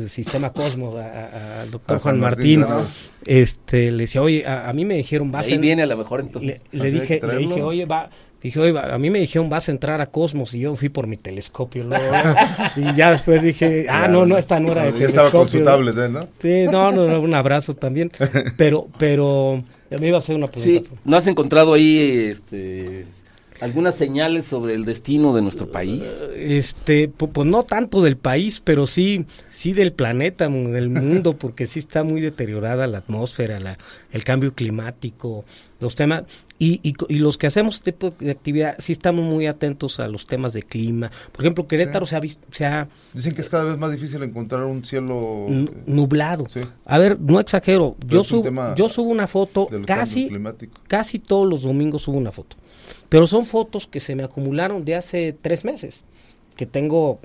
sistema 0.07 0.53
Cosmos, 0.53 0.95
al 0.95 1.69
doctor 1.69 1.97
A 1.97 1.99
Juan 1.99 2.15
Juan 2.15 2.19
Martín, 2.21 2.61
Martín, 2.61 2.87
este, 3.25 3.91
le 3.91 4.03
decía, 4.03 4.21
oye, 4.21 4.45
a, 4.47 4.69
a 4.69 4.73
mí 4.73 4.85
me 4.85 4.95
dijeron, 4.95 5.29
vas 5.33 5.47
ahí 5.47 5.57
viene 5.57 5.83
a 5.83 5.85
lo 5.85 5.97
mejor 5.97 6.21
Le, 6.21 6.25
entonces. 6.27 6.63
le 6.71 6.79
Así 6.79 6.87
hay 6.95 6.99
dije, 7.01 7.21
le 7.27 7.37
dije, 7.39 7.61
oye, 7.61 7.85
va... 7.85 8.09
Dije, 8.43 8.59
oye, 8.59 8.77
a 8.77 8.97
mí 8.97 9.09
me 9.09 9.19
dijeron, 9.21 9.49
vas 9.49 9.69
a 9.69 9.71
entrar 9.71 10.01
a 10.01 10.07
Cosmos, 10.07 10.53
y 10.53 10.59
yo 10.59 10.75
fui 10.75 10.89
por 10.89 11.07
mi 11.07 11.15
telescopio, 11.17 11.85
luego, 11.85 12.03
y 12.75 12.93
ya 12.95 13.11
después 13.11 13.41
dije, 13.41 13.87
ah, 13.89 14.07
no, 14.09 14.25
no, 14.25 14.37
esta 14.37 14.59
no 14.59 14.73
era 14.73 14.91
de 14.91 14.99
Ya 14.99 15.05
estaba 15.05 15.31
telescopio. 15.31 15.63
tablet, 15.63 15.97
¿eh, 15.97 16.09
¿no? 16.09 16.27
Sí, 16.39 16.65
no, 16.69 16.91
no, 16.91 17.07
no, 17.07 17.21
un 17.21 17.33
abrazo 17.33 17.73
también, 17.73 18.11
pero, 18.57 18.87
pero, 18.99 19.63
me 19.89 20.07
iba 20.09 20.17
a 20.17 20.19
hacer 20.19 20.35
una 20.35 20.47
pregunta. 20.47 20.89
Sí, 20.89 20.99
¿no 21.05 21.15
has 21.15 21.25
encontrado 21.27 21.73
ahí 21.73 22.27
este, 22.29 23.05
algunas 23.61 23.95
señales 23.95 24.45
sobre 24.45 24.73
el 24.73 24.83
destino 24.83 25.33
de 25.33 25.41
nuestro 25.41 25.71
país? 25.71 26.21
Este, 26.35 27.09
pu- 27.09 27.29
pues 27.31 27.47
no 27.47 27.63
tanto 27.63 28.01
del 28.01 28.17
país, 28.17 28.61
pero 28.61 28.87
sí, 28.87 29.25
sí 29.49 29.71
del 29.71 29.93
planeta, 29.93 30.49
del 30.49 30.89
mundo, 30.89 31.37
porque 31.37 31.65
sí 31.65 31.79
está 31.79 32.03
muy 32.03 32.19
deteriorada 32.19 32.87
la 32.87 32.97
atmósfera, 32.97 33.59
la, 33.61 33.77
el 34.11 34.23
cambio 34.25 34.53
climático, 34.53 35.45
los 35.83 35.95
temas, 35.95 36.23
y, 36.57 36.79
y, 36.81 37.17
los 37.19 37.37
que 37.37 37.47
hacemos 37.47 37.75
este 37.75 37.91
tipo 37.91 38.13
de 38.19 38.31
actividad, 38.31 38.75
sí 38.79 38.93
estamos 38.93 39.23
muy 39.23 39.45
atentos 39.45 39.99
a 39.99 40.07
los 40.07 40.25
temas 40.25 40.53
de 40.53 40.63
clima. 40.63 41.11
Por 41.31 41.41
ejemplo, 41.45 41.67
Querétaro 41.67 42.05
se 42.05 42.15
ha 42.15 42.19
visto, 42.19 42.47
se 42.51 42.65
ha 42.65 42.87
Dicen 43.13 43.35
que 43.35 43.41
es 43.41 43.49
cada 43.49 43.65
vez 43.65 43.77
más 43.77 43.91
difícil 43.91 44.23
encontrar 44.23 44.63
un 44.63 44.83
cielo 44.83 45.45
nu- 45.49 45.69
nublado. 45.85 46.45
Sí. 46.49 46.61
A 46.85 46.97
ver, 46.97 47.19
no 47.19 47.39
exagero, 47.39 47.95
Pero 47.99 48.11
yo 48.11 48.23
subo, 48.23 48.75
yo 48.75 48.89
subo 48.89 49.09
una 49.09 49.27
foto 49.27 49.69
casi, 49.85 50.29
casi 50.87 51.19
todos 51.19 51.47
los 51.47 51.63
domingos 51.63 52.03
subo 52.03 52.17
una 52.17 52.31
foto. 52.31 52.55
Pero 53.09 53.27
son 53.27 53.45
fotos 53.45 53.85
que 53.85 53.99
se 53.99 54.15
me 54.15 54.23
acumularon 54.23 54.83
de 54.85 54.95
hace 54.95 55.37
tres 55.39 55.63
meses, 55.65 56.03
que 56.55 56.65
tengo 56.65 57.19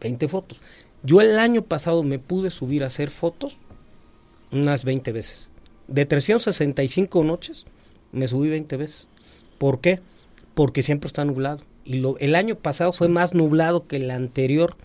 20 0.00 0.28
fotos. 0.28 0.60
Yo 1.02 1.20
el 1.20 1.38
año 1.38 1.62
pasado 1.62 2.02
me 2.02 2.18
pude 2.18 2.50
subir 2.50 2.84
a 2.84 2.88
hacer 2.88 3.10
fotos 3.10 3.56
unas 4.52 4.84
20 4.84 5.12
veces. 5.12 5.48
De 5.88 6.06
365 6.06 7.24
noches, 7.24 7.64
me 8.12 8.28
subí 8.28 8.48
20 8.48 8.76
veces. 8.76 9.08
¿Por 9.58 9.80
qué? 9.80 10.00
Porque 10.54 10.82
siempre 10.82 11.06
está 11.08 11.24
nublado. 11.24 11.60
Y 11.84 11.94
lo, 11.94 12.18
el 12.18 12.34
año 12.34 12.56
pasado 12.56 12.92
fue 12.92 13.08
más 13.08 13.34
nublado 13.34 13.86
que 13.86 13.96
el 13.96 14.10
anterior. 14.10 14.76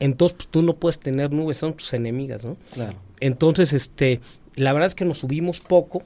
Entonces, 0.00 0.36
pues, 0.36 0.48
tú 0.48 0.62
no 0.62 0.74
puedes 0.76 0.98
tener 0.98 1.32
nubes, 1.32 1.58
son 1.58 1.74
tus 1.74 1.92
enemigas, 1.94 2.44
¿no? 2.44 2.56
Claro. 2.74 2.98
Entonces, 3.20 3.72
este, 3.72 4.20
la 4.56 4.72
verdad 4.72 4.88
es 4.88 4.94
que 4.94 5.04
nos 5.04 5.18
subimos 5.18 5.60
poco. 5.60 6.02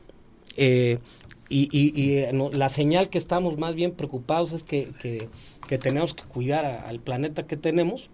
eh, 0.61 0.99
y 1.51 1.69
y- 1.73 1.93
y, 1.99 2.17
eh, 2.19 2.31
no, 2.35 2.51
la 2.51 2.69
señal 2.69 3.09
que 3.11 3.17
estamos 3.17 3.57
más 3.59 3.75
bien 3.75 3.93
preocupados 3.93 4.53
es 4.53 4.63
que, 4.65 4.89
que- 5.01 5.29
que 5.67 5.79
tenemos 5.79 6.13
que 6.13 6.25
cuidar 6.25 6.67
a- 6.67 6.81
al 6.89 6.99
planeta 7.01 7.47
que 7.47 7.57
tenemos. 7.57 8.11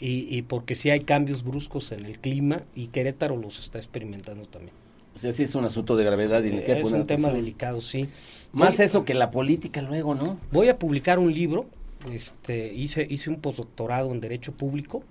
Y, 0.00 0.26
y 0.28 0.42
porque 0.42 0.74
sí 0.74 0.90
hay 0.90 1.00
cambios 1.00 1.44
bruscos 1.44 1.92
en 1.92 2.04
el 2.04 2.18
clima 2.18 2.62
y 2.74 2.88
Querétaro 2.88 3.36
los 3.36 3.60
está 3.60 3.78
experimentando 3.78 4.44
también. 4.46 4.74
O 5.14 5.18
sea, 5.18 5.32
sí 5.32 5.44
es 5.44 5.54
un 5.54 5.64
asunto 5.64 5.96
de 5.96 6.04
gravedad. 6.04 6.42
y 6.42 6.50
le 6.50 6.58
es 6.80 6.84
un 6.86 6.92
tema 6.92 7.28
atención. 7.28 7.34
delicado, 7.34 7.80
sí. 7.80 8.08
Más 8.52 8.76
Voy- 8.78 8.84
eso 8.86 9.04
que 9.04 9.14
la 9.14 9.30
política 9.30 9.80
luego, 9.82 10.14
¿no? 10.14 10.38
Voy 10.52 10.68
a 10.68 10.78
publicar 10.78 11.18
un 11.18 11.32
libro, 11.32 11.66
este, 12.12 12.72
hice, 12.74 13.06
hice 13.08 13.30
un 13.30 13.40
postdoctorado 13.40 14.12
en 14.12 14.20
Derecho 14.20 14.52
Público 14.52 15.02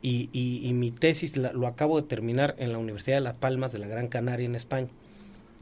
y, 0.00 0.28
y- 0.32 0.66
y 0.68 0.72
mi 0.72 0.90
tesis 0.90 1.36
la- 1.36 1.52
lo 1.52 1.66
acabo 1.66 2.00
de 2.00 2.06
terminar 2.06 2.54
en 2.58 2.72
la 2.72 2.78
Universidad 2.78 3.16
de 3.16 3.20
Las 3.22 3.34
Palmas 3.34 3.72
de 3.72 3.78
la 3.78 3.88
Gran 3.88 4.08
Canaria 4.08 4.46
en 4.46 4.54
España. 4.54 4.88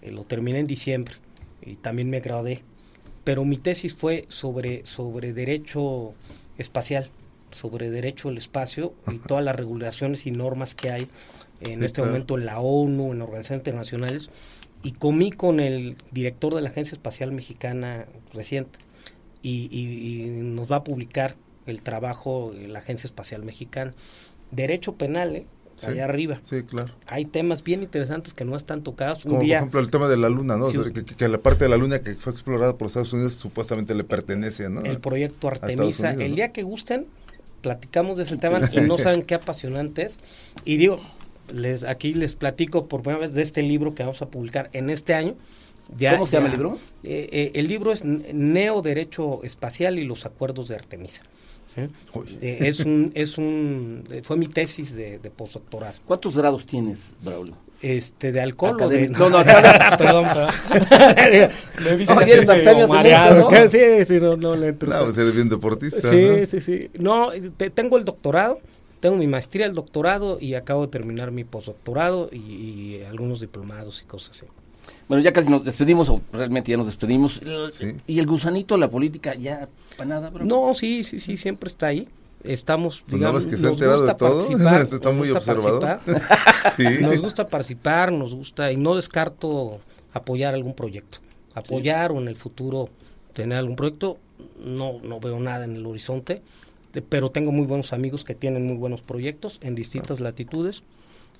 Eh, 0.03 0.11
lo 0.12 0.25
terminé 0.25 0.59
en 0.61 0.66
diciembre 0.66 1.14
y 1.62 1.75
también 1.77 2.09
me 2.11 2.21
gradué. 2.21 2.62
Pero 3.25 3.45
mi 3.45 3.57
tesis 3.59 3.95
fue 3.95 4.25
sobre, 4.29 4.85
sobre 4.87 5.33
derecho 5.35 6.14
espacial, 6.59 7.11
sobre 7.51 7.90
derecho 7.90 8.29
al 8.31 8.38
espacio 8.38 8.95
y 9.12 9.16
todas 9.27 9.45
las 9.45 9.57
regulaciones 9.57 10.27
y 10.27 10.31
normas 10.31 10.75
que 10.75 10.90
hay 10.90 11.09
en 11.61 11.81
Sí, 11.81 11.85
este 11.85 11.96
claro. 12.01 12.11
momento 12.12 12.38
en 12.38 12.46
la 12.46 12.61
ONU, 12.61 13.12
en 13.12 13.23
organizaciones 13.23 13.61
internacionales. 13.61 14.31
Y 14.83 14.92
comí 14.92 15.31
con 15.31 15.61
el 15.61 15.96
director 16.11 16.55
de 16.55 16.62
la 16.62 16.70
Agencia 16.70 16.94
Espacial 16.94 17.33
Mexicana 17.33 18.07
reciente 18.33 18.79
y, 19.42 19.68
y- 19.70 20.23
y 20.25 20.40
nos 20.42 20.70
va 20.73 20.77
a 20.77 20.85
publicar 20.85 21.37
el 21.66 21.83
trabajo 21.83 22.53
de 22.55 22.66
la 22.68 22.79
Agencia 22.79 23.07
Espacial 23.07 23.42
Mexicana. 23.44 23.92
Derecho 24.51 24.94
penal, 24.94 25.37
¿eh? 25.37 25.46
Sí. 25.77 25.87
allá 25.87 26.05
arriba. 26.05 26.40
Sí, 26.44 26.62
claro. 26.64 26.92
Hay 27.07 27.25
temas 27.25 27.62
bien 27.64 27.81
interesantes 27.83 28.35
que 28.35 28.44
no 28.44 28.55
están 28.55 28.83
tocados. 28.83 29.25
Un 29.25 29.31
Como 29.31 29.42
día, 29.42 29.61
por 29.61 29.62
ejemplo 29.68 29.81
el 29.81 29.90
tema 29.90 30.09
de 30.09 30.18
la 30.18 30.29
luna, 30.29 30.59
¿no? 30.59 30.66
O 30.66 30.70
Sí. 30.70 30.79
sea, 30.79 30.92
que, 31.16 31.29
la 31.29 31.38
parte 31.38 31.64
de 31.64 31.70
la 31.70 31.79
luna 31.79 32.01
que 32.01 32.16
fue 32.16 32.33
explorada 32.35 32.77
por 32.77 32.88
Estados 32.88 33.14
Unidos 33.14 33.33
supuestamente 33.35 33.94
le 33.94 34.05
pertenece, 34.05 34.68
¿no? 34.68 34.83
el 34.83 34.99
proyecto 35.01 35.49
Artemisa. 35.49 36.09
Unidos, 36.09 36.23
el 36.23 36.31
¿no? 36.31 36.37
día 36.37 36.53
que 36.53 36.64
gusten, 36.64 37.07
platicamos 37.62 38.18
de 38.18 38.25
ese 38.25 38.37
tema 38.37 38.61
y 38.73 38.81
no 38.83 38.99
saben 38.99 39.23
qué 39.23 39.35
apasionante 39.37 40.03
es. 40.03 40.18
Y 40.66 40.77
digo, 40.77 41.01
les 41.52 41.84
aquí 41.84 42.14
les 42.14 42.34
platico 42.34 42.86
por 42.88 43.03
primera 43.03 43.20
vez 43.26 43.34
de 43.34 43.42
este 43.42 43.62
libro 43.62 43.94
que 43.94 44.03
vamos 44.03 44.22
a 44.22 44.26
publicar 44.28 44.70
en 44.72 44.90
este 44.90 45.14
año. 45.14 45.34
Ya- 45.96 46.12
¿Cómo 46.12 46.26
se 46.26 46.32
llama 46.32 46.46
ya- 46.48 46.53
el 46.55 46.59
libro? 46.61 46.78
Eh, 47.05 47.28
eh, 47.32 47.51
el 47.55 47.66
libro 47.68 47.90
es 47.92 48.05
Neo 48.05 48.80
Derecho 48.82 49.42
Espacial 49.42 49.98
y 49.98 50.05
los 50.05 50.24
Acuerdos 50.26 50.68
de 50.68 50.76
Artemisa. 50.76 51.22
Eh, 51.76 52.59
es 52.62 52.80
un, 52.80 53.12
es 53.14 53.38
un, 53.38 54.03
fue 54.22 54.36
mi 54.36 54.46
tesis 54.46 54.94
de, 54.96 55.18
de 55.18 55.30
postdoctorado. 55.30 55.94
¿Cuántos 56.05 56.36
grados 56.36 56.66
tienes, 56.66 57.11
Braulio? 57.22 57.55
Este, 57.80 58.30
de 58.32 58.40
alcohol 58.42 58.76
o 58.82 58.88
de... 58.88 59.09
No, 59.09 59.30
no, 59.30 59.42
perdón, 59.42 60.26
perdón. 60.26 60.51
Me 61.84 61.96
viste 61.96 62.14
No, 62.14 62.20
así 62.20 62.26
tienes 62.26 62.46
medio 62.46 62.53
abstemias 62.53 62.80
de 62.80 62.86
mareado. 62.88 63.44
mucho, 63.51 63.64
¿no? 63.64 63.70
Sí, 63.70 63.78
sí, 64.07 64.18
no, 64.20 64.36
no 64.36 64.57
le 64.57 64.68
entro. 64.68 64.88
No, 64.90 65.05
pues 65.07 65.16
eres 65.18 65.34
bien 65.34 65.48
deportista, 65.48 66.11
Sí, 66.11 66.26
¿no? 66.40 66.46
sí, 66.46 66.61
sí. 66.61 66.90
No, 66.98 67.30
te- 67.57 67.70
tengo 67.70 67.96
el 67.96 68.05
doctorado, 68.05 68.59
tengo 69.01 69.16
mi 69.16 69.26
maestría, 69.26 69.66
el 69.66 69.74
doctorado 69.74 70.38
y 70.40 70.55
acabo 70.55 70.82
de 70.82 70.88
terminar 70.88 71.30
mi 71.30 71.44
postdoctorado 71.44 72.28
y, 72.32 72.36
y 72.38 73.03
algunos 73.09 73.40
diplomados 73.40 74.03
y 74.03 74.05
cosas 74.07 74.36
así. 74.36 74.46
Bueno, 75.09 75.22
ya 75.24 75.32
casi 75.32 75.51
nos 75.51 75.64
despedimos, 75.64 76.09
o 76.09 76.20
realmente 76.32 76.70
ya 76.70 76.76
nos 76.76 76.86
despedimos. 76.86 77.40
¿Y 78.07 78.18
el 78.18 78.26
gusanito 78.26 78.74
de 78.74 78.80
la 78.80 78.88
política 78.88 79.34
ya 79.34 79.68
para 79.96 80.09
nada, 80.09 80.30
bro? 80.30 80.44
No, 80.44 80.72
sí, 80.74 81.03
sí, 81.05 81.18
sí, 81.18 81.36
siempre 81.36 81.66
está 81.68 81.88
ahí. 81.88 82.07
Estamos, 82.44 83.03
Pues 83.03 83.14
digamos, 83.18 83.20
nada 83.20 83.32
más 83.34 83.46
que 83.46 83.59
se 83.61 83.66
ha 83.66 83.70
nos 83.70 83.78
enterado 83.80 83.98
gusta 83.98 84.12
de 84.12 84.18
todo. 84.18 84.38
participar. 84.38 84.82
Este 84.82 84.94
está 84.96 85.09
nos 85.11 85.18
muy 85.18 85.28
gusta 85.30 85.53
observador. 85.53 85.80
participar. 85.80 86.38
Sí. 86.76 87.03
Nos 87.03 87.20
gusta 87.20 87.46
participar, 87.48 88.12
nos 88.12 88.34
gusta, 88.34 88.70
y 88.72 88.76
no 88.76 88.94
descarto 88.94 89.80
apoyar 90.12 90.55
algún 90.55 90.74
proyecto. 90.74 91.18
Apoyar 91.55 92.12
o 92.12 92.18
en 92.20 92.28
el 92.28 92.36
futuro 92.36 92.88
tener 93.32 93.59
algún 93.59 93.76
proyecto, 93.76 94.18
no, 94.64 95.01
no 95.03 95.20
veo 95.20 95.38
nada 95.40 95.64
en 95.64 95.76
el 95.76 95.84
horizonte, 95.86 96.42
de- 96.93 97.03
pero 97.03 97.30
tengo 97.30 97.53
muy 97.53 97.66
buenos 97.66 97.93
amigos 97.93 98.24
que 98.24 98.34
tienen 98.34 98.66
muy 98.66 98.76
buenos 98.76 99.03
proyectos 99.03 99.59
en 99.62 99.74
distintas 99.74 100.20
latitudes. 100.20 100.82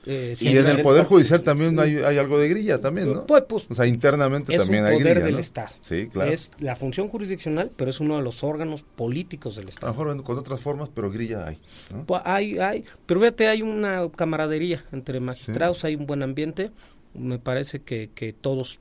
Eh, 0.07 0.35
Y 0.41 0.57
en 0.57 0.67
el 0.67 0.81
Poder 0.81 1.05
Judicial 1.05 1.43
también 1.43 1.79
hay, 1.79 1.97
hay 1.97 2.17
algo 2.17 2.39
de 2.39 2.49
grilla 2.49 2.81
también, 2.81 3.13
¿no? 3.13 3.27
Pues, 3.27 3.43
pues, 3.47 3.67
O 3.69 3.75
sea, 3.75 3.87
internamente 3.87 4.55
es 4.55 4.63
también 4.63 4.85
un 4.85 4.89
hay 4.89 4.97
poder 4.97 5.11
grilla, 5.17 5.27
del 5.27 5.35
¿no? 5.35 5.41
Estado. 5.41 5.69
Sí, 5.83 6.09
claro. 6.11 6.33
Es 6.33 6.53
la 6.59 6.75
función 6.75 7.09
jurisdiccional, 7.09 7.71
pero 7.77 7.91
es 7.91 8.01
uno 8.01 8.17
de 8.17 8.23
los 8.23 8.43
órganos 8.43 8.83
políticos 8.83 9.57
del 9.57 9.67
A 9.67 9.69
Estado. 9.69 9.93
lo 9.93 9.99
mejor 10.15 10.25
con 10.25 10.39
otras 10.39 10.59
formas, 10.59 10.89
pero 10.95 11.11
grilla 11.11 11.47
hay. 11.47 11.59
¿no? 11.95 12.07
Pues 12.07 12.23
hay, 12.25 12.57
hay, 12.57 12.83
pero 13.05 13.21
fíjate, 13.21 13.49
hay 13.49 13.61
una 13.61 14.09
camaradería 14.17 14.83
entre 14.91 15.21
magistrados, 15.21 15.85
hay 15.85 15.97
un 15.97 16.07
buen 16.07 16.23
ambiente. 16.23 16.71
Me 17.13 17.39
parece 17.41 17.81
que, 17.81 18.11
que 18.15 18.33
todos, 18.33 18.79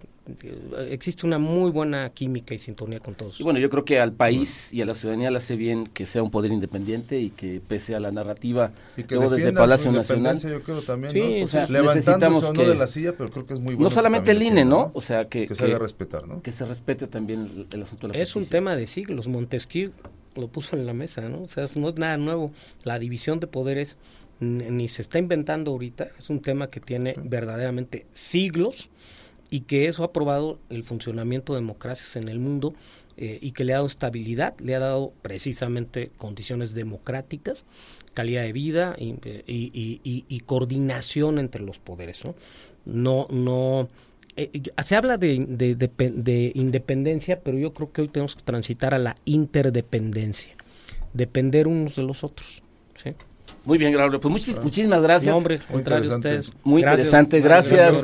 existe 0.89 1.25
una 1.25 1.39
muy 1.39 1.71
buena 1.71 2.09
química 2.11 2.53
y 2.53 2.59
sintonía 2.59 2.99
con 2.99 3.15
todos. 3.15 3.39
Y 3.39 3.43
bueno, 3.43 3.59
yo 3.59 3.69
creo 3.71 3.83
que 3.85 3.99
al 3.99 4.13
país 4.13 4.71
y 4.73 4.81
a 4.81 4.85
la 4.85 4.93
ciudadanía 4.93 5.31
le 5.31 5.37
hace 5.37 5.55
bien 5.55 5.87
que 5.87 6.05
sea 6.05 6.21
un 6.21 6.29
poder 6.29 6.51
independiente 6.51 7.19
y 7.19 7.31
que 7.31 7.59
pese 7.65 7.95
a 7.95 7.99
la 7.99 8.11
narrativa, 8.11 8.71
Y 8.97 9.03
que 9.03 9.15
luego 9.15 9.31
desde 9.35 9.51
Palacio 9.51 9.91
Nacional, 9.91 10.35
independencia, 10.35 10.49
yo 10.51 10.61
creo 10.63 10.81
también, 10.83 11.11
Sí, 11.11 11.39
¿no? 11.39 11.45
o 11.45 11.47
sea, 11.47 11.61
levantándose 11.67 11.95
necesitamos 11.95 12.43
o 12.43 12.53
no 12.53 12.59
que- 12.61 12.69
de 12.69 12.75
la 12.75 12.87
silla, 12.87 13.15
pero 13.17 13.31
creo 13.31 13.45
que 13.47 13.53
es 13.55 13.59
muy 13.59 13.73
bueno. 13.73 13.89
no 13.89 13.95
solamente 13.95 14.31
el 14.31 14.41
INE, 14.43 14.63
¿no? 14.65 14.91
O 14.93 15.01
sea, 15.01 15.27
que, 15.27 15.47
que 15.47 15.55
se 15.55 15.63
haga 15.65 15.79
respetar, 15.79 16.27
¿no? 16.27 16.41
que 16.43 16.51
se 16.51 16.65
respete 16.65 17.07
también 17.07 17.41
el, 17.41 17.67
el 17.71 17.81
asunto 17.81 18.07
de 18.07 18.13
la 18.13 18.19
Es 18.23 18.35
un 18.35 18.45
tema 18.45 18.75
de 18.75 18.85
siglos. 18.85 19.27
Montesquieu 19.27 19.91
lo 20.35 20.47
puso 20.47 20.75
en 20.75 20.85
la 20.85 20.93
mesa, 20.93 21.27
¿no? 21.27 21.41
O 21.43 21.47
sea, 21.49 21.67
no 21.75 21.89
es 21.89 21.97
nada 21.97 22.17
nuevo. 22.17 22.51
La 22.83 22.99
división 22.99 23.39
de 23.39 23.47
poderes 23.47 23.97
ni 24.39 24.87
se 24.87 25.01
está 25.01 25.19
inventando 25.19 25.71
ahorita. 25.71 26.07
Es 26.17 26.29
un 26.29 26.39
tema 26.41 26.69
que 26.69 26.79
tiene 26.79 27.15
verdaderamente 27.23 28.05
siglos 28.13 28.89
y 29.51 29.61
que 29.61 29.87
eso 29.87 30.03
ha 30.03 30.13
probado 30.13 30.59
el 30.69 30.83
funcionamiento 30.83 31.53
de 31.53 31.59
democracias 31.61 32.15
en 32.15 32.29
el 32.29 32.39
mundo 32.39 32.73
eh, 33.17 33.39
y 33.41 33.51
que 33.51 33.65
le 33.65 33.73
ha 33.73 33.77
dado 33.77 33.87
estabilidad, 33.87 34.53
le 34.59 34.75
ha 34.75 34.79
dado 34.79 35.11
precisamente 35.23 36.11
condiciones 36.17 36.73
democráticas, 36.73 37.65
calidad 38.13 38.43
de 38.43 38.53
vida 38.53 38.95
y, 38.97 39.15
eh, 39.23 39.43
y- 39.47 39.71
y- 39.73 40.01
y- 40.03 40.25
y 40.29 40.39
coordinación 40.41 41.39
entre 41.39 41.63
los 41.63 41.79
poderes, 41.79 42.23
¿no? 42.23 42.35
No, 42.85 43.27
no, 43.31 43.87
eh, 44.37 44.51
se 44.85 44.95
habla 44.95 45.17
de, 45.17 45.43
de- 45.47 45.75
de 45.75 45.89
de 46.11 46.51
independencia, 46.55 47.41
pero 47.41 47.57
yo 47.57 47.73
creo 47.73 47.91
que 47.91 48.01
hoy 48.03 48.07
tenemos 48.07 48.35
que 48.35 48.43
transitar 48.43 48.93
a 48.93 48.99
la 48.99 49.15
interdependencia, 49.25 50.55
depender 51.13 51.67
unos 51.67 51.95
de 51.95 52.03
los 52.03 52.23
otros, 52.23 52.61
¿sí? 53.03 53.15
Muy 53.65 53.77
bien, 53.77 53.91
Gabriel. 53.93 54.19
Pues 54.19 54.33
muchis- 54.33 54.61
muchísimas 54.61 55.01
gracias. 55.01 55.31
No, 55.31 55.37
hombre, 55.37 55.57
Muy 55.59 55.67
contrario 55.75 56.11
a 56.11 56.15
interesante. 56.15 56.39
ustedes. 56.49 56.63
Muy 56.65 56.81
Gracias, 56.81 57.07
interesante, 57.07 57.39
gracias. 57.41 57.95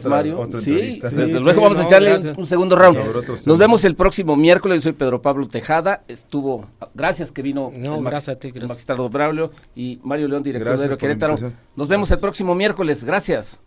Otra- 0.00 0.10
Mario. 0.10 0.40
otra 0.40 0.60
sí, 0.60 0.70
desde 1.02 1.26
Sí, 1.26 1.32
luego 1.34 1.52
sí, 1.52 1.60
vamos 1.64 1.78
a 1.78 1.84
echarle 1.84 2.10
gracias. 2.10 2.38
un 2.38 2.46
segundo 2.46 2.76
round. 2.76 2.98
Nos 3.46 3.58
vemos 3.58 3.84
el 3.84 3.94
próximo 3.96 4.36
miércoles. 4.36 4.80
Yo 4.80 4.84
soy 4.84 4.92
Pedro 4.92 5.20
Pablo 5.22 5.48
Tejada. 5.48 6.02
Estuvo, 6.08 6.66
gracias 6.94 7.32
que 7.32 7.42
vino 7.42 7.72
No, 7.74 7.96
el 7.96 8.04
gracias 8.04 8.36
a 8.36 8.38
ti, 8.38 8.48
el 8.48 8.52
gracias. 8.54 8.68
magistrado 8.70 9.08
Braulio 9.08 9.50
y 9.74 9.98
Mario 10.04 10.28
León, 10.28 10.42
director 10.42 10.68
Gracias 10.72 10.90
de 10.90 10.96
Querétaro. 10.98 11.36
Nos 11.74 11.88
vemos 11.88 12.10
el 12.10 12.18
próximo 12.18 12.54
miércoles. 12.54 13.04
Gracias. 13.04 13.60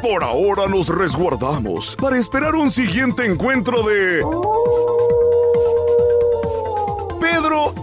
Por 0.00 0.24
ahora 0.24 0.66
nos 0.66 0.88
resguardamos 0.88 1.94
para 2.00 2.16
esperar 2.18 2.54
un 2.54 2.70
siguiente 2.70 3.26
encuentro 3.26 3.82
de... 3.82 4.22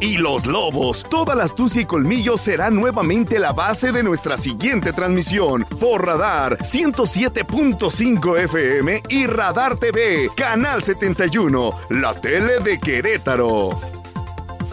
Y 0.01 0.17
los 0.17 0.45
Lobos. 0.45 1.03
Toda 1.09 1.35
la 1.35 1.43
astucia 1.43 1.81
y 1.81 1.85
colmillo 1.85 2.37
será 2.37 2.69
nuevamente 2.69 3.39
la 3.39 3.51
base 3.51 3.91
de 3.91 4.03
nuestra 4.03 4.37
siguiente 4.37 4.93
transmisión 4.93 5.65
por 5.79 6.05
Radar 6.05 6.57
107.5 6.59 8.39
FM 8.43 9.03
y 9.09 9.25
Radar 9.25 9.77
TV, 9.77 10.29
Canal 10.35 10.83
71, 10.83 11.71
la 11.89 12.13
tele 12.13 12.59
de 12.59 12.79
Querétaro. 12.79 13.96